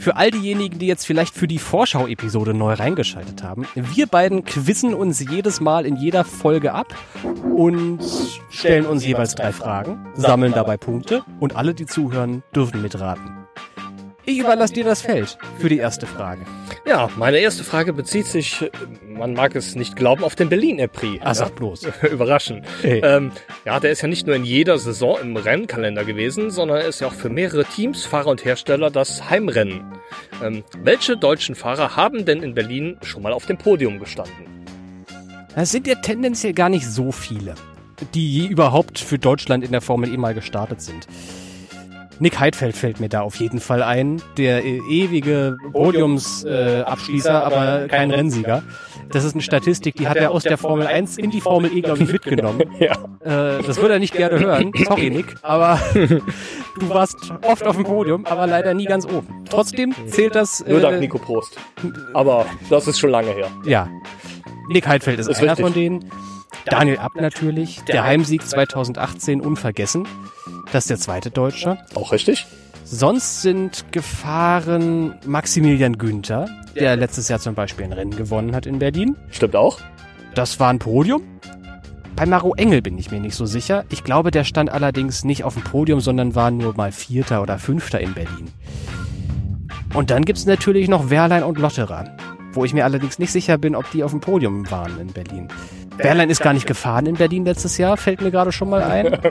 Für 0.00 0.16
all 0.16 0.30
diejenigen, 0.30 0.78
die 0.78 0.86
jetzt 0.86 1.04
vielleicht 1.04 1.34
für 1.34 1.46
die 1.46 1.58
Vorschau-Episode 1.58 2.54
neu 2.54 2.72
reingeschaltet 2.72 3.42
haben, 3.42 3.68
wir 3.74 4.06
beiden 4.06 4.46
quizzen 4.46 4.94
uns 4.94 5.20
jedes 5.20 5.60
Mal 5.60 5.84
in 5.84 5.96
jeder 5.96 6.24
Folge 6.24 6.72
ab 6.72 6.94
und 7.54 8.00
stellen 8.48 8.86
uns 8.86 9.04
jeweils 9.04 9.34
drei 9.34 9.52
Fragen, 9.52 10.06
sammeln 10.14 10.54
dabei 10.54 10.78
Punkte 10.78 11.22
und 11.38 11.54
alle, 11.54 11.74
die 11.74 11.84
zuhören, 11.84 12.42
dürfen 12.54 12.80
mitraten. 12.80 13.44
Ich 14.24 14.38
überlasse 14.38 14.72
dir 14.72 14.84
das 14.84 15.02
Feld 15.02 15.36
für 15.58 15.68
die 15.68 15.78
erste 15.78 16.06
Frage. 16.06 16.46
Ja, 16.90 17.08
meine 17.16 17.38
erste 17.38 17.62
Frage 17.62 17.92
bezieht 17.92 18.26
sich, 18.26 18.62
äh, 18.62 18.70
man 19.06 19.32
mag 19.32 19.54
es 19.54 19.76
nicht 19.76 19.94
glauben, 19.94 20.24
auf 20.24 20.34
den 20.34 20.48
Berlin-Prix. 20.48 21.24
Ah, 21.24 21.34
sag 21.34 21.54
bloß. 21.54 21.86
Überraschend. 22.10 22.66
Hey. 22.82 23.00
Ähm, 23.04 23.30
ja, 23.64 23.78
der 23.78 23.92
ist 23.92 24.02
ja 24.02 24.08
nicht 24.08 24.26
nur 24.26 24.34
in 24.34 24.42
jeder 24.42 24.76
Saison 24.76 25.16
im 25.22 25.36
Rennkalender 25.36 26.04
gewesen, 26.04 26.50
sondern 26.50 26.78
er 26.78 26.88
ist 26.88 27.00
ja 27.00 27.06
auch 27.06 27.12
für 27.12 27.28
mehrere 27.28 27.64
Teams, 27.64 28.06
Fahrer 28.06 28.26
und 28.26 28.44
Hersteller 28.44 28.90
das 28.90 29.30
Heimrennen. 29.30 29.84
Ähm, 30.42 30.64
welche 30.82 31.16
deutschen 31.16 31.54
Fahrer 31.54 31.94
haben 31.94 32.24
denn 32.24 32.42
in 32.42 32.54
Berlin 32.54 32.98
schon 33.02 33.22
mal 33.22 33.32
auf 33.32 33.46
dem 33.46 33.56
Podium 33.56 34.00
gestanden? 34.00 34.66
Es 35.54 35.70
sind 35.70 35.86
ja 35.86 35.94
tendenziell 35.94 36.54
gar 36.54 36.70
nicht 36.70 36.88
so 36.88 37.12
viele, 37.12 37.54
die 38.14 38.32
je 38.32 38.46
überhaupt 38.48 38.98
für 38.98 39.20
Deutschland 39.20 39.62
in 39.62 39.70
der 39.70 39.80
Formel 39.80 40.12
E 40.12 40.16
mal 40.16 40.34
gestartet 40.34 40.82
sind. 40.82 41.06
Nick 42.20 42.38
Heidfeld 42.38 42.76
fällt 42.76 43.00
mir 43.00 43.08
da 43.08 43.22
auf 43.22 43.36
jeden 43.36 43.60
Fall 43.60 43.82
ein, 43.82 44.20
der 44.36 44.64
äh, 44.64 44.76
ewige 44.88 45.56
Podiumsabschließer, 45.72 46.80
äh, 46.80 46.82
Abschließer, 46.82 47.44
aber 47.44 47.88
kein 47.88 48.10
Rennsieger. 48.10 48.62
Das 49.10 49.24
ist 49.24 49.32
eine 49.32 49.42
Statistik, 49.42 49.96
die 49.96 50.06
hat 50.06 50.16
er 50.18 50.30
aus 50.30 50.42
der 50.44 50.58
Formel 50.58 50.86
1 50.86 51.16
in 51.18 51.30
die 51.30 51.40
Formel 51.40 51.76
E, 51.76 51.80
glaube 51.80 52.02
ich, 52.04 52.12
mitgenommen. 52.12 52.62
Ja. 52.78 52.92
Äh, 53.24 53.62
das 53.62 53.78
würde 53.78 53.94
er 53.94 53.98
nicht 53.98 54.14
gerne 54.14 54.38
hören. 54.38 54.70
Sorry, 54.86 55.10
Nick, 55.10 55.34
aber 55.42 55.80
du 55.94 56.88
warst 56.88 57.16
oft 57.42 57.66
auf 57.66 57.76
dem 57.76 57.84
Podium, 57.84 58.24
aber 58.26 58.46
leider 58.46 58.74
nie 58.74 58.84
ganz 58.84 59.04
oben. 59.06 59.44
Trotzdem 59.50 59.94
zählt 60.06 60.34
das. 60.34 60.64
Nur 60.66 60.80
dank 60.80 60.96
Äh, 60.96 61.00
Nico 61.00 61.18
Prost. 61.18 61.56
Aber 62.14 62.46
das 62.68 62.86
ist 62.86 62.98
schon 63.00 63.10
lange 63.10 63.30
her. 63.32 63.48
ja. 63.64 63.88
Nick 64.68 64.86
Heidfeld 64.86 65.18
ist, 65.18 65.26
Ist 65.26 65.38
einer 65.40 65.50
richtig. 65.52 65.64
von 65.64 65.74
denen. 65.74 66.10
Daniel 66.66 66.98
Abt 66.98 67.20
natürlich. 67.20 67.82
Der 67.84 68.04
Heimsieg 68.04 68.46
2018 68.46 69.40
unvergessen. 69.40 70.06
Das 70.72 70.84
ist 70.84 70.90
der 70.90 70.98
zweite 70.98 71.30
Deutsche. 71.30 71.78
Auch 71.94 72.12
richtig? 72.12 72.46
Sonst 72.84 73.42
sind 73.42 73.92
gefahren 73.92 75.14
Maximilian 75.24 75.96
Günther, 75.98 76.48
der 76.74 76.96
letztes 76.96 77.28
Jahr 77.28 77.38
zum 77.38 77.54
Beispiel 77.54 77.84
ein 77.84 77.92
Rennen 77.92 78.16
gewonnen 78.16 78.54
hat 78.54 78.66
in 78.66 78.78
Berlin. 78.78 79.16
Stimmt 79.30 79.54
auch. 79.54 79.78
Das 80.34 80.58
war 80.58 80.70
ein 80.70 80.78
Podium. 80.78 81.22
Bei 82.16 82.26
Maro 82.26 82.54
Engel 82.54 82.82
bin 82.82 82.98
ich 82.98 83.10
mir 83.10 83.20
nicht 83.20 83.34
so 83.34 83.46
sicher. 83.46 83.84
Ich 83.90 84.04
glaube, 84.04 84.30
der 84.30 84.44
stand 84.44 84.70
allerdings 84.70 85.24
nicht 85.24 85.44
auf 85.44 85.54
dem 85.54 85.62
Podium, 85.62 86.00
sondern 86.00 86.34
war 86.34 86.50
nur 86.50 86.74
mal 86.76 86.92
Vierter 86.92 87.42
oder 87.42 87.58
Fünfter 87.58 88.00
in 88.00 88.12
Berlin. 88.12 88.50
Und 89.94 90.10
dann 90.10 90.24
gibt's 90.24 90.46
natürlich 90.46 90.88
noch 90.88 91.10
Wehrlein 91.10 91.42
und 91.42 91.58
Lotterer, 91.58 92.16
wo 92.52 92.64
ich 92.64 92.74
mir 92.74 92.84
allerdings 92.84 93.18
nicht 93.18 93.32
sicher 93.32 93.58
bin, 93.58 93.76
ob 93.76 93.90
die 93.90 94.02
auf 94.04 94.10
dem 94.10 94.20
Podium 94.20 94.70
waren 94.70 94.98
in 95.00 95.08
Berlin. 95.08 95.48
Wehrlein 95.96 96.30
ist 96.30 96.42
gar 96.42 96.52
nicht 96.52 96.66
gefahren 96.66 97.06
in 97.06 97.16
Berlin 97.16 97.44
letztes 97.44 97.78
Jahr, 97.78 97.96
fällt 97.96 98.20
mir 98.20 98.30
gerade 98.30 98.52
schon 98.52 98.70
mal 98.70 98.82
ein. 98.82 99.18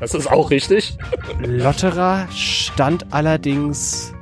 Das 0.00 0.12
ist 0.12 0.30
auch 0.30 0.50
richtig. 0.50 0.98
Lotterer 1.38 2.26
stand 2.30 3.06
allerdings 3.10 4.12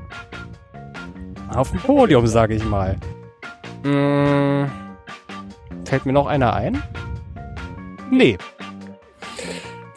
auf 1.49 1.71
dem 1.71 1.81
Podium, 1.81 2.27
sage 2.27 2.55
ich 2.55 2.65
mal. 2.65 2.97
Hm, 3.83 4.71
fällt 5.85 6.07
mir 6.07 6.13
noch 6.13 6.27
einer 6.27 6.55
ein? 6.55 6.83
Nee. 8.11 8.39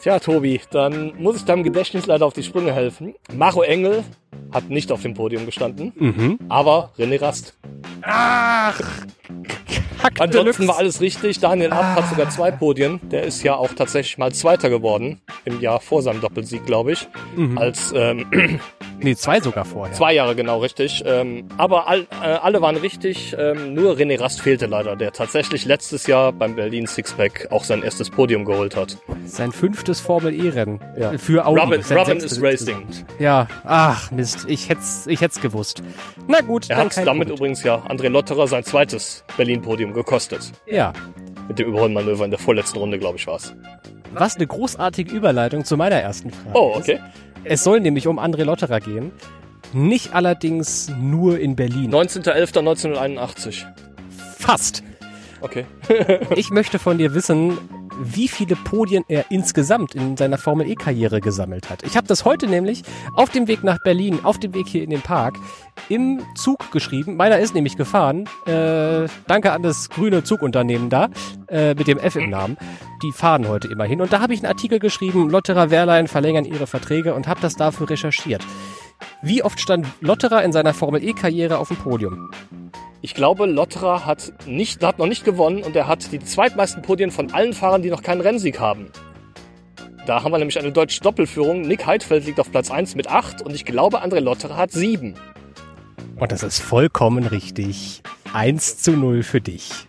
Tja, 0.00 0.18
Tobi, 0.18 0.60
dann 0.70 1.12
muss 1.18 1.36
ich 1.36 1.44
deinem 1.44 1.62
Gedächtnis 1.62 2.06
leider 2.06 2.26
auf 2.26 2.32
die 2.32 2.42
Sprünge 2.42 2.72
helfen. 2.72 3.14
Maro 3.32 3.62
Engel 3.62 4.02
hat 4.52 4.70
nicht 4.70 4.90
auf 4.92 5.02
dem 5.02 5.14
Podium 5.14 5.46
gestanden, 5.46 5.92
Mhm. 5.96 6.38
aber 6.48 6.92
René 6.98 7.20
Rast. 7.20 7.54
Ach, 8.02 8.80
Ansonsten 10.18 10.68
war 10.68 10.78
alles 10.78 11.00
richtig. 11.00 11.40
Daniel 11.40 11.72
Abt 11.72 11.96
hat 12.00 12.08
sogar 12.08 12.30
zwei 12.30 12.50
Podien. 12.50 13.00
Der 13.10 13.24
ist 13.24 13.42
ja 13.42 13.56
auch 13.56 13.72
tatsächlich 13.74 14.18
mal 14.18 14.32
Zweiter 14.32 14.70
geworden 14.70 15.20
im 15.44 15.60
Jahr 15.60 15.80
vor 15.80 16.00
seinem 16.02 16.20
Doppelsieg, 16.20 16.64
glaube 16.64 16.92
ich. 16.92 17.08
Als 17.56 17.92
ähm, 17.96 18.26
Nee, 18.98 19.14
zwei 19.14 19.40
sogar 19.40 19.66
vorher. 19.66 19.94
zwei 19.94 20.14
Jahre 20.14 20.34
genau 20.34 20.60
richtig. 20.60 21.02
Ähm, 21.06 21.48
aber 21.58 21.86
all, 21.86 22.06
äh, 22.22 22.24
alle 22.24 22.62
waren 22.62 22.76
richtig. 22.76 23.36
Ähm, 23.38 23.74
nur 23.74 23.94
René 23.96 24.18
Rast 24.18 24.40
fehlte 24.40 24.64
leider, 24.66 24.96
der 24.96 25.12
tatsächlich 25.12 25.66
letztes 25.66 26.06
Jahr 26.06 26.32
beim 26.32 26.56
Berlin 26.56 26.86
Sixpack 26.86 27.48
auch 27.50 27.64
sein 27.64 27.82
erstes 27.82 28.08
Podium 28.08 28.46
geholt 28.46 28.74
hat. 28.74 28.96
Sein 29.26 29.52
fünftes 29.52 30.00
Formel-E-Rennen. 30.00 30.80
Ja. 30.98 31.12
Äh, 31.12 31.18
Für 31.18 31.44
Audi. 31.44 31.60
Robin, 31.60 31.80
Robin 31.82 32.06
sechstes 32.20 32.32
is 32.32 32.42
Racing. 32.42 32.86
Ja, 33.18 33.48
ach 33.64 34.10
Mist, 34.12 34.25
ich 34.48 34.68
hätt's, 34.68 35.06
ich 35.06 35.20
hätt's 35.20 35.40
gewusst. 35.40 35.82
Na 36.26 36.40
gut, 36.40 36.68
Er 36.70 36.76
hat 36.78 36.96
damit 37.06 37.28
Punkt. 37.28 37.40
übrigens 37.40 37.62
ja 37.62 37.76
André 37.88 38.08
Lotterer 38.08 38.46
sein 38.48 38.64
zweites 38.64 39.24
Berlin-Podium 39.36 39.92
gekostet. 39.92 40.52
Ja, 40.66 40.92
Mit 41.48 41.58
dem 41.58 41.68
Überholmanöver 41.68 42.24
in 42.24 42.30
der 42.30 42.40
vorletzten 42.40 42.78
Runde, 42.78 42.98
glaube 42.98 43.18
ich, 43.18 43.26
war's. 43.26 43.54
was 44.12 44.36
eine 44.36 44.46
großartige 44.46 45.14
Überleitung 45.14 45.64
zu 45.64 45.76
meiner 45.76 45.96
ersten 45.96 46.30
Frage 46.30 46.58
Oh, 46.58 46.72
ist. 46.72 46.78
okay. 46.88 47.00
Es 47.44 47.62
soll 47.62 47.80
nämlich 47.80 48.06
um 48.08 48.18
André 48.18 48.44
Lotterer 48.44 48.80
gehen. 48.80 49.12
Nicht 49.72 50.14
allerdings 50.14 50.90
nur 51.00 51.38
in 51.38 51.54
Berlin. 51.56 51.92
19.11.1981. 51.94 53.64
Fast. 54.38 54.82
Okay. 55.40 55.64
Ich 56.36 56.50
möchte 56.50 56.78
von 56.78 56.98
dir 56.98 57.14
wissen, 57.14 57.58
wie 57.98 58.28
viele 58.28 58.56
Podien 58.56 59.04
er 59.08 59.30
insgesamt 59.30 59.94
in 59.94 60.16
seiner 60.16 60.38
Formel 60.38 60.68
E-Karriere 60.68 61.20
gesammelt 61.20 61.70
hat. 61.70 61.82
Ich 61.82 61.96
habe 61.96 62.06
das 62.06 62.24
heute 62.24 62.46
nämlich 62.46 62.82
auf 63.14 63.30
dem 63.30 63.48
Weg 63.48 63.64
nach 63.64 63.78
Berlin, 63.78 64.20
auf 64.22 64.38
dem 64.38 64.54
Weg 64.54 64.68
hier 64.68 64.82
in 64.82 64.90
den 64.90 65.02
Park, 65.02 65.38
im 65.88 66.22
Zug 66.34 66.70
geschrieben. 66.72 67.16
Meiner 67.16 67.38
ist 67.38 67.54
nämlich 67.54 67.76
gefahren. 67.76 68.28
Äh, 68.46 69.08
danke 69.26 69.52
an 69.52 69.62
das 69.62 69.90
grüne 69.90 70.24
Zugunternehmen 70.24 70.90
da, 70.90 71.08
äh, 71.48 71.74
mit 71.74 71.86
dem 71.86 71.98
F 71.98 72.16
im 72.16 72.30
Namen. 72.30 72.56
Die 73.02 73.12
fahren 73.12 73.48
heute 73.48 73.68
immerhin. 73.68 74.00
Und 74.00 74.12
da 74.12 74.20
habe 74.20 74.34
ich 74.34 74.40
einen 74.40 74.52
Artikel 74.52 74.78
geschrieben, 74.78 75.28
Lotterer 75.30 75.70
Wehrlein 75.70 76.08
verlängern 76.08 76.44
ihre 76.44 76.66
Verträge 76.66 77.14
und 77.14 77.26
habe 77.26 77.40
das 77.40 77.54
dafür 77.54 77.90
recherchiert. 77.90 78.42
Wie 79.22 79.42
oft 79.42 79.60
stand 79.60 79.86
Lotterer 80.00 80.42
in 80.42 80.52
seiner 80.52 80.74
Formel 80.74 81.02
E-Karriere 81.02 81.58
auf 81.58 81.68
dem 81.68 81.76
Podium? 81.76 82.30
Ich 83.06 83.14
glaube, 83.14 83.46
Lotterer 83.46 84.04
hat, 84.04 84.32
nicht, 84.46 84.82
hat 84.82 84.98
noch 84.98 85.06
nicht 85.06 85.24
gewonnen 85.24 85.62
und 85.62 85.76
er 85.76 85.86
hat 85.86 86.10
die 86.10 86.18
zweitmeisten 86.18 86.82
Podien 86.82 87.12
von 87.12 87.32
allen 87.32 87.52
Fahrern, 87.52 87.80
die 87.80 87.88
noch 87.88 88.02
keinen 88.02 88.20
Rennsieg 88.20 88.58
haben. 88.58 88.88
Da 90.08 90.24
haben 90.24 90.32
wir 90.32 90.38
nämlich 90.38 90.58
eine 90.58 90.72
deutsche 90.72 91.02
Doppelführung. 91.02 91.62
Nick 91.62 91.86
Heidfeld 91.86 92.26
liegt 92.26 92.40
auf 92.40 92.50
Platz 92.50 92.68
1 92.68 92.96
mit 92.96 93.06
8 93.06 93.42
und 93.42 93.54
ich 93.54 93.64
glaube, 93.64 94.02
André 94.02 94.18
Lotterer 94.18 94.56
hat 94.56 94.72
7. 94.72 95.14
Und 96.16 96.32
das 96.32 96.42
ist 96.42 96.58
vollkommen 96.58 97.28
richtig. 97.28 98.02
1 98.32 98.78
zu 98.78 98.90
0 98.90 99.22
für 99.22 99.40
dich. 99.40 99.86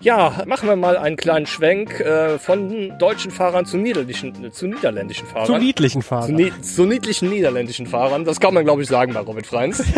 Ja, 0.00 0.42
machen 0.46 0.70
wir 0.70 0.76
mal 0.76 0.96
einen 0.96 1.16
kleinen 1.16 1.44
Schwenk 1.44 2.00
äh, 2.00 2.38
von 2.38 2.98
deutschen 2.98 3.30
Fahrern 3.30 3.66
zu 3.66 3.76
niederländischen, 3.76 4.50
zu 4.52 4.68
niederländischen 4.68 5.26
Fahrern. 5.26 5.46
Zu 5.46 5.58
niedlichen 5.58 6.00
zu, 6.00 6.08
Fahrern. 6.08 6.34
ni 6.34 6.50
zu 6.62 6.86
niedlichen 6.86 7.28
niederländischen 7.28 7.86
Fahrern. 7.86 8.24
Das 8.24 8.40
kann 8.40 8.54
man, 8.54 8.64
glaube 8.64 8.80
ich, 8.82 8.88
sagen 8.88 9.12
bei 9.12 9.20
Robin 9.20 9.44
Freins. 9.44 9.84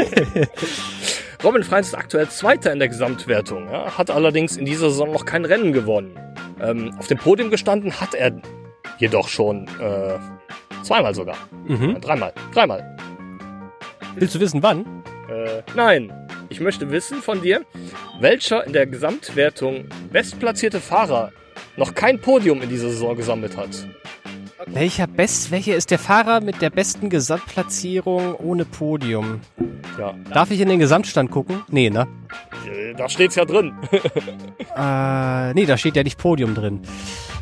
Robin 1.44 1.62
Freins 1.62 1.88
ist 1.88 1.94
aktuell 1.94 2.26
Zweiter 2.30 2.72
in 2.72 2.78
der 2.78 2.88
Gesamtwertung, 2.88 3.68
ja, 3.70 3.98
hat 3.98 4.10
allerdings 4.10 4.56
in 4.56 4.64
dieser 4.64 4.88
Saison 4.88 5.12
noch 5.12 5.26
kein 5.26 5.44
Rennen 5.44 5.74
gewonnen. 5.74 6.18
Ähm, 6.58 6.94
auf 6.98 7.06
dem 7.06 7.18
Podium 7.18 7.50
gestanden 7.50 8.00
hat 8.00 8.14
er 8.14 8.40
jedoch 8.98 9.28
schon 9.28 9.68
äh, 9.78 10.18
zweimal 10.82 11.14
sogar. 11.14 11.36
Mhm. 11.66 12.00
Dreimal. 12.00 12.32
Dreimal. 12.54 12.96
Willst 14.16 14.34
du 14.34 14.40
wissen, 14.40 14.62
wann? 14.62 14.86
Äh, 15.28 15.62
nein. 15.74 16.10
Ich 16.48 16.60
möchte 16.60 16.90
wissen 16.90 17.20
von 17.20 17.42
dir, 17.42 17.66
welcher 18.20 18.64
in 18.66 18.72
der 18.72 18.86
Gesamtwertung 18.86 19.84
bestplatzierte 20.10 20.80
Fahrer 20.80 21.30
noch 21.76 21.94
kein 21.94 22.20
Podium 22.20 22.62
in 22.62 22.70
dieser 22.70 22.88
Saison 22.88 23.16
gesammelt 23.16 23.54
hat. 23.54 23.86
Welcher 24.66 25.06
Best, 25.06 25.50
welcher 25.50 25.76
ist 25.76 25.90
der 25.90 25.98
Fahrer 25.98 26.40
mit 26.40 26.62
der 26.62 26.70
besten 26.70 27.10
Gesamtplatzierung 27.10 28.34
ohne 28.36 28.64
Podium? 28.64 29.42
Ja, 29.98 30.14
Darf 30.32 30.50
ich 30.50 30.60
in 30.60 30.68
den 30.68 30.78
Gesamtstand 30.80 31.30
gucken? 31.30 31.62
Nee, 31.68 31.90
ne? 31.90 32.06
äh, 32.66 32.94
da 32.94 33.08
steht's 33.08 33.34
ja 33.36 33.44
drin. 33.44 33.72
Äh, 34.76 35.54
nee, 35.54 35.66
da 35.66 35.76
steht 35.78 35.94
ja 35.94 36.02
nicht 36.02 36.18
Podium 36.18 36.56
drin. 36.56 36.80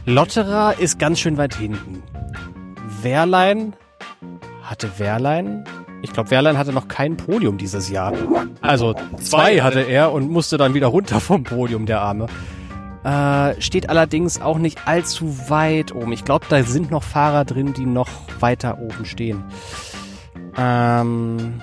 Lotterer 0.05 0.79
ist 0.79 0.99
ganz 0.99 1.19
schön 1.19 1.38
weit 1.38 1.55
hinten. 1.55 2.03
Wehrlein 3.01 3.73
hatte 4.62 4.99
Wehrlein. 4.99 5.65
Ich 6.03 6.12
glaube, 6.12 6.31
Wehrlein 6.31 6.59
hatte 6.59 6.75
noch 6.75 6.88
kein 6.88 7.17
Podium 7.17 7.57
dieses 7.57 7.88
Jahr. 7.88 8.12
Also 8.61 8.95
zwei 9.19 9.62
hatte 9.62 9.81
er 9.81 10.12
und 10.12 10.31
musste 10.31 10.59
dann 10.59 10.75
wieder 10.75 10.88
runter 10.88 11.21
vom 11.21 11.45
Podium, 11.45 11.87
der 11.87 12.03
Arme. 12.03 12.27
Äh, 13.05 13.61
steht 13.61 13.88
allerdings 13.88 14.41
auch 14.43 14.59
nicht 14.59 14.87
allzu 14.87 15.49
weit 15.49 15.95
oben. 15.95 16.12
Ich 16.12 16.25
glaube, 16.25 16.45
da 16.51 16.62
sind 16.62 16.91
noch 16.91 17.03
Fahrer 17.03 17.47
drin, 17.47 17.73
die 17.73 17.87
noch 17.87 18.11
weiter 18.41 18.79
oben 18.79 19.07
stehen. 19.07 19.42
Ähm, 20.57 21.63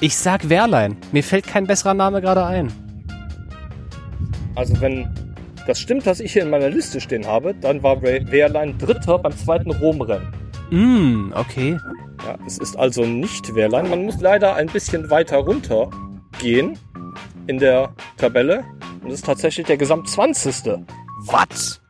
ich 0.00 0.16
sag 0.16 0.48
Wehrlein. 0.48 0.96
Mir 1.12 1.22
fällt 1.22 1.46
kein 1.46 1.66
besserer 1.66 1.94
Name 1.94 2.20
gerade 2.20 2.44
ein. 2.44 2.72
Also 4.54 4.80
wenn 4.80 5.08
das 5.66 5.80
stimmt, 5.80 6.06
was 6.06 6.20
ich 6.20 6.32
hier 6.32 6.42
in 6.42 6.50
meiner 6.50 6.70
Liste 6.70 7.00
stehen 7.00 7.26
habe, 7.26 7.54
dann 7.54 7.82
war 7.82 8.00
Wehrlein 8.02 8.78
Dritter 8.78 9.18
beim 9.18 9.36
zweiten 9.36 9.70
Rom-Rennen. 9.70 10.32
Mm, 10.70 11.32
okay. 11.34 11.78
Ja, 12.24 12.36
es 12.46 12.58
ist 12.58 12.76
also 12.76 13.04
nicht 13.04 13.54
Wehrlein. 13.54 13.90
Man 13.90 14.04
muss 14.04 14.20
leider 14.20 14.54
ein 14.54 14.66
bisschen 14.66 15.10
weiter 15.10 15.38
runter 15.38 15.90
gehen 16.38 16.78
in 17.46 17.58
der 17.58 17.94
Tabelle. 18.16 18.64
Und 19.02 19.08
es 19.08 19.20
ist 19.20 19.26
tatsächlich 19.26 19.66
der 19.66 19.76
Gesamt 19.76 20.08
20. 20.08 20.84
Was? 21.26 21.80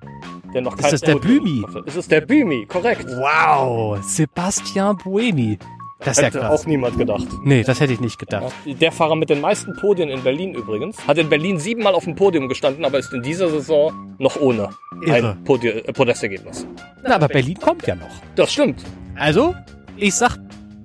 Der 0.54 0.62
noch 0.62 0.74
Ist 0.74 0.82
kein 0.82 0.90
das 0.92 1.00
der 1.02 1.16
Bümi? 1.16 1.64
Es 1.86 1.96
ist 1.96 2.10
der 2.10 2.20
Bümi, 2.22 2.66
korrekt. 2.66 3.06
Wow, 3.08 3.98
Sebastian 4.02 4.96
Buemi. 4.96 5.58
Das 5.98 6.08
ist 6.18 6.18
ja 6.18 6.26
Hätte 6.26 6.40
krass. 6.40 6.60
auch 6.62 6.66
niemand 6.66 6.98
gedacht. 6.98 7.26
Nee, 7.42 7.62
das 7.62 7.80
hätte 7.80 7.92
ich 7.94 8.00
nicht 8.00 8.18
gedacht. 8.18 8.52
Der 8.66 8.92
Fahrer 8.92 9.16
mit 9.16 9.30
den 9.30 9.40
meisten 9.40 9.74
Podien 9.76 10.10
in 10.10 10.22
Berlin 10.22 10.52
übrigens. 10.54 11.06
Hat 11.06 11.16
in 11.16 11.28
Berlin 11.30 11.58
siebenmal 11.58 11.94
auf 11.94 12.04
dem 12.04 12.14
Podium 12.14 12.48
gestanden, 12.48 12.84
aber 12.84 12.98
ist 12.98 13.12
in 13.14 13.22
dieser 13.22 13.48
Saison 13.48 14.14
noch 14.18 14.36
ohne 14.36 14.68
Irre. 15.02 15.30
ein 15.30 15.44
Podi 15.44 15.68
äh, 15.68 15.92
Podestergebnis. 15.92 16.66
Na, 17.02 17.14
aber 17.14 17.28
Berlin 17.28 17.58
kommt 17.58 17.86
ja 17.86 17.94
noch. 17.94 18.10
Das 18.34 18.52
stimmt. 18.52 18.82
Also, 19.14 19.54
ich 19.96 20.14
sag, 20.14 20.36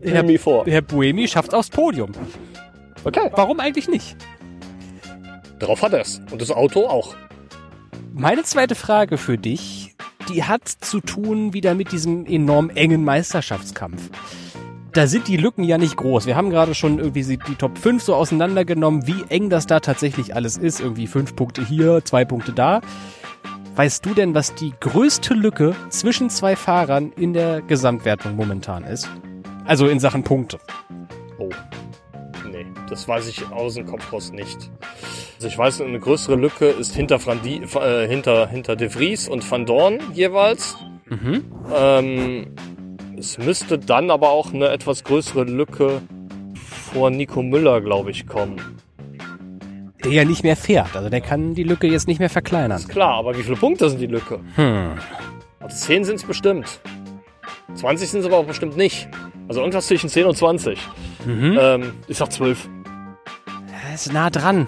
Herr, 0.01 0.23
Bümi 0.23 0.37
vor. 0.37 0.65
Herr 0.65 0.81
Buemi 0.81 1.27
schafft 1.27 1.53
aufs 1.53 1.69
Podium. 1.69 2.11
Okay. 3.03 3.29
Warum 3.33 3.59
eigentlich 3.59 3.89
nicht? 3.89 4.15
Drauf 5.59 5.81
hat 5.81 5.93
er 5.93 6.01
es. 6.01 6.21
Und 6.31 6.41
das 6.41 6.51
Auto 6.51 6.87
auch. 6.87 7.15
Meine 8.13 8.43
zweite 8.43 8.75
Frage 8.75 9.17
für 9.17 9.37
dich, 9.37 9.93
die 10.29 10.43
hat 10.45 10.67
zu 10.67 11.01
tun 11.01 11.53
wieder 11.53 11.75
mit 11.75 11.91
diesem 11.91 12.25
enorm 12.25 12.69
engen 12.69 13.03
Meisterschaftskampf. 13.03 14.09
Da 14.93 15.07
sind 15.07 15.29
die 15.29 15.37
Lücken 15.37 15.63
ja 15.63 15.77
nicht 15.77 15.95
groß. 15.95 16.25
Wir 16.25 16.35
haben 16.35 16.49
gerade 16.49 16.75
schon 16.75 16.99
irgendwie 16.99 17.23
die 17.23 17.55
Top 17.55 17.77
5 17.77 18.03
so 18.03 18.13
auseinandergenommen, 18.13 19.07
wie 19.07 19.23
eng 19.29 19.49
das 19.49 19.65
da 19.65 19.79
tatsächlich 19.79 20.35
alles 20.35 20.57
ist. 20.57 20.81
Irgendwie 20.81 21.07
fünf 21.07 21.33
Punkte 21.35 21.65
hier, 21.65 22.03
zwei 22.03 22.25
Punkte 22.25 22.51
da. 22.51 22.81
Weißt 23.75 24.05
du 24.05 24.13
denn, 24.13 24.35
was 24.35 24.53
die 24.53 24.73
größte 24.81 25.33
Lücke 25.33 25.75
zwischen 25.89 26.29
zwei 26.29 26.57
Fahrern 26.57 27.13
in 27.13 27.31
der 27.31 27.61
Gesamtwertung 27.61 28.35
momentan 28.35 28.83
ist? 28.83 29.09
Also 29.63 29.87
in 29.87 30.01
Sachen 30.01 30.23
Punkte. 30.23 30.59
Oh. 31.37 31.49
Nee, 32.51 32.65
das 32.89 33.07
weiß 33.07 33.29
ich 33.29 33.49
aus 33.49 33.75
dem 33.75 33.85
Kopf 33.85 34.11
raus 34.11 34.33
nicht. 34.33 34.69
Also 35.35 35.47
ich 35.47 35.57
weiß, 35.57 35.79
eine 35.81 36.01
größere 36.01 36.35
Lücke 36.35 36.65
ist 36.65 36.93
hinter, 36.93 37.17
Frandi, 37.17 37.63
äh, 37.63 38.07
hinter, 38.09 38.45
hinter 38.47 38.75
De 38.75 38.89
Vries 38.89 39.29
und 39.29 39.49
Van 39.49 39.65
Dorn 39.65 39.99
jeweils. 40.13 40.75
Mhm. 41.07 41.45
Ähm, 41.73 42.55
es 43.21 43.37
müsste 43.37 43.77
dann 43.77 44.09
aber 44.09 44.31
auch 44.31 44.51
eine 44.51 44.69
etwas 44.69 45.03
größere 45.03 45.43
Lücke 45.43 46.01
vor 46.91 47.11
Nico 47.11 47.43
Müller, 47.43 47.79
glaube 47.79 48.09
ich, 48.09 48.25
kommen. 48.25 48.59
Der 50.03 50.11
ja 50.11 50.25
nicht 50.25 50.43
mehr 50.43 50.55
fährt. 50.55 50.95
Also 50.95 51.09
der 51.09 51.21
kann 51.21 51.53
die 51.53 51.61
Lücke 51.61 51.85
jetzt 51.85 52.07
nicht 52.07 52.17
mehr 52.17 52.31
verkleinern. 52.31 52.79
Ist 52.79 52.89
klar, 52.89 53.13
aber 53.13 53.37
wie 53.37 53.43
viele 53.43 53.57
Punkte 53.57 53.91
sind 53.91 53.99
die 53.99 54.07
Lücke? 54.07 54.39
Hm. 54.55 54.93
Also 55.59 55.85
10 55.85 56.05
sind 56.05 56.15
es 56.15 56.23
bestimmt. 56.23 56.81
20 57.75 58.09
sind 58.09 58.19
es 58.21 58.25
aber 58.25 58.37
auch 58.37 58.45
bestimmt 58.45 58.75
nicht. 58.75 59.07
Also 59.47 59.61
irgendwas 59.61 59.85
zwischen 59.85 60.09
10 60.09 60.25
und 60.25 60.35
20. 60.35 60.79
Mhm. 61.23 61.57
Ähm, 61.61 61.93
ich 62.07 62.17
sag 62.17 62.31
12. 62.31 62.67
Er 63.87 63.93
ist 63.93 64.11
nah 64.11 64.31
dran. 64.31 64.67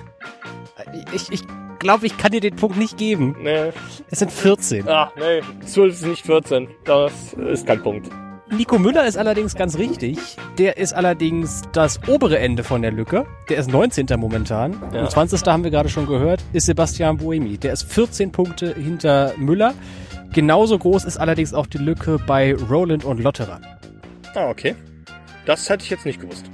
Ich, 1.11 1.31
ich 1.31 1.41
glaube, 1.79 2.05
ich 2.05 2.17
kann 2.17 2.31
dir 2.31 2.39
den 2.39 2.55
Punkt 2.55 2.77
nicht 2.77 2.97
geben. 2.97 3.35
Nee. 3.41 3.71
Es 4.11 4.19
sind 4.19 4.31
14. 4.31 4.87
Ah, 4.87 5.11
nee. 5.17 5.41
12 5.65 5.93
ist 5.93 6.05
nicht 6.05 6.25
14. 6.27 6.67
Das 6.85 7.33
ist 7.33 7.65
kein 7.65 7.81
Punkt. 7.81 8.11
Nico 8.55 8.77
Müller 8.77 9.05
ist 9.05 9.17
allerdings 9.17 9.55
ganz 9.55 9.77
richtig. 9.77 10.17
Der 10.59 10.77
ist 10.77 10.93
allerdings 10.93 11.63
das 11.71 11.99
obere 12.07 12.37
Ende 12.37 12.63
von 12.63 12.81
der 12.81 12.91
Lücke. 12.91 13.25
Der 13.49 13.57
ist 13.57 13.71
19. 13.71 14.07
momentan. 14.17 14.75
Ja. 14.93 15.01
Und 15.01 15.11
20. 15.11 15.41
haben 15.47 15.63
wir 15.63 15.71
gerade 15.71 15.89
schon 15.89 16.05
gehört, 16.05 16.43
ist 16.53 16.67
Sebastian 16.67 17.17
Buemi. 17.17 17.57
Der 17.57 17.73
ist 17.73 17.83
14 17.83 18.31
Punkte 18.31 18.75
hinter 18.75 19.33
Müller. 19.37 19.73
Genauso 20.33 20.77
groß 20.77 21.05
ist 21.05 21.17
allerdings 21.17 21.53
auch 21.53 21.67
die 21.67 21.79
Lücke 21.79 22.19
bei 22.25 22.53
Roland 22.53 23.03
und 23.03 23.21
Lotterer. 23.21 23.59
Ah, 24.35 24.49
okay. 24.49 24.75
Das 25.45 25.69
hätte 25.69 25.83
ich 25.83 25.89
jetzt 25.89 26.05
nicht 26.05 26.21
gewusst. 26.21 26.45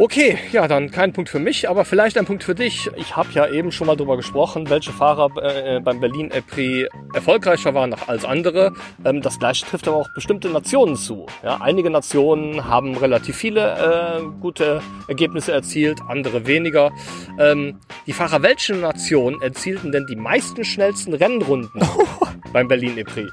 Okay, 0.00 0.38
ja, 0.50 0.66
dann 0.66 0.90
kein 0.90 1.12
Punkt 1.12 1.28
für 1.28 1.38
mich, 1.38 1.68
aber 1.68 1.84
vielleicht 1.84 2.16
ein 2.16 2.24
Punkt 2.24 2.42
für 2.42 2.54
dich. 2.54 2.90
Ich 2.96 3.16
habe 3.16 3.28
ja 3.34 3.46
eben 3.46 3.70
schon 3.70 3.86
mal 3.86 3.96
drüber 3.96 4.16
gesprochen, 4.16 4.70
welche 4.70 4.92
Fahrer 4.92 5.28
äh, 5.42 5.78
beim 5.80 6.00
Berlin 6.00 6.30
Prix 6.48 6.88
erfolgreicher 7.12 7.74
waren 7.74 7.94
als 8.06 8.24
andere. 8.24 8.72
Ähm, 9.04 9.20
das 9.20 9.38
gleiche 9.38 9.66
trifft 9.66 9.86
aber 9.88 9.98
auch 9.98 10.08
bestimmte 10.14 10.48
Nationen 10.48 10.96
zu. 10.96 11.26
Ja, 11.42 11.58
einige 11.60 11.90
Nationen 11.90 12.64
haben 12.64 12.96
relativ 12.96 13.36
viele 13.36 13.76
äh, 13.76 14.22
gute 14.40 14.80
Ergebnisse 15.06 15.52
erzielt, 15.52 16.00
andere 16.08 16.46
weniger. 16.46 16.92
Ähm, 17.38 17.78
die 18.06 18.14
Fahrer 18.14 18.40
welcher 18.40 18.76
Nation 18.76 19.42
erzielten 19.42 19.92
denn 19.92 20.06
die 20.06 20.16
meisten 20.16 20.64
schnellsten 20.64 21.12
Rennrunden 21.12 21.78
beim 22.54 22.68
Berlin 22.68 23.04
Prix? 23.04 23.30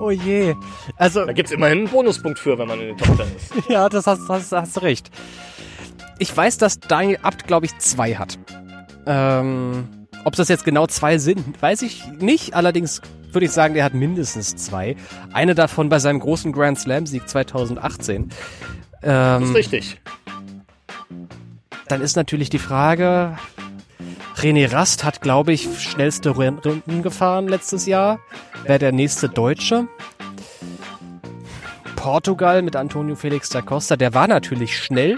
Oh 0.00 0.10
je. 0.10 0.54
Also, 0.96 1.26
Da 1.26 1.32
gibt's 1.34 1.52
immerhin 1.52 1.80
einen 1.80 1.88
Bonuspunkt 1.88 2.38
für, 2.38 2.56
wenn 2.56 2.68
man 2.68 2.80
in 2.80 2.86
den 2.86 2.96
Top 2.96 3.18
10 3.18 3.26
ist. 3.36 3.52
ja, 3.68 3.86
das 3.90 4.06
hast, 4.06 4.30
das 4.30 4.50
hast 4.50 4.76
du 4.76 4.80
recht. 4.80 5.10
Ich 6.18 6.36
weiß, 6.36 6.58
dass 6.58 6.80
Daniel 6.80 7.18
Abt, 7.22 7.46
glaube 7.46 7.66
ich, 7.66 7.78
zwei 7.78 8.14
hat. 8.16 8.38
Ähm, 9.06 9.88
ob 10.24 10.34
das 10.36 10.48
jetzt 10.48 10.64
genau 10.64 10.86
zwei 10.86 11.18
sind, 11.18 11.60
weiß 11.62 11.82
ich 11.82 12.06
nicht. 12.18 12.54
Allerdings 12.54 13.00
würde 13.32 13.46
ich 13.46 13.52
sagen, 13.52 13.74
der 13.74 13.84
hat 13.84 13.94
mindestens 13.94 14.56
zwei. 14.56 14.96
Eine 15.32 15.54
davon 15.54 15.88
bei 15.88 15.98
seinem 15.98 16.18
großen 16.20 16.52
Grand 16.52 16.78
Slam-Sieg 16.78 17.28
2018. 17.28 18.28
Das 19.00 19.42
ist 19.42 19.48
Ähm, 19.48 19.54
richtig. 19.54 20.00
dann 21.88 22.00
ist 22.00 22.16
natürlich 22.16 22.50
die 22.50 22.58
Frage, 22.58 23.38
René 24.36 24.72
Rast 24.72 25.04
hat, 25.04 25.20
glaube 25.20 25.52
ich, 25.52 25.68
schnellste 25.80 26.30
Runden 26.30 27.02
gefahren 27.02 27.46
letztes 27.48 27.86
Jahr. 27.86 28.18
Wäre 28.64 28.78
der 28.80 28.92
nächste 28.92 29.28
Deutsche. 29.28 29.86
Portugal 31.96 32.62
mit 32.62 32.76
Antonio 32.76 33.14
Felix 33.16 33.48
da 33.50 33.60
Costa, 33.60 33.96
der 33.96 34.14
war 34.14 34.28
natürlich 34.28 34.78
schnell, 34.78 35.16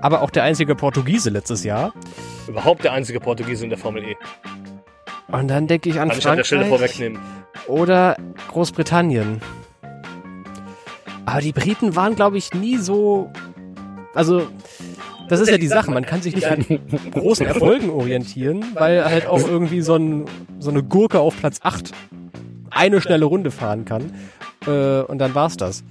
aber 0.00 0.22
auch 0.22 0.30
der 0.30 0.42
einzige 0.44 0.74
Portugiese 0.74 1.30
letztes 1.30 1.64
Jahr. 1.64 1.92
Überhaupt 2.48 2.84
der 2.84 2.92
einzige 2.92 3.20
Portugiese 3.20 3.64
in 3.64 3.70
der 3.70 3.78
Formel 3.78 4.04
E. 4.04 4.16
Und 5.28 5.48
dann 5.48 5.66
denke 5.66 5.88
ich 5.88 6.00
an 6.00 6.08
Kann 6.08 6.18
ich 6.18 6.28
an 6.28 6.36
der 6.38 6.44
Stelle 6.44 6.62
Frankreich 6.66 6.90
vorwegnehmen. 6.92 7.18
oder 7.68 8.16
Großbritannien. 8.48 9.40
Aber 11.26 11.40
die 11.40 11.52
Briten 11.52 11.94
waren, 11.94 12.16
glaube 12.16 12.38
ich, 12.38 12.52
nie 12.54 12.76
so. 12.76 13.30
Also, 14.14 14.48
das 15.28 15.38
ist 15.40 15.48
ja 15.50 15.58
die 15.58 15.68
Sache. 15.68 15.92
Man 15.92 16.04
kann 16.04 16.22
sich 16.22 16.34
nicht 16.34 16.48
an 16.48 16.64
großen 17.12 17.46
Erfolgen 17.46 17.90
orientieren, 17.90 18.64
weil 18.74 19.04
halt 19.04 19.26
auch 19.26 19.46
irgendwie 19.46 19.80
so, 19.82 19.94
ein, 19.94 20.24
so 20.58 20.70
eine 20.70 20.82
Gurke 20.82 21.20
auf 21.20 21.36
Platz 21.38 21.60
8 21.62 21.92
eine 22.70 23.00
schnelle 23.00 23.26
Runde 23.26 23.52
fahren 23.52 23.84
kann. 23.84 24.12
Äh, 24.66 25.02
und 25.02 25.18
dann 25.18 25.34
war's 25.34 25.56
das. 25.56 25.84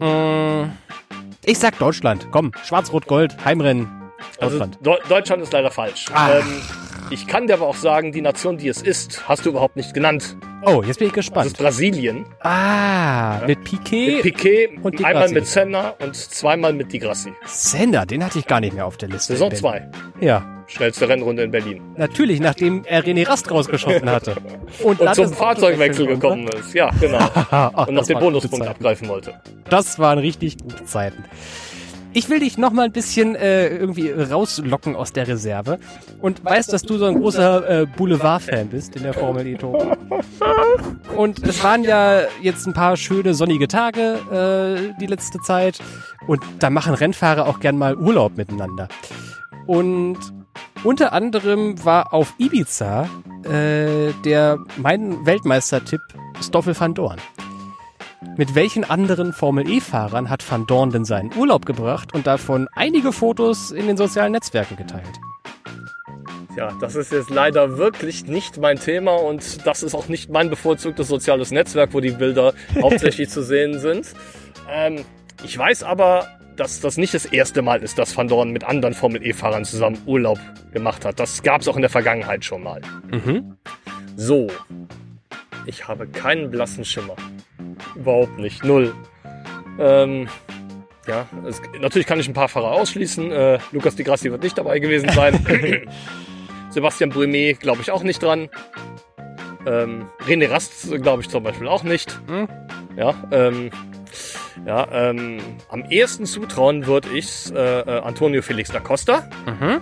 Mm, 0.00 0.70
Ich 1.48 1.58
sag 1.58 1.78
Deutschland. 1.78 2.28
Komm, 2.30 2.52
Schwarz-Rot-Gold, 2.62 3.42
Heimrennen. 3.42 3.90
Also 4.38 4.58
Deutschland. 4.58 4.78
Deu- 4.84 5.08
Deutschland 5.08 5.42
ist 5.42 5.50
leider 5.54 5.70
falsch. 5.70 6.04
Ah. 6.12 6.40
Ähm, 6.40 6.44
ich 7.10 7.26
kann 7.26 7.46
dir 7.46 7.54
aber 7.54 7.66
auch 7.66 7.74
sagen, 7.76 8.12
die 8.12 8.20
Nation, 8.20 8.58
die 8.58 8.68
es 8.68 8.82
ist, 8.82 9.28
hast 9.28 9.44
du 9.46 9.50
überhaupt 9.50 9.76
nicht 9.76 9.94
genannt. 9.94 10.36
Oh, 10.64 10.82
jetzt 10.84 10.98
bin 10.98 11.08
ich 11.08 11.14
Das 11.14 11.26
ist 11.26 11.32
gespannt. 11.32 11.56
Brasilien. 11.58 12.26
Ah, 12.40 13.38
mit 13.46 13.60
Mit 13.60 13.64
Piquet. 13.64 14.22
Piquet, 14.22 14.70
und 14.82 14.98
Di 14.98 15.04
einmal 15.04 15.22
Grassi. 15.22 15.34
mit 15.34 15.46
Senna 15.46 15.90
und 16.00 16.16
zweimal 16.16 16.72
mit 16.72 16.92
Di 16.92 16.98
Grassi. 16.98 17.32
Sender, 17.46 18.04
den 18.06 18.24
hatte 18.24 18.38
ich 18.38 18.46
gar 18.46 18.60
nicht 18.60 18.74
mehr 18.74 18.86
auf 18.86 18.96
der 18.96 19.08
Liste. 19.08 19.34
Saison 19.34 19.54
2. 19.54 19.88
Ja, 20.20 20.44
Schnellste 20.66 21.08
Rennrunde 21.08 21.44
in 21.44 21.50
Berlin. 21.50 21.80
natürlich, 21.96 22.40
nachdem 22.40 22.84
er 22.84 23.02
René 23.02 23.26
Rast 23.26 23.50
rausgeschossen 23.50 24.10
hatte. 24.10 24.36
Und 24.82 25.00
dann 25.00 25.14
zum 25.14 25.32
Fahrzeugwechsel 25.32 26.06
gekommen 26.06 26.46
ist. 26.48 26.74
Ja, 26.74 26.90
genau. 27.00 27.18
Ach, 27.20 27.86
Und 27.86 27.94
noch 27.94 28.06
den 28.06 28.18
Bonuspunkt 28.18 28.66
abgreifen 28.66 29.08
wollte. 29.08 29.40
Das 29.70 29.98
waren 29.98 30.18
richtig 30.18 30.58
gute 30.58 30.84
Zeiten. 30.84 31.24
Ich 32.18 32.28
will 32.28 32.40
dich 32.40 32.58
noch 32.58 32.72
mal 32.72 32.86
ein 32.86 32.90
bisschen 32.90 33.36
äh, 33.36 33.68
irgendwie 33.68 34.10
rauslocken 34.10 34.96
aus 34.96 35.12
der 35.12 35.28
Reserve 35.28 35.78
und 36.20 36.44
weiß, 36.44 36.66
dass 36.66 36.82
du 36.82 36.98
so 36.98 37.04
ein 37.04 37.20
großer 37.20 37.82
äh, 37.82 37.86
Boulevard-Fan 37.86 38.70
bist 38.70 38.96
in 38.96 39.04
der 39.04 39.14
Formel 39.14 39.46
E 39.46 39.54
Tour. 39.54 39.96
Und 41.16 41.38
es 41.46 41.62
waren 41.62 41.84
ja 41.84 42.22
jetzt 42.42 42.66
ein 42.66 42.72
paar 42.72 42.96
schöne 42.96 43.34
sonnige 43.34 43.68
Tage 43.68 44.18
äh, 44.32 45.00
die 45.00 45.06
letzte 45.06 45.38
Zeit 45.42 45.78
und 46.26 46.42
da 46.58 46.70
machen 46.70 46.94
Rennfahrer 46.94 47.46
auch 47.46 47.60
gern 47.60 47.78
mal 47.78 47.94
Urlaub 47.94 48.36
miteinander. 48.36 48.88
Und 49.68 50.18
unter 50.82 51.12
anderem 51.12 51.84
war 51.84 52.12
auf 52.12 52.34
Ibiza 52.38 53.08
äh, 53.44 54.12
der 54.24 54.58
mein 54.76 55.24
Weltmeistertipp 55.24 56.00
Stoffel 56.40 56.76
van 56.76 56.94
Dorn. 56.94 57.20
Mit 58.36 58.54
welchen 58.54 58.84
anderen 58.84 59.32
Formel-E-Fahrern 59.32 60.28
hat 60.28 60.48
Van 60.48 60.66
Dorn 60.66 60.90
denn 60.90 61.04
seinen 61.04 61.32
Urlaub 61.36 61.66
gebracht 61.66 62.14
und 62.14 62.26
davon 62.26 62.68
einige 62.74 63.12
Fotos 63.12 63.70
in 63.70 63.86
den 63.86 63.96
sozialen 63.96 64.32
Netzwerken 64.32 64.76
geteilt? 64.76 65.20
Ja, 66.56 66.72
das 66.80 66.96
ist 66.96 67.12
jetzt 67.12 67.30
leider 67.30 67.78
wirklich 67.78 68.26
nicht 68.26 68.58
mein 68.58 68.80
Thema 68.80 69.12
und 69.12 69.64
das 69.64 69.84
ist 69.84 69.94
auch 69.94 70.08
nicht 70.08 70.30
mein 70.30 70.50
bevorzugtes 70.50 71.06
soziales 71.06 71.52
Netzwerk, 71.52 71.94
wo 71.94 72.00
die 72.00 72.10
Bilder 72.10 72.54
hauptsächlich 72.82 73.28
zu 73.28 73.44
sehen 73.44 73.78
sind. 73.78 74.12
Ähm, 74.68 75.04
ich 75.44 75.56
weiß 75.56 75.84
aber, 75.84 76.26
dass 76.56 76.80
das 76.80 76.96
nicht 76.96 77.14
das 77.14 77.24
erste 77.24 77.62
Mal 77.62 77.84
ist, 77.84 78.00
dass 78.00 78.16
Van 78.16 78.26
Dorn 78.26 78.50
mit 78.50 78.64
anderen 78.64 78.94
Formel-E-Fahrern 78.94 79.64
zusammen 79.64 79.98
Urlaub 80.06 80.40
gemacht 80.72 81.04
hat. 81.04 81.20
Das 81.20 81.44
gab 81.44 81.60
es 81.60 81.68
auch 81.68 81.76
in 81.76 81.82
der 81.82 81.90
Vergangenheit 81.90 82.44
schon 82.44 82.64
mal. 82.64 82.80
Mhm. 83.12 83.56
So, 84.16 84.48
ich 85.66 85.86
habe 85.86 86.08
keinen 86.08 86.50
blassen 86.50 86.84
Schimmer. 86.84 87.14
Überhaupt 87.94 88.38
nicht, 88.38 88.64
null. 88.64 88.94
Ähm, 89.78 90.28
Ja, 91.06 91.26
es, 91.46 91.60
natürlich 91.80 92.06
kann 92.06 92.20
ich 92.20 92.28
ein 92.28 92.34
paar 92.34 92.48
Fahrer 92.48 92.72
ausschließen. 92.72 93.30
Äh, 93.32 93.58
Lukas 93.72 93.96
Di 93.96 94.04
Grassi 94.04 94.30
wird 94.30 94.42
nicht 94.42 94.58
dabei 94.58 94.78
gewesen 94.78 95.08
sein. 95.10 95.42
Sebastian 96.70 97.08
Brumet 97.10 97.60
glaube 97.60 97.80
ich 97.80 97.90
auch 97.90 98.02
nicht 98.02 98.22
dran. 98.22 98.48
Ähm, 99.66 100.06
René 100.26 100.50
Rast 100.50 100.90
glaube 101.02 101.22
ich 101.22 101.28
zum 101.30 101.42
Beispiel 101.42 101.66
auch 101.66 101.82
nicht. 101.82 102.20
Hm? 102.26 102.46
Ja, 102.96 103.14
ähm, 103.30 103.70
ja 104.66 104.86
ähm, 104.92 105.40
am 105.70 105.84
ehesten 105.86 106.26
zutrauen 106.26 106.86
würde 106.86 107.08
ich 107.10 107.50
äh, 107.54 107.80
äh, 107.80 108.00
Antonio 108.00 108.42
Felix 108.42 108.70
da 108.70 108.80
Costa, 108.80 109.28
Mhm. 109.46 109.80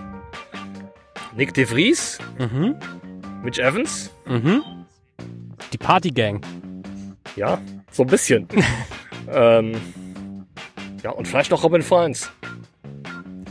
Nick 1.35 1.53
de 1.53 1.65
Vries, 1.65 2.19
Mhm. 2.37 2.75
Mitch 3.43 3.59
Evans. 3.61 4.11
Mhm. 4.25 4.63
Die 5.73 5.77
Partygang. 5.77 6.41
Ja, 7.35 7.59
so 7.97 8.03
ein 8.03 8.07
bisschen. 8.07 8.47
ähm, 9.31 9.73
ja, 11.03 11.11
und 11.11 11.27
vielleicht 11.27 11.51
noch 11.51 11.63
Robin 11.63 11.81
Freins. 11.81 12.31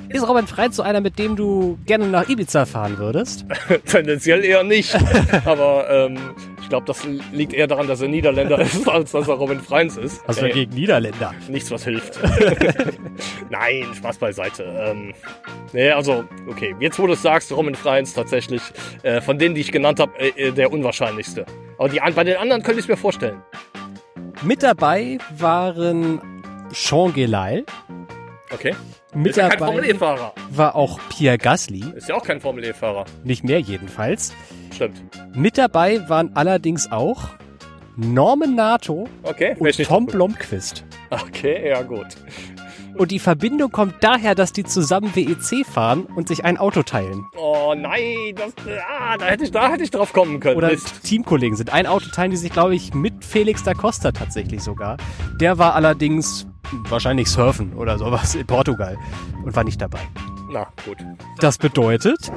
Ist 0.09 0.27
Robin 0.27 0.47
Freit 0.47 0.73
so 0.73 0.83
einer, 0.83 1.01
mit 1.01 1.19
dem 1.19 1.35
du 1.35 1.79
gerne 1.85 2.07
nach 2.07 2.29
Ibiza 2.29 2.65
fahren 2.65 2.97
würdest? 2.97 3.45
Tendenziell 3.87 4.45
eher 4.45 4.63
nicht. 4.63 4.97
Aber 5.45 5.91
ähm, 5.91 6.17
ich 6.63 6.69
glaube, 6.69 6.87
das 6.87 7.03
liegt 7.33 7.53
eher 7.53 7.67
daran, 7.67 7.89
dass 7.89 8.01
er 8.01 8.09
Niederländer 8.09 8.61
ist, 8.61 8.89
als 8.89 9.11
dass 9.11 9.27
er 9.27 9.35
Robin 9.35 9.61
Freins 9.61 9.97
ist. 9.97 10.21
Was 10.27 10.41
wir 10.41 10.49
Äh, 10.49 10.53
gegen 10.53 10.75
Niederländer? 10.75 11.35
nichts, 11.49 11.73
was 11.73 11.85
hilft. 11.85 12.21
Nein, 13.51 13.85
Spaß 13.97 14.19
beiseite. 14.19 14.63
Ähm, 14.79 15.13
nee, 15.73 15.91
also, 15.91 16.25
okay, 16.49 16.75
jetzt 16.79 16.99
wo 17.01 17.07
du 17.09 17.15
es 17.15 17.23
sagst, 17.23 17.51
Robin 17.53 17.75
Freins 17.75 18.15
tatsächlich, 18.15 18.63
äh, 19.03 19.21
von 19.21 19.39
denen, 19.39 19.57
die 19.57 19.61
ich 19.61 19.73
genannt 19.73 19.99
habe, 19.99 20.13
äh, 20.21 20.29
äh, 20.49 20.53
der 20.53 20.73
unwahrscheinlichste. 20.73 21.47
Aber 21.79 21.89
die, 21.89 22.01
bei 22.15 22.25
den 22.25 22.37
anderen 22.37 22.63
könnte 22.63 22.79
ich 22.79 22.85
es 22.85 22.89
mir 22.89 22.97
vorstellen. 22.97 23.43
Mit 24.43 24.63
dabei 24.63 25.19
waren 25.39 26.21
Sean 26.73 27.13
Gelail. 27.13 27.65
Okay. 28.53 28.75
Mit 29.15 29.31
ist 29.31 29.37
ja 29.37 29.49
kein 29.49 29.59
dabei 29.59 29.73
Formel-E-Fahrer. 29.73 30.33
war 30.51 30.77
auch 30.77 31.01
Pierre 31.09 31.39
Gasly. 31.39 31.85
Ist 31.95 32.09
ja 32.09 32.17
auch 32.17 32.23
kein 32.23 32.41
Formel-E-Fahrer. 32.41 33.07
Nicht 33.25 33.45
mehr 33.45 33.61
jedenfalls. 33.61 34.35
Stimmt. 34.75 35.03
Mit 35.35 35.57
dabei 35.57 36.07
waren 36.09 36.37
allerdings 36.37 36.91
auch 36.93 37.29
Norman 37.97 38.55
Nato 38.55 39.09
Okay, 39.23 39.57
und 39.59 39.85
Tom 39.85 40.07
Blomqvist. 40.07 40.85
Okay, 41.09 41.71
ja 41.71 41.83
gut. 41.83 42.09
Und 42.99 43.11
die 43.11 43.19
Verbindung 43.19 43.71
kommt 43.71 43.97
daher, 44.01 44.35
dass 44.35 44.53
die 44.53 44.65
zusammen 44.65 45.15
WEC 45.15 45.67
fahren 45.67 46.05
und 46.05 46.29
sich 46.29 46.45
ein 46.45 46.57
Auto 46.57 46.83
teilen. 46.83 47.27
Oh 47.37 47.75
nein, 47.77 48.35
das, 48.35 48.53
ah, 48.89 49.19
da 49.19 49.27
hätte 49.27 49.45
ich, 49.45 49.51
da 49.51 49.69
hätte 49.71 49.85
ich 49.85 49.91
drauf 49.91 50.13
kommen 50.13 50.41
können. 50.41 50.57
Oder 50.57 50.71
Mist. 50.71 51.03
Teamkollegen 51.03 51.57
sind. 51.57 51.73
Ein 51.73 51.87
Auto 51.87 52.07
teilen 52.11 52.31
die 52.31 52.37
sich, 52.39 52.51
glaube 52.51 52.75
ich, 52.75 52.95
mit 52.95 53.25
Felix 53.25 53.63
da 53.63 53.75
Costa 53.75 54.13
tatsächlich 54.13 54.63
sogar. 54.63 54.97
Der 55.41 55.59
war 55.59 55.75
allerdings 55.75 56.47
wahrscheinlich 56.89 57.29
surfen 57.29 57.75
oder 57.75 57.99
sowas 57.99 58.35
in 58.35 58.47
Portugal 58.47 58.97
und 59.45 59.55
war 59.55 59.65
nicht 59.65 59.81
dabei. 59.81 60.01
Na, 60.51 60.67
gut. 60.85 60.99
Das 61.39 61.59
bedeutet, 61.59 62.33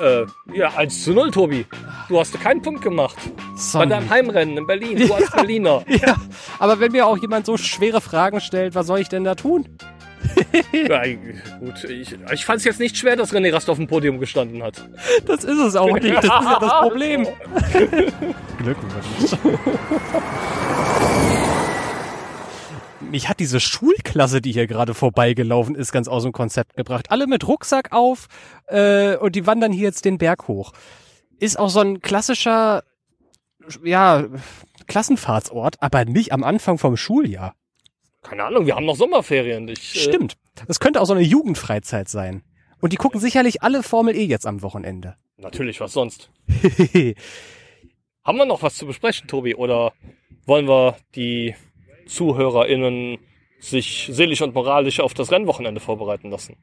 Äh, 0.00 0.26
ja, 0.52 0.70
1 0.76 1.04
zu 1.04 1.12
0, 1.12 1.30
Tobi. 1.30 1.66
Du 2.08 2.18
hast 2.18 2.38
keinen 2.40 2.60
Punkt 2.62 2.82
gemacht. 2.82 3.16
Bei 3.36 3.56
Son 3.56 3.88
deinem 3.88 4.10
Heimrennen 4.10 4.58
in 4.58 4.66
Berlin. 4.66 4.98
Du 4.98 5.14
als 5.14 5.30
Berliner. 5.34 5.84
ja, 5.88 6.16
aber 6.58 6.80
wenn 6.80 6.92
mir 6.92 7.06
auch 7.06 7.16
jemand 7.18 7.46
so 7.46 7.56
schwere 7.56 8.00
Fragen 8.00 8.40
stellt, 8.40 8.74
was 8.74 8.86
soll 8.86 8.98
ich 9.00 9.08
denn 9.08 9.24
da 9.24 9.34
tun? 9.34 9.66
ja, 10.72 11.02
gut, 11.60 11.84
ich, 11.84 12.16
ich 12.32 12.44
fand 12.44 12.58
es 12.58 12.64
jetzt 12.64 12.80
nicht 12.80 12.96
schwer, 12.96 13.16
dass 13.16 13.32
René 13.32 13.52
Rast 13.52 13.70
auf 13.70 13.76
dem 13.76 13.86
Podium 13.86 14.18
gestanden 14.18 14.62
hat. 14.62 14.88
Das 15.24 15.44
ist 15.44 15.58
es 15.58 15.76
auch 15.76 15.92
nicht. 15.92 16.16
Das 16.16 16.24
ist 16.24 16.30
ja 16.30 16.58
das 16.60 16.72
Problem. 16.80 17.26
Glückwunsch. 18.58 19.36
Mich 23.10 23.28
hat 23.28 23.38
diese 23.38 23.60
Schulklasse, 23.60 24.40
die 24.40 24.52
hier 24.52 24.66
gerade 24.66 24.92
vorbeigelaufen 24.92 25.74
ist, 25.74 25.92
ganz 25.92 26.08
aus 26.08 26.24
dem 26.24 26.32
Konzept 26.32 26.74
gebracht. 26.74 27.10
Alle 27.10 27.26
mit 27.26 27.46
Rucksack 27.46 27.92
auf 27.92 28.26
äh, 28.66 29.16
und 29.16 29.36
die 29.36 29.46
wandern 29.46 29.72
hier 29.72 29.84
jetzt 29.84 30.04
den 30.04 30.18
Berg 30.18 30.48
hoch. 30.48 30.72
Ist 31.38 31.58
auch 31.58 31.70
so 31.70 31.80
ein 31.80 32.00
klassischer, 32.00 32.82
ja, 33.84 34.26
Klassenfahrtsort, 34.86 35.76
aber 35.80 36.04
nicht 36.04 36.32
am 36.32 36.42
Anfang 36.42 36.78
vom 36.78 36.96
Schuljahr. 36.96 37.54
Keine 38.22 38.44
Ahnung, 38.44 38.66
wir 38.66 38.74
haben 38.74 38.86
noch 38.86 38.96
Sommerferien. 38.96 39.68
Ich, 39.68 39.94
äh, 39.94 40.00
Stimmt. 40.00 40.36
Das 40.66 40.80
könnte 40.80 41.00
auch 41.00 41.06
so 41.06 41.12
eine 41.12 41.22
Jugendfreizeit 41.22 42.08
sein. 42.08 42.42
Und 42.80 42.92
die 42.92 42.96
gucken 42.96 43.20
sicherlich 43.20 43.62
alle 43.62 43.82
Formel 43.82 44.16
E 44.16 44.24
jetzt 44.24 44.46
am 44.46 44.62
Wochenende. 44.62 45.16
Natürlich, 45.36 45.80
was 45.80 45.92
sonst. 45.92 46.30
Haben 48.24 48.38
wir 48.38 48.46
noch 48.46 48.62
was 48.62 48.74
zu 48.74 48.86
besprechen, 48.86 49.28
Tobi? 49.28 49.54
Oder 49.54 49.92
wollen 50.44 50.66
wir 50.66 50.96
die 51.14 51.54
ZuhörerInnen 52.06 53.18
sich 53.58 54.08
seelisch 54.12 54.42
und 54.42 54.54
moralisch 54.54 55.00
auf 55.00 55.14
das 55.14 55.30
Rennwochenende 55.32 55.80
vorbereiten 55.80 56.30
lassen? 56.30 56.56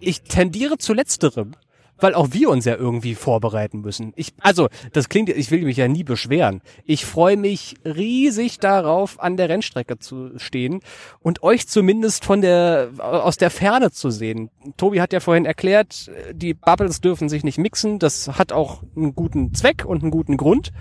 Ich 0.00 0.22
tendiere 0.22 0.78
zu 0.78 0.92
letzterem, 0.94 1.52
weil 1.98 2.14
auch 2.14 2.28
wir 2.32 2.50
uns 2.50 2.64
ja 2.64 2.76
irgendwie 2.76 3.14
vorbereiten 3.14 3.80
müssen. 3.80 4.12
Ich, 4.16 4.32
also, 4.40 4.68
das 4.92 5.08
klingt, 5.08 5.28
ich 5.28 5.50
will 5.50 5.62
mich 5.62 5.76
ja 5.76 5.88
nie 5.88 6.04
beschweren. 6.04 6.62
Ich 6.84 7.04
freue 7.04 7.36
mich 7.36 7.74
riesig 7.84 8.58
darauf, 8.58 9.20
an 9.20 9.36
der 9.36 9.48
Rennstrecke 9.48 9.98
zu 9.98 10.38
stehen 10.38 10.80
und 11.20 11.42
euch 11.42 11.68
zumindest 11.68 12.24
von 12.24 12.40
der, 12.40 12.90
aus 12.98 13.36
der 13.36 13.50
Ferne 13.50 13.90
zu 13.90 14.10
sehen. 14.10 14.50
Tobi 14.76 15.00
hat 15.00 15.12
ja 15.12 15.20
vorhin 15.20 15.44
erklärt, 15.44 16.10
die 16.32 16.54
Bubbles 16.54 17.00
dürfen 17.00 17.28
sich 17.28 17.44
nicht 17.44 17.58
mixen. 17.58 17.98
Das 17.98 18.38
hat 18.38 18.52
auch 18.52 18.82
einen 18.96 19.14
guten 19.14 19.54
Zweck 19.54 19.84
und 19.84 20.02
einen 20.02 20.10
guten 20.10 20.36
Grund. 20.36 20.72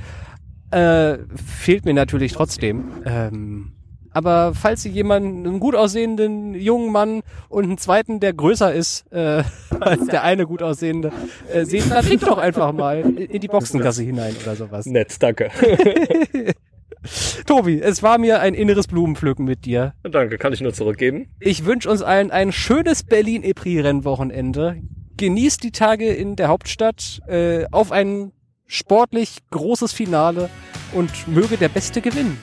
Äh, 0.71 1.19
fehlt 1.35 1.85
mir 1.85 1.93
natürlich 1.93 2.33
trotzdem. 2.33 2.91
Ähm, 3.05 3.76
aber 4.17 4.55
falls 4.55 4.81
Sie 4.81 4.89
jemanden, 4.89 5.45
einen 5.45 5.59
gut 5.59 5.75
aussehenden 5.75 6.55
jungen 6.55 6.91
Mann 6.91 7.21
und 7.49 7.65
einen 7.65 7.77
zweiten, 7.77 8.19
der 8.19 8.33
größer 8.33 8.73
ist 8.73 9.05
äh, 9.11 9.43
als 9.79 10.07
der 10.07 10.23
eine 10.23 10.47
gut 10.47 10.63
aussehende, 10.63 11.11
äh, 11.53 11.65
sehen, 11.65 11.83
dann 11.87 12.03
trink 12.03 12.21
doch 12.21 12.39
einfach 12.39 12.73
mal 12.73 13.01
in 13.01 13.39
die 13.39 13.47
Boxengasse 13.47 14.01
hinein 14.01 14.35
oder 14.41 14.55
sowas. 14.55 14.87
Nett, 14.87 15.15
danke. 15.19 15.51
Tobi, 17.45 17.79
es 17.79 18.01
war 18.01 18.17
mir 18.17 18.39
ein 18.39 18.55
inneres 18.55 18.87
Blumenpflücken 18.87 19.45
mit 19.45 19.65
dir. 19.65 19.93
danke, 20.01 20.39
kann 20.39 20.51
ich 20.51 20.61
nur 20.61 20.73
zurückgeben. 20.73 21.27
Ich 21.39 21.65
wünsche 21.65 21.87
uns 21.87 22.01
allen 22.01 22.31
ein 22.31 22.51
schönes 22.51 23.03
Berlin-Epri-Rennwochenende. 23.03 24.81
Genießt 25.17 25.63
die 25.63 25.71
Tage 25.71 26.11
in 26.11 26.35
der 26.35 26.47
Hauptstadt 26.47 27.21
äh, 27.27 27.65
auf 27.71 27.91
ein 27.91 28.31
sportlich 28.65 29.37
großes 29.51 29.93
Finale 29.93 30.49
und 30.93 31.27
möge 31.27 31.57
der 31.57 31.69
Beste 31.69 32.01
gewinnen. 32.01 32.39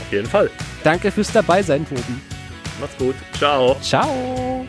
Auf 0.00 0.12
jeden 0.12 0.28
Fall. 0.28 0.50
Danke 0.84 1.10
fürs 1.10 1.32
Dabeisein, 1.32 1.86
Tobi. 1.88 2.02
Macht's 2.80 2.96
gut. 2.96 3.16
Ciao. 3.38 3.76
Ciao. 3.80 4.66